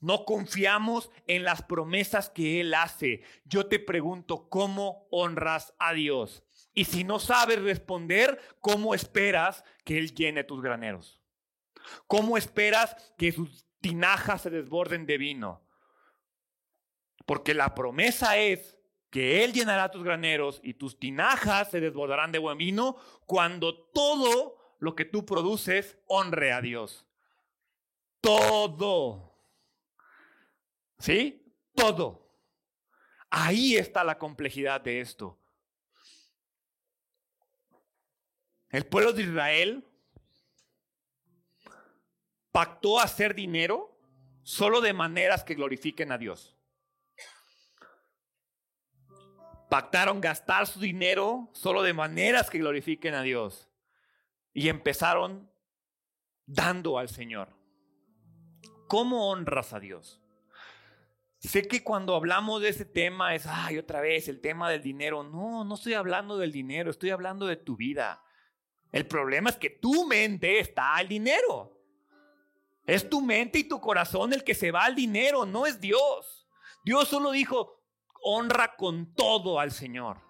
No 0.00 0.24
confiamos 0.24 1.10
en 1.26 1.44
las 1.44 1.62
promesas 1.62 2.28
que 2.28 2.60
Él 2.60 2.74
hace. 2.74 3.22
Yo 3.44 3.66
te 3.66 3.78
pregunto, 3.78 4.48
¿cómo 4.48 5.06
honras 5.10 5.74
a 5.78 5.92
Dios? 5.92 6.42
Y 6.74 6.84
si 6.84 7.04
no 7.04 7.18
sabes 7.18 7.62
responder, 7.62 8.38
¿cómo 8.60 8.94
esperas 8.94 9.64
que 9.84 9.96
Él 9.98 10.14
llene 10.14 10.44
tus 10.44 10.60
graneros? 10.60 11.22
¿Cómo 12.06 12.36
esperas 12.36 12.96
que 13.16 13.32
sus 13.32 13.65
tinajas 13.86 14.42
se 14.42 14.50
desborden 14.50 15.06
de 15.06 15.16
vino? 15.16 15.62
Porque 17.24 17.54
la 17.54 17.72
promesa 17.74 18.36
es 18.36 18.76
que 19.10 19.44
Él 19.44 19.52
llenará 19.52 19.92
tus 19.92 20.02
graneros 20.02 20.60
y 20.64 20.74
tus 20.74 20.98
tinajas 20.98 21.70
se 21.70 21.80
desbordarán 21.80 22.32
de 22.32 22.40
buen 22.40 22.58
vino 22.58 22.96
cuando 23.26 23.76
todo 23.90 24.76
lo 24.80 24.96
que 24.96 25.04
tú 25.04 25.24
produces 25.24 25.96
honre 26.06 26.52
a 26.52 26.60
Dios. 26.60 27.06
Todo. 28.20 29.38
¿Sí? 30.98 31.54
Todo. 31.74 32.28
Ahí 33.30 33.76
está 33.76 34.02
la 34.02 34.18
complejidad 34.18 34.80
de 34.80 35.00
esto. 35.00 35.38
El 38.70 38.84
pueblo 38.86 39.12
de 39.12 39.22
Israel 39.22 39.84
pactó 42.56 43.00
hacer 43.00 43.34
dinero 43.34 44.00
solo 44.42 44.80
de 44.80 44.94
maneras 44.94 45.44
que 45.44 45.54
glorifiquen 45.54 46.10
a 46.10 46.16
Dios. 46.16 46.56
Pactaron 49.68 50.22
gastar 50.22 50.66
su 50.66 50.80
dinero 50.80 51.50
solo 51.52 51.82
de 51.82 51.92
maneras 51.92 52.48
que 52.48 52.56
glorifiquen 52.56 53.12
a 53.12 53.20
Dios. 53.20 53.68
Y 54.54 54.70
empezaron 54.70 55.50
dando 56.46 56.96
al 56.96 57.10
Señor. 57.10 57.50
¿Cómo 58.88 59.28
honras 59.28 59.74
a 59.74 59.78
Dios? 59.78 60.22
Sé 61.38 61.68
que 61.68 61.84
cuando 61.84 62.14
hablamos 62.14 62.62
de 62.62 62.70
ese 62.70 62.86
tema 62.86 63.34
es, 63.34 63.44
ay, 63.46 63.76
otra 63.76 64.00
vez, 64.00 64.28
el 64.28 64.40
tema 64.40 64.70
del 64.70 64.80
dinero. 64.80 65.24
No, 65.24 65.62
no 65.62 65.74
estoy 65.74 65.92
hablando 65.92 66.38
del 66.38 66.52
dinero, 66.52 66.90
estoy 66.90 67.10
hablando 67.10 67.44
de 67.46 67.56
tu 67.56 67.76
vida. 67.76 68.24
El 68.92 69.06
problema 69.06 69.50
es 69.50 69.56
que 69.56 69.68
tu 69.68 70.06
mente 70.06 70.58
está 70.58 70.96
al 70.96 71.06
dinero. 71.06 71.75
Es 72.86 73.08
tu 73.08 73.20
mente 73.20 73.58
y 73.58 73.64
tu 73.64 73.80
corazón 73.80 74.32
el 74.32 74.44
que 74.44 74.54
se 74.54 74.70
va 74.70 74.84
al 74.84 74.94
dinero, 74.94 75.44
no 75.44 75.66
es 75.66 75.80
Dios. 75.80 76.48
Dios 76.84 77.08
solo 77.08 77.32
dijo, 77.32 77.82
honra 78.22 78.76
con 78.76 79.12
todo 79.14 79.58
al 79.58 79.72
Señor. 79.72 80.20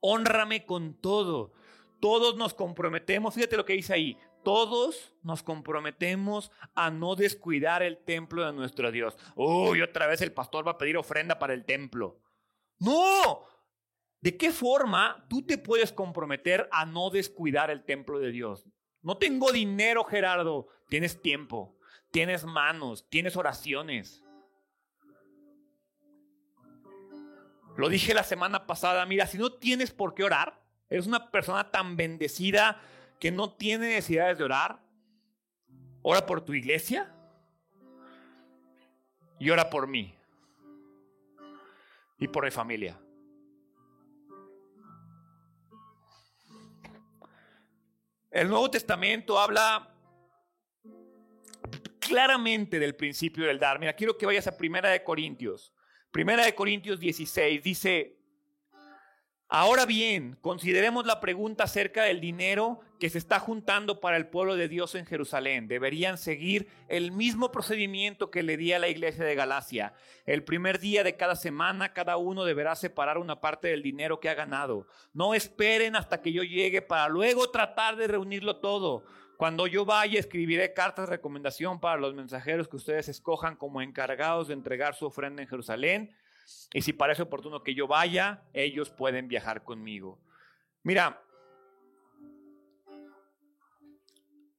Honrame 0.00 0.64
con 0.64 1.00
todo. 1.00 1.52
Todos 2.00 2.36
nos 2.36 2.54
comprometemos, 2.54 3.34
fíjate 3.34 3.56
lo 3.56 3.64
que 3.64 3.74
dice 3.74 3.92
ahí, 3.92 4.16
todos 4.42 5.12
nos 5.22 5.42
comprometemos 5.42 6.50
a 6.74 6.90
no 6.90 7.14
descuidar 7.14 7.82
el 7.82 7.98
templo 7.98 8.46
de 8.46 8.52
nuestro 8.52 8.90
Dios. 8.90 9.18
Uy, 9.34 9.82
otra 9.82 10.06
vez 10.06 10.22
el 10.22 10.32
pastor 10.32 10.66
va 10.66 10.72
a 10.72 10.78
pedir 10.78 10.96
ofrenda 10.96 11.38
para 11.38 11.52
el 11.52 11.66
templo. 11.66 12.22
No, 12.78 13.44
¿De 14.20 14.36
qué 14.36 14.52
forma 14.52 15.24
tú 15.28 15.42
te 15.42 15.56
puedes 15.56 15.92
comprometer 15.92 16.68
a 16.72 16.84
no 16.84 17.08
descuidar 17.08 17.70
el 17.70 17.84
templo 17.84 18.18
de 18.18 18.30
Dios? 18.30 18.66
No 19.02 19.16
tengo 19.16 19.50
dinero, 19.50 20.04
Gerardo. 20.04 20.68
Tienes 20.88 21.22
tiempo, 21.22 21.78
tienes 22.10 22.44
manos, 22.44 23.08
tienes 23.08 23.36
oraciones. 23.36 24.22
Lo 27.76 27.88
dije 27.88 28.14
la 28.14 28.24
semana 28.24 28.66
pasada, 28.66 29.06
mira, 29.06 29.26
si 29.26 29.38
no 29.38 29.52
tienes 29.52 29.92
por 29.92 30.14
qué 30.14 30.24
orar, 30.24 30.60
eres 30.88 31.06
una 31.06 31.30
persona 31.30 31.70
tan 31.70 31.96
bendecida 31.96 32.80
que 33.18 33.30
no 33.30 33.52
tiene 33.54 33.88
necesidades 33.88 34.38
de 34.38 34.44
orar, 34.44 34.80
ora 36.02 36.26
por 36.26 36.40
tu 36.40 36.52
iglesia 36.52 37.14
y 39.38 39.50
ora 39.50 39.70
por 39.70 39.86
mí 39.86 40.14
y 42.18 42.28
por 42.28 42.44
mi 42.44 42.50
familia. 42.50 42.98
El 48.30 48.48
Nuevo 48.48 48.70
Testamento 48.70 49.38
habla 49.38 49.89
claramente 52.10 52.80
del 52.80 52.96
principio 52.96 53.46
del 53.46 53.60
dar. 53.60 53.78
Mira, 53.78 53.94
quiero 53.94 54.18
que 54.18 54.26
vayas 54.26 54.48
a 54.48 54.56
Primera 54.56 54.90
de 54.90 55.04
Corintios. 55.04 55.72
Primera 56.10 56.44
de 56.44 56.56
Corintios 56.56 56.98
16 56.98 57.62
dice, 57.62 58.20
Ahora 59.52 59.86
bien, 59.86 60.36
consideremos 60.40 61.06
la 61.06 61.20
pregunta 61.20 61.64
acerca 61.64 62.04
del 62.04 62.20
dinero 62.20 62.80
que 62.98 63.10
se 63.10 63.18
está 63.18 63.38
juntando 63.38 64.00
para 64.00 64.16
el 64.16 64.26
pueblo 64.28 64.56
de 64.56 64.68
Dios 64.68 64.96
en 64.96 65.06
Jerusalén. 65.06 65.68
Deberían 65.68 66.18
seguir 66.18 66.68
el 66.88 67.12
mismo 67.12 67.52
procedimiento 67.52 68.30
que 68.30 68.42
le 68.42 68.56
di 68.56 68.72
a 68.72 68.78
la 68.80 68.88
iglesia 68.88 69.24
de 69.24 69.34
Galacia. 69.36 69.92
El 70.26 70.42
primer 70.42 70.80
día 70.80 71.04
de 71.04 71.16
cada 71.16 71.34
semana, 71.36 71.92
cada 71.92 72.16
uno 72.16 72.44
deberá 72.44 72.74
separar 72.76 73.18
una 73.18 73.40
parte 73.40 73.68
del 73.68 73.82
dinero 73.82 74.18
que 74.18 74.28
ha 74.28 74.34
ganado. 74.34 74.86
No 75.12 75.34
esperen 75.34 75.94
hasta 75.94 76.22
que 76.22 76.32
yo 76.32 76.42
llegue 76.42 76.82
para 76.82 77.08
luego 77.08 77.50
tratar 77.50 77.96
de 77.96 78.06
reunirlo 78.08 78.56
todo. 78.56 79.04
Cuando 79.40 79.66
yo 79.66 79.86
vaya, 79.86 80.20
escribiré 80.20 80.74
cartas 80.74 81.08
de 81.08 81.16
recomendación 81.16 81.80
para 81.80 81.98
los 81.98 82.14
mensajeros 82.14 82.68
que 82.68 82.76
ustedes 82.76 83.08
escojan 83.08 83.56
como 83.56 83.80
encargados 83.80 84.48
de 84.48 84.52
entregar 84.52 84.94
su 84.94 85.06
ofrenda 85.06 85.40
en 85.40 85.48
Jerusalén 85.48 86.14
y 86.74 86.82
si 86.82 86.92
parece 86.92 87.22
oportuno 87.22 87.62
que 87.62 87.74
yo 87.74 87.86
vaya, 87.86 88.42
ellos 88.52 88.90
pueden 88.90 89.28
viajar 89.28 89.64
conmigo. 89.64 90.20
Mira, 90.82 91.24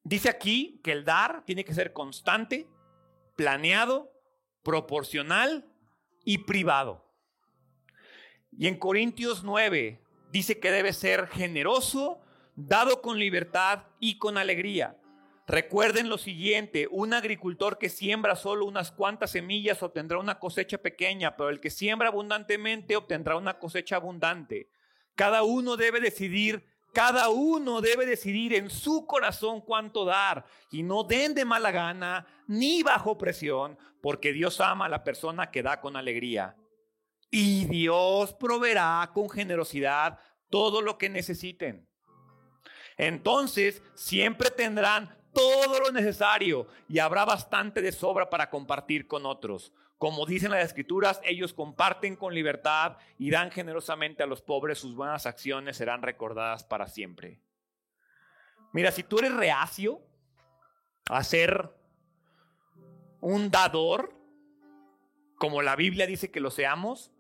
dice 0.03 0.29
aquí 0.29 0.81
que 0.83 0.93
el 0.93 1.05
dar 1.05 1.45
tiene 1.45 1.63
que 1.63 1.75
ser 1.75 1.93
constante, 1.93 2.67
planeado, 3.35 4.11
proporcional 4.63 5.71
y 6.25 6.39
privado. 6.39 7.07
Y 8.51 8.65
en 8.65 8.79
Corintios 8.79 9.43
9 9.43 10.01
dice 10.31 10.59
que 10.59 10.71
debe 10.71 10.91
ser 10.91 11.27
generoso, 11.27 12.19
dado 12.67 13.01
con 13.01 13.19
libertad 13.19 13.83
y 13.99 14.17
con 14.17 14.37
alegría. 14.37 14.97
Recuerden 15.47 16.07
lo 16.07 16.17
siguiente, 16.17 16.87
un 16.89 17.13
agricultor 17.13 17.77
que 17.77 17.89
siembra 17.89 18.35
solo 18.35 18.65
unas 18.65 18.91
cuantas 18.91 19.31
semillas 19.31 19.83
obtendrá 19.83 20.17
una 20.17 20.39
cosecha 20.39 20.77
pequeña, 20.77 21.35
pero 21.35 21.49
el 21.49 21.59
que 21.59 21.69
siembra 21.69 22.07
abundantemente 22.07 22.95
obtendrá 22.95 23.35
una 23.35 23.59
cosecha 23.59 23.97
abundante. 23.97 24.69
Cada 25.15 25.43
uno 25.43 25.77
debe 25.77 25.99
decidir 25.99 26.63
Cada 26.93 27.29
uno 27.29 27.79
debe 27.79 28.05
decidir 28.05 28.53
en 28.53 28.69
su 28.69 29.05
corazón 29.05 29.61
cuánto 29.61 30.03
dar 30.03 30.43
y 30.71 30.83
no 30.83 31.05
den 31.05 31.33
de 31.33 31.45
mala 31.45 31.71
gana 31.71 32.27
ni 32.47 32.83
bajo 32.83 33.17
presión, 33.17 33.77
porque 34.01 34.33
Dios 34.33 34.59
ama 34.59 34.87
a 34.87 34.89
la 34.89 35.01
persona 35.01 35.51
que 35.51 35.63
da 35.63 35.79
con 35.79 35.95
alegría. 35.95 36.57
Y 37.29 37.63
Dios 37.63 38.33
proveerá 38.33 39.09
con 39.13 39.29
generosidad 39.29 40.19
todo 40.49 40.81
lo 40.81 40.97
que 40.97 41.07
necesiten. 41.07 41.87
Entonces 43.01 43.81
siempre 43.95 44.51
tendrán 44.51 45.17
todo 45.33 45.79
lo 45.79 45.91
necesario 45.91 46.67
y 46.87 46.99
habrá 46.99 47.25
bastante 47.25 47.81
de 47.81 47.91
sobra 47.91 48.29
para 48.29 48.51
compartir 48.51 49.07
con 49.07 49.25
otros. 49.25 49.73
Como 49.97 50.27
dicen 50.27 50.51
las 50.51 50.63
escrituras, 50.63 51.19
ellos 51.23 51.51
comparten 51.51 52.15
con 52.15 52.35
libertad 52.35 52.97
y 53.17 53.31
dan 53.31 53.49
generosamente 53.49 54.21
a 54.21 54.27
los 54.27 54.43
pobres, 54.43 54.77
sus 54.77 54.93
buenas 54.93 55.25
acciones 55.25 55.77
serán 55.77 56.03
recordadas 56.03 56.63
para 56.63 56.87
siempre. 56.87 57.41
Mira, 58.71 58.91
si 58.91 59.01
tú 59.01 59.17
eres 59.17 59.33
reacio 59.33 60.03
a 61.09 61.23
ser 61.23 61.75
un 63.19 63.49
dador, 63.49 64.13
como 65.39 65.63
la 65.63 65.75
Biblia 65.75 66.05
dice 66.05 66.29
que 66.29 66.39
lo 66.39 66.51
seamos, 66.51 67.11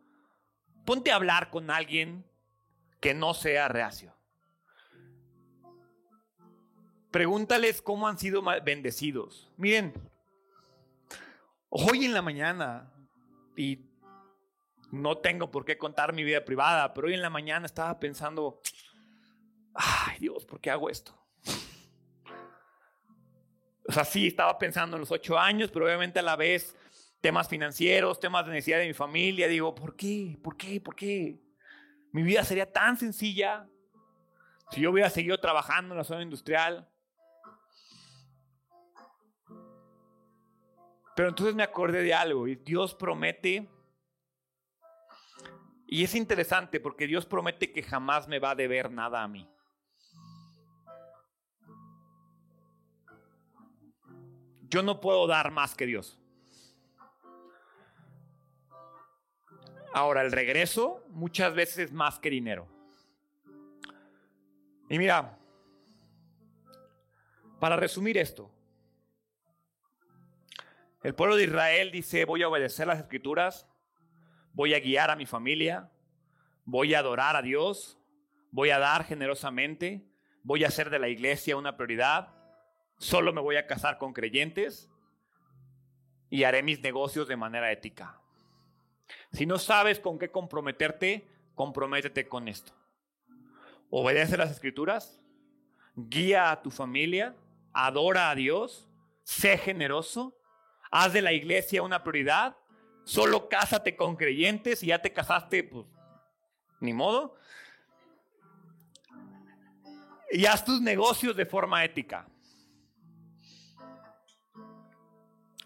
ponte 0.85 1.11
a 1.11 1.15
hablar 1.15 1.49
con 1.49 1.71
alguien 1.71 2.23
que 2.99 3.15
no 3.15 3.33
sea 3.33 3.67
reacio. 3.67 4.20
Pregúntales 7.11 7.81
cómo 7.81 8.07
han 8.07 8.17
sido 8.17 8.41
bendecidos. 8.63 9.51
Miren, 9.57 9.93
hoy 11.69 12.05
en 12.05 12.13
la 12.13 12.21
mañana, 12.21 12.91
y 13.55 13.85
no 14.91 15.17
tengo 15.17 15.51
por 15.51 15.65
qué 15.65 15.77
contar 15.77 16.13
mi 16.13 16.23
vida 16.23 16.43
privada, 16.45 16.93
pero 16.93 17.07
hoy 17.07 17.13
en 17.13 17.21
la 17.21 17.29
mañana 17.29 17.65
estaba 17.65 17.99
pensando, 17.99 18.61
ay 19.73 20.19
Dios, 20.19 20.45
¿por 20.45 20.59
qué 20.59 20.71
hago 20.71 20.89
esto? 20.89 21.17
O 23.87 23.91
sea, 23.91 24.05
sí, 24.05 24.27
estaba 24.27 24.57
pensando 24.57 24.95
en 24.95 25.01
los 25.01 25.11
ocho 25.11 25.37
años, 25.37 25.69
pero 25.69 25.85
obviamente 25.85 26.19
a 26.19 26.23
la 26.23 26.37
vez 26.37 26.77
temas 27.19 27.49
financieros, 27.49 28.19
temas 28.19 28.45
de 28.45 28.53
necesidad 28.53 28.79
de 28.79 28.87
mi 28.87 28.93
familia. 28.93 29.47
Digo, 29.47 29.75
¿por 29.75 29.95
qué? 29.95 30.37
¿Por 30.41 30.55
qué? 30.55 30.79
¿Por 30.79 30.95
qué? 30.95 31.39
Mi 32.11 32.23
vida 32.23 32.43
sería 32.43 32.71
tan 32.71 32.97
sencilla 32.97 33.67
si 34.71 34.81
yo 34.81 34.91
hubiera 34.91 35.09
seguido 35.09 35.37
trabajando 35.39 35.93
en 35.93 35.97
la 35.97 36.03
zona 36.03 36.21
industrial. 36.21 36.90
Pero 41.15 41.29
entonces 41.29 41.55
me 41.55 41.63
acordé 41.63 42.03
de 42.03 42.13
algo 42.13 42.47
y 42.47 42.55
Dios 42.55 42.95
promete, 42.95 43.69
y 45.87 46.03
es 46.03 46.15
interesante 46.15 46.79
porque 46.79 47.05
Dios 47.05 47.25
promete 47.25 47.73
que 47.73 47.83
jamás 47.83 48.27
me 48.27 48.39
va 48.39 48.51
a 48.51 48.55
deber 48.55 48.89
nada 48.91 49.21
a 49.21 49.27
mí. 49.27 49.49
Yo 54.69 54.81
no 54.81 55.01
puedo 55.01 55.27
dar 55.27 55.51
más 55.51 55.75
que 55.75 55.85
Dios. 55.85 56.17
Ahora, 59.93 60.21
el 60.21 60.31
regreso 60.31 61.03
muchas 61.09 61.53
veces 61.53 61.77
es 61.79 61.91
más 61.91 62.19
que 62.19 62.29
dinero. 62.29 62.65
Y 64.89 64.97
mira, 64.97 65.37
para 67.59 67.75
resumir 67.75 68.17
esto, 68.17 68.49
el 71.03 71.15
pueblo 71.15 71.35
de 71.35 71.45
Israel 71.45 71.91
dice, 71.91 72.25
voy 72.25 72.43
a 72.43 72.47
obedecer 72.47 72.85
las 72.85 72.99
escrituras, 72.99 73.67
voy 74.53 74.75
a 74.75 74.79
guiar 74.79 75.09
a 75.09 75.15
mi 75.15 75.25
familia, 75.25 75.89
voy 76.63 76.93
a 76.93 76.99
adorar 76.99 77.35
a 77.35 77.41
Dios, 77.41 77.97
voy 78.51 78.69
a 78.69 78.77
dar 78.77 79.05
generosamente, 79.05 80.05
voy 80.43 80.63
a 80.63 80.67
hacer 80.67 80.91
de 80.91 80.99
la 80.99 81.09
iglesia 81.09 81.57
una 81.57 81.75
prioridad, 81.75 82.35
solo 82.97 83.33
me 83.33 83.41
voy 83.41 83.55
a 83.55 83.65
casar 83.65 83.97
con 83.97 84.13
creyentes 84.13 84.89
y 86.29 86.43
haré 86.43 86.61
mis 86.61 86.81
negocios 86.81 87.27
de 87.27 87.35
manera 87.35 87.71
ética. 87.71 88.21
Si 89.33 89.47
no 89.47 89.57
sabes 89.57 89.99
con 89.99 90.19
qué 90.19 90.29
comprometerte, 90.29 91.27
comprométete 91.55 92.27
con 92.27 92.47
esto. 92.47 92.73
Obedece 93.89 94.37
las 94.37 94.51
escrituras, 94.51 95.19
guía 95.95 96.51
a 96.51 96.61
tu 96.61 96.69
familia, 96.69 97.35
adora 97.73 98.29
a 98.29 98.35
Dios, 98.35 98.87
sé 99.23 99.57
generoso 99.57 100.37
haz 100.91 101.13
de 101.13 101.21
la 101.21 101.31
iglesia 101.31 101.81
una 101.81 102.03
prioridad, 102.03 102.57
solo 103.05 103.47
cásate 103.47 103.95
con 103.95 104.17
creyentes 104.17 104.83
y 104.83 104.87
ya 104.87 105.01
te 105.01 105.11
casaste, 105.11 105.63
pues 105.63 105.85
ni 106.81 106.93
modo. 106.93 107.35
Y 110.29 110.45
haz 110.45 110.63
tus 110.63 110.81
negocios 110.81 111.35
de 111.35 111.45
forma 111.45 111.83
ética. 111.83 112.27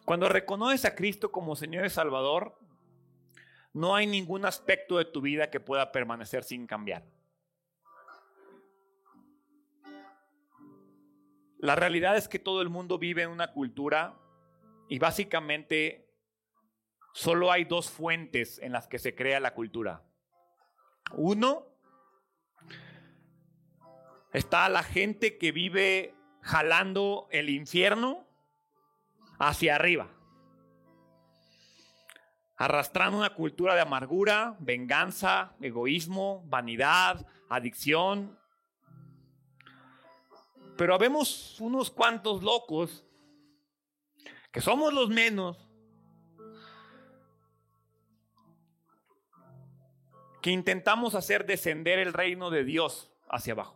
Cuando 0.06 0.30
reconoces 0.30 0.86
a 0.86 0.96
Cristo 0.96 1.32
como 1.32 1.56
Señor 1.56 1.86
y 1.86 1.90
Salvador, 1.90 2.60
no 3.74 3.96
hay 3.96 4.06
ningún 4.06 4.46
aspecto 4.46 4.98
de 4.98 5.06
tu 5.06 5.22
vida 5.22 5.50
que 5.50 5.60
pueda 5.60 5.92
permanecer 5.92 6.44
sin 6.44 6.68
cambiar. 6.68 7.04
La 11.58 11.76
realidad 11.76 12.16
es 12.16 12.28
que 12.28 12.38
todo 12.38 12.62
el 12.62 12.70
mundo 12.70 13.00
vive 13.00 13.24
en 13.24 13.32
una 13.32 13.52
cultura 13.52 14.16
y 14.88 15.00
básicamente 15.00 16.08
solo 17.14 17.52
hay 17.52 17.66
dos 17.66 17.90
fuentes 17.90 18.60
en 18.60 18.72
las 18.72 18.88
que 18.88 19.00
se 19.00 19.16
crea 19.16 19.40
la 19.40 19.54
cultura. 19.54 20.04
Uno, 21.14 21.68
está 24.34 24.68
la 24.70 24.84
gente 24.84 25.38
que 25.38 25.52
vive 25.52 26.14
jalando 26.42 27.28
el 27.32 27.50
infierno 27.50 28.28
hacia 29.40 29.76
arriba, 29.76 30.10
arrastrando 32.58 33.18
una 33.18 33.34
cultura 33.34 33.76
de 33.76 33.82
amargura, 33.82 34.56
venganza, 34.60 35.56
egoísmo, 35.62 36.44
vanidad, 36.48 37.26
adicción. 37.50 38.38
Pero 40.78 40.94
habemos 40.94 41.60
unos 41.62 41.90
cuantos 41.90 42.44
locos 42.44 43.06
que 44.56 44.62
somos 44.62 44.94
los 44.94 45.10
menos, 45.10 45.58
que 50.42 50.50
intentamos 50.50 51.14
hacer 51.14 51.46
descender 51.46 52.00
el 52.00 52.14
reino 52.14 52.50
de 52.50 52.64
Dios 52.64 53.12
hacia 53.28 53.52
abajo. 53.52 53.76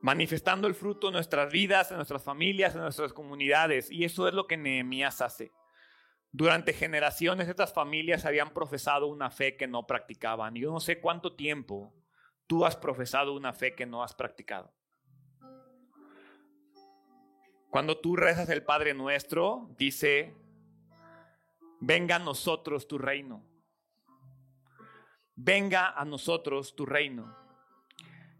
Manifestando 0.00 0.66
el 0.66 0.74
fruto 0.74 1.08
en 1.08 1.12
nuestras 1.12 1.52
vidas, 1.52 1.90
en 1.90 1.98
nuestras 1.98 2.24
familias, 2.24 2.74
en 2.74 2.80
nuestras 2.80 3.12
comunidades. 3.12 3.90
Y 3.90 4.04
eso 4.04 4.26
es 4.26 4.32
lo 4.32 4.46
que 4.46 4.56
Nehemías 4.56 5.20
hace. 5.20 5.52
Durante 6.30 6.72
generaciones 6.72 7.46
estas 7.46 7.74
familias 7.74 8.24
habían 8.24 8.54
profesado 8.54 9.06
una 9.08 9.30
fe 9.30 9.58
que 9.58 9.66
no 9.66 9.86
practicaban. 9.86 10.54
Yo 10.54 10.72
no 10.72 10.80
sé 10.80 10.98
cuánto 10.98 11.36
tiempo 11.36 11.92
tú 12.46 12.64
has 12.64 12.74
profesado 12.74 13.34
una 13.34 13.52
fe 13.52 13.74
que 13.74 13.84
no 13.84 14.02
has 14.02 14.14
practicado. 14.14 14.72
Cuando 17.72 17.96
tú 17.96 18.16
rezas 18.16 18.50
el 18.50 18.62
Padre 18.62 18.92
Nuestro, 18.92 19.70
dice, 19.78 20.34
venga 21.80 22.16
a 22.16 22.18
nosotros 22.18 22.86
tu 22.86 22.98
reino. 22.98 23.42
Venga 25.36 25.88
a 25.88 26.04
nosotros 26.04 26.76
tu 26.76 26.84
reino. 26.84 27.34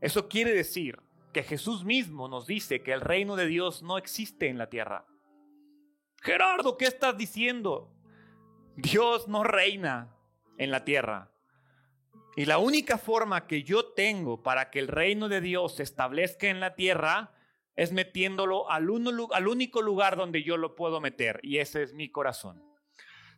Eso 0.02 0.28
quiere 0.28 0.52
decir 0.52 1.00
que 1.32 1.42
Jesús 1.42 1.82
mismo 1.82 2.28
nos 2.28 2.46
dice 2.46 2.82
que 2.82 2.92
el 2.92 3.00
reino 3.00 3.34
de 3.34 3.46
Dios 3.46 3.82
no 3.82 3.96
existe 3.96 4.48
en 4.48 4.58
la 4.58 4.68
tierra. 4.68 5.06
Gerardo, 6.20 6.76
¿qué 6.76 6.84
estás 6.84 7.16
diciendo? 7.16 7.90
Dios 8.76 9.28
no 9.28 9.44
reina 9.44 10.14
en 10.58 10.70
la 10.70 10.84
tierra. 10.84 11.32
Y 12.36 12.44
la 12.44 12.58
única 12.58 12.98
forma 12.98 13.46
que 13.46 13.62
yo 13.62 13.94
tengo 13.94 14.42
para 14.42 14.68
que 14.68 14.78
el 14.78 14.88
reino 14.88 15.30
de 15.30 15.40
Dios 15.40 15.76
se 15.76 15.84
establezca 15.84 16.48
en 16.48 16.60
la 16.60 16.74
tierra 16.74 17.32
es 17.76 17.92
metiéndolo 17.92 18.70
al, 18.70 18.90
único 18.90 19.82
lugar 19.82 20.16
donde 20.16 20.42
yo 20.42 20.56
lo 20.56 20.74
puedo 20.76 21.00
meter, 21.00 21.40
y 21.42 21.58
ese 21.58 21.82
es 21.82 21.94
mi 21.94 22.10
corazón. 22.10 22.62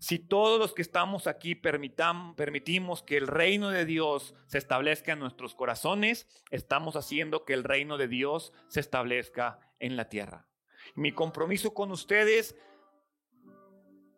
Si 0.01 0.19
todos 0.19 0.59
los 0.59 0.75
que 0.75 0.83
estamos 0.83 1.27
aquí 1.27 1.55
permitimos 1.55 3.03
que 3.03 3.17
el 3.17 3.27
reino 3.27 3.71
de 3.71 3.87
Dios 3.87 4.35
se 4.47 4.59
establezca 4.59 5.13
en 5.13 5.21
nuestros 5.21 5.55
corazones, 5.55 6.27
estamos 6.51 6.97
haciendo 6.97 7.45
que 7.45 7.55
el 7.55 7.65
reino 7.65 7.97
de 7.97 8.09
Dios 8.09 8.53
se 8.69 8.81
establezca 8.81 9.61
en 9.79 9.97
la 9.97 10.09
tierra. 10.09 10.47
Mi 10.95 11.13
compromiso 11.13 11.73
con 11.73 11.91
ustedes 11.91 12.55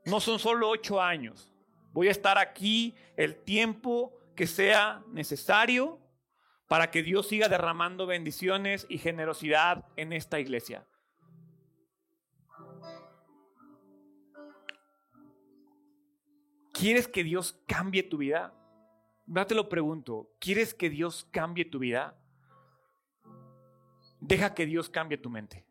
no 0.06 0.18
son 0.18 0.40
solo 0.40 0.68
ocho 0.70 1.00
años. 1.00 1.52
Voy 1.92 2.08
a 2.08 2.12
estar 2.12 2.36
aquí 2.36 2.94
el 3.16 3.36
tiempo 3.36 4.12
que 4.34 4.46
sea 4.46 5.04
necesario 5.12 6.00
para 6.68 6.90
que 6.90 7.02
Dios 7.02 7.28
siga 7.28 7.48
derramando 7.48 8.06
bendiciones 8.06 8.86
y 8.88 8.98
generosidad 8.98 9.84
en 9.96 10.12
esta 10.12 10.40
iglesia. 10.40 10.86
¿Quieres 16.72 17.08
que 17.08 17.24
Dios 17.24 17.58
cambie 17.66 18.02
tu 18.02 18.18
vida? 18.18 18.52
Ya 19.26 19.46
te 19.46 19.54
lo 19.54 19.68
pregunto, 19.68 20.30
¿quieres 20.38 20.74
que 20.74 20.90
Dios 20.90 21.26
cambie 21.30 21.64
tu 21.64 21.78
vida? 21.78 22.18
Deja 24.20 24.54
que 24.54 24.66
Dios 24.66 24.90
cambie 24.90 25.18
tu 25.18 25.30
mente. 25.30 25.64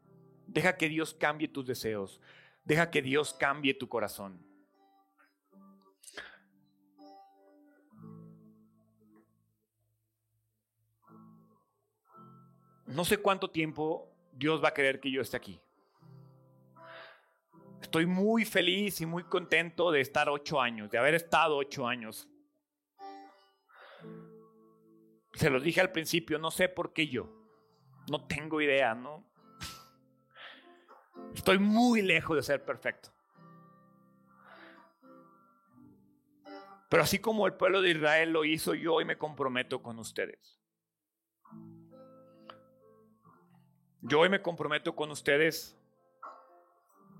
Deja 0.47 0.77
que 0.77 0.89
Dios 0.89 1.13
cambie 1.13 1.47
tus 1.47 1.65
deseos. 1.65 2.21
Deja 2.63 2.89
que 2.89 3.01
Dios 3.01 3.33
cambie 3.33 3.73
tu 3.73 3.87
corazón. 3.87 4.39
No 12.85 13.03
sé 13.03 13.17
cuánto 13.17 13.49
tiempo 13.49 14.11
Dios 14.31 14.63
va 14.63 14.69
a 14.69 14.73
querer 14.73 14.99
que 14.99 15.11
yo 15.11 15.21
esté 15.21 15.37
aquí. 15.37 15.59
Estoy 17.81 18.05
muy 18.05 18.45
feliz 18.45 19.01
y 19.01 19.05
muy 19.05 19.23
contento 19.23 19.91
de 19.91 20.01
estar 20.01 20.29
ocho 20.29 20.59
años, 20.59 20.89
de 20.89 20.97
haber 20.97 21.15
estado 21.15 21.55
ocho 21.57 21.87
años. 21.87 22.27
Se 25.33 25.49
los 25.49 25.63
dije 25.63 25.81
al 25.81 25.91
principio, 25.91 26.39
no 26.39 26.51
sé 26.51 26.69
por 26.69 26.93
qué 26.93 27.07
yo. 27.07 27.29
No 28.09 28.25
tengo 28.25 28.61
idea, 28.61 28.95
¿no? 28.95 29.25
Estoy 31.33 31.59
muy 31.59 32.01
lejos 32.01 32.35
de 32.37 32.43
ser 32.43 32.63
perfecto. 32.63 33.09
Pero 36.89 37.03
así 37.03 37.19
como 37.19 37.45
el 37.47 37.53
pueblo 37.53 37.81
de 37.81 37.91
Israel 37.91 38.31
lo 38.31 38.45
hizo, 38.45 38.73
yo 38.73 38.93
hoy 38.93 39.05
me 39.05 39.17
comprometo 39.17 39.81
con 39.81 39.99
ustedes. 39.99 40.59
Yo 44.07 44.19
hoy 44.19 44.29
me 44.29 44.39
comprometo 44.39 44.95
con 44.95 45.09
ustedes 45.09 45.75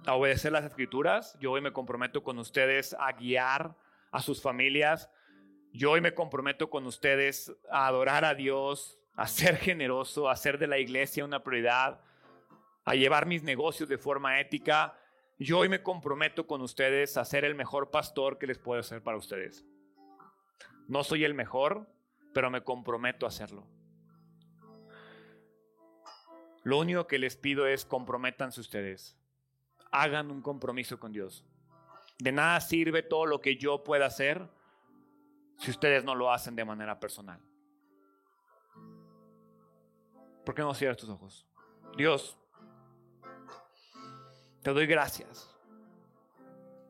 a 0.06 0.14
obedecer 0.14 0.52
las 0.52 0.66
escrituras. 0.66 1.36
Yo 1.40 1.54
hoy 1.54 1.60
me 1.60 1.74
comprometo 1.74 2.24
con 2.24 2.38
ustedes 2.38 2.96
a 3.00 3.12
guiar 3.14 3.76
a 4.12 4.22
sus 4.22 4.40
familias. 4.40 5.10
Yo 5.74 5.90
hoy 5.90 6.02
me 6.02 6.14
comprometo 6.14 6.70
con 6.70 6.86
ustedes 6.86 7.52
a 7.72 7.88
adorar 7.88 8.24
a 8.24 8.36
Dios, 8.36 9.00
a 9.16 9.26
ser 9.26 9.58
generoso, 9.58 10.30
a 10.30 10.34
hacer 10.34 10.60
de 10.60 10.68
la 10.68 10.78
iglesia 10.78 11.26
una 11.26 11.44
prioridad, 11.44 12.02
a 12.84 12.94
llevar 12.94 13.26
mis 13.26 13.42
negocios 13.42 13.90
de 13.90 13.98
forma 13.98 14.40
ética. 14.40 14.96
Yo 15.40 15.58
hoy 15.58 15.70
me 15.70 15.82
comprometo 15.82 16.46
con 16.46 16.62
ustedes 16.62 17.18
a 17.18 17.26
ser 17.26 17.46
el 17.46 17.56
mejor 17.56 17.90
pastor 17.90 18.38
que 18.38 18.46
les 18.46 18.60
puedo 18.60 18.80
hacer 18.80 19.02
para 19.02 19.18
ustedes. 19.18 19.66
No 20.88 21.04
soy 21.04 21.24
el 21.24 21.34
mejor, 21.34 21.90
pero 22.32 22.52
me 22.52 22.62
comprometo 22.62 23.26
a 23.26 23.30
hacerlo. 23.30 23.66
Lo 26.66 26.80
único 26.80 27.06
que 27.06 27.20
les 27.20 27.38
pido 27.38 27.68
es 27.68 27.86
comprométanse 27.86 28.60
ustedes. 28.60 29.16
Hagan 29.92 30.32
un 30.32 30.42
compromiso 30.42 31.00
con 31.00 31.12
Dios. 31.12 31.46
De 32.18 32.32
nada 32.32 32.60
sirve 32.60 33.04
todo 33.04 33.28
lo 33.28 33.40
que 33.40 33.56
yo 33.56 33.84
pueda 33.84 34.08
hacer 34.08 34.50
si 35.60 35.70
ustedes 35.70 36.04
no 36.04 36.16
lo 36.16 36.32
hacen 36.32 36.56
de 36.56 36.66
manera 36.66 37.00
personal. 37.00 37.40
¿Por 40.44 40.56
qué 40.56 40.64
no 40.64 40.74
cierras 40.74 40.98
tus 40.98 41.10
ojos? 41.10 41.46
Dios, 41.98 42.36
te 44.64 44.74
doy 44.74 44.88
gracias. 44.88 45.56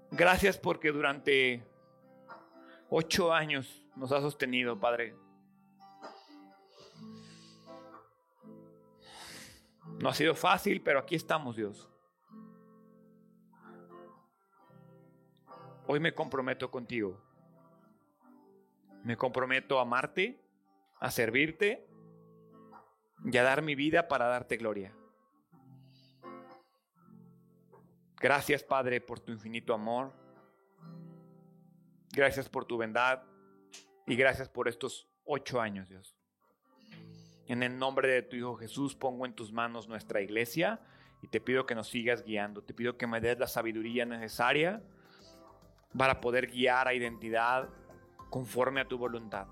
Gracias 0.09 0.57
porque 0.57 0.93
durante 0.93 1.67
ocho 2.89 3.33
años 3.33 3.85
nos 3.97 4.13
has 4.13 4.21
sostenido, 4.21 4.79
Padre. 4.79 5.17
No 9.99 10.09
ha 10.09 10.13
sido 10.13 10.35
fácil, 10.35 10.81
pero 10.81 10.99
aquí 10.99 11.15
estamos, 11.15 11.55
Dios. 11.55 11.89
Hoy 15.87 15.99
me 15.99 16.13
comprometo 16.13 16.69
contigo. 16.69 17.21
Me 19.03 19.15
comprometo 19.15 19.79
a 19.79 19.83
amarte, 19.83 20.41
a 20.99 21.11
servirte 21.11 21.87
y 23.23 23.37
a 23.37 23.43
dar 23.43 23.61
mi 23.61 23.75
vida 23.75 24.07
para 24.07 24.25
darte 24.25 24.57
gloria. 24.57 24.95
Gracias, 28.19 28.63
Padre, 28.63 29.01
por 29.01 29.19
tu 29.19 29.31
infinito 29.31 29.73
amor. 29.73 30.11
Gracias 32.11 32.49
por 32.49 32.65
tu 32.65 32.77
bondad 32.77 33.21
y 34.07 34.15
gracias 34.15 34.49
por 34.49 34.67
estos 34.67 35.07
ocho 35.23 35.61
años, 35.61 35.87
Dios. 35.87 36.17
En 37.47 37.63
el 37.63 37.77
nombre 37.77 38.07
de 38.07 38.21
tu 38.21 38.35
Hijo 38.35 38.55
Jesús 38.55 38.95
pongo 38.95 39.25
en 39.25 39.33
tus 39.33 39.51
manos 39.51 39.87
nuestra 39.87 40.21
iglesia 40.21 40.79
y 41.21 41.27
te 41.27 41.39
pido 41.39 41.65
que 41.65 41.75
nos 41.75 41.89
sigas 41.89 42.23
guiando. 42.23 42.61
Te 42.63 42.73
pido 42.73 42.97
que 42.97 43.07
me 43.07 43.21
des 43.21 43.37
la 43.37 43.47
sabiduría 43.47 44.05
necesaria 44.05 44.81
para 45.97 46.21
poder 46.21 46.47
guiar 46.47 46.87
a 46.87 46.93
identidad 46.93 47.69
conforme 48.29 48.81
a 48.81 48.87
tu 48.87 48.97
voluntad. 48.97 49.47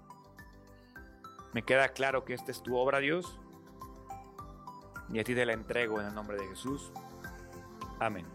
Me 1.54 1.64
queda 1.64 1.90
claro 1.90 2.26
que 2.26 2.34
esta 2.34 2.52
es 2.52 2.64
tu 2.64 2.76
obra, 2.76 3.00
Dios, 3.00 3.40
y 5.10 5.20
a 5.20 5.24
ti 5.24 5.36
te 5.36 5.46
la 5.46 5.54
entrego 5.54 6.02
en 6.02 6.08
el 6.08 6.16
nombre 6.16 6.38
de 6.38 6.48
Jesús. 6.48 6.92
Amén. 8.00 8.26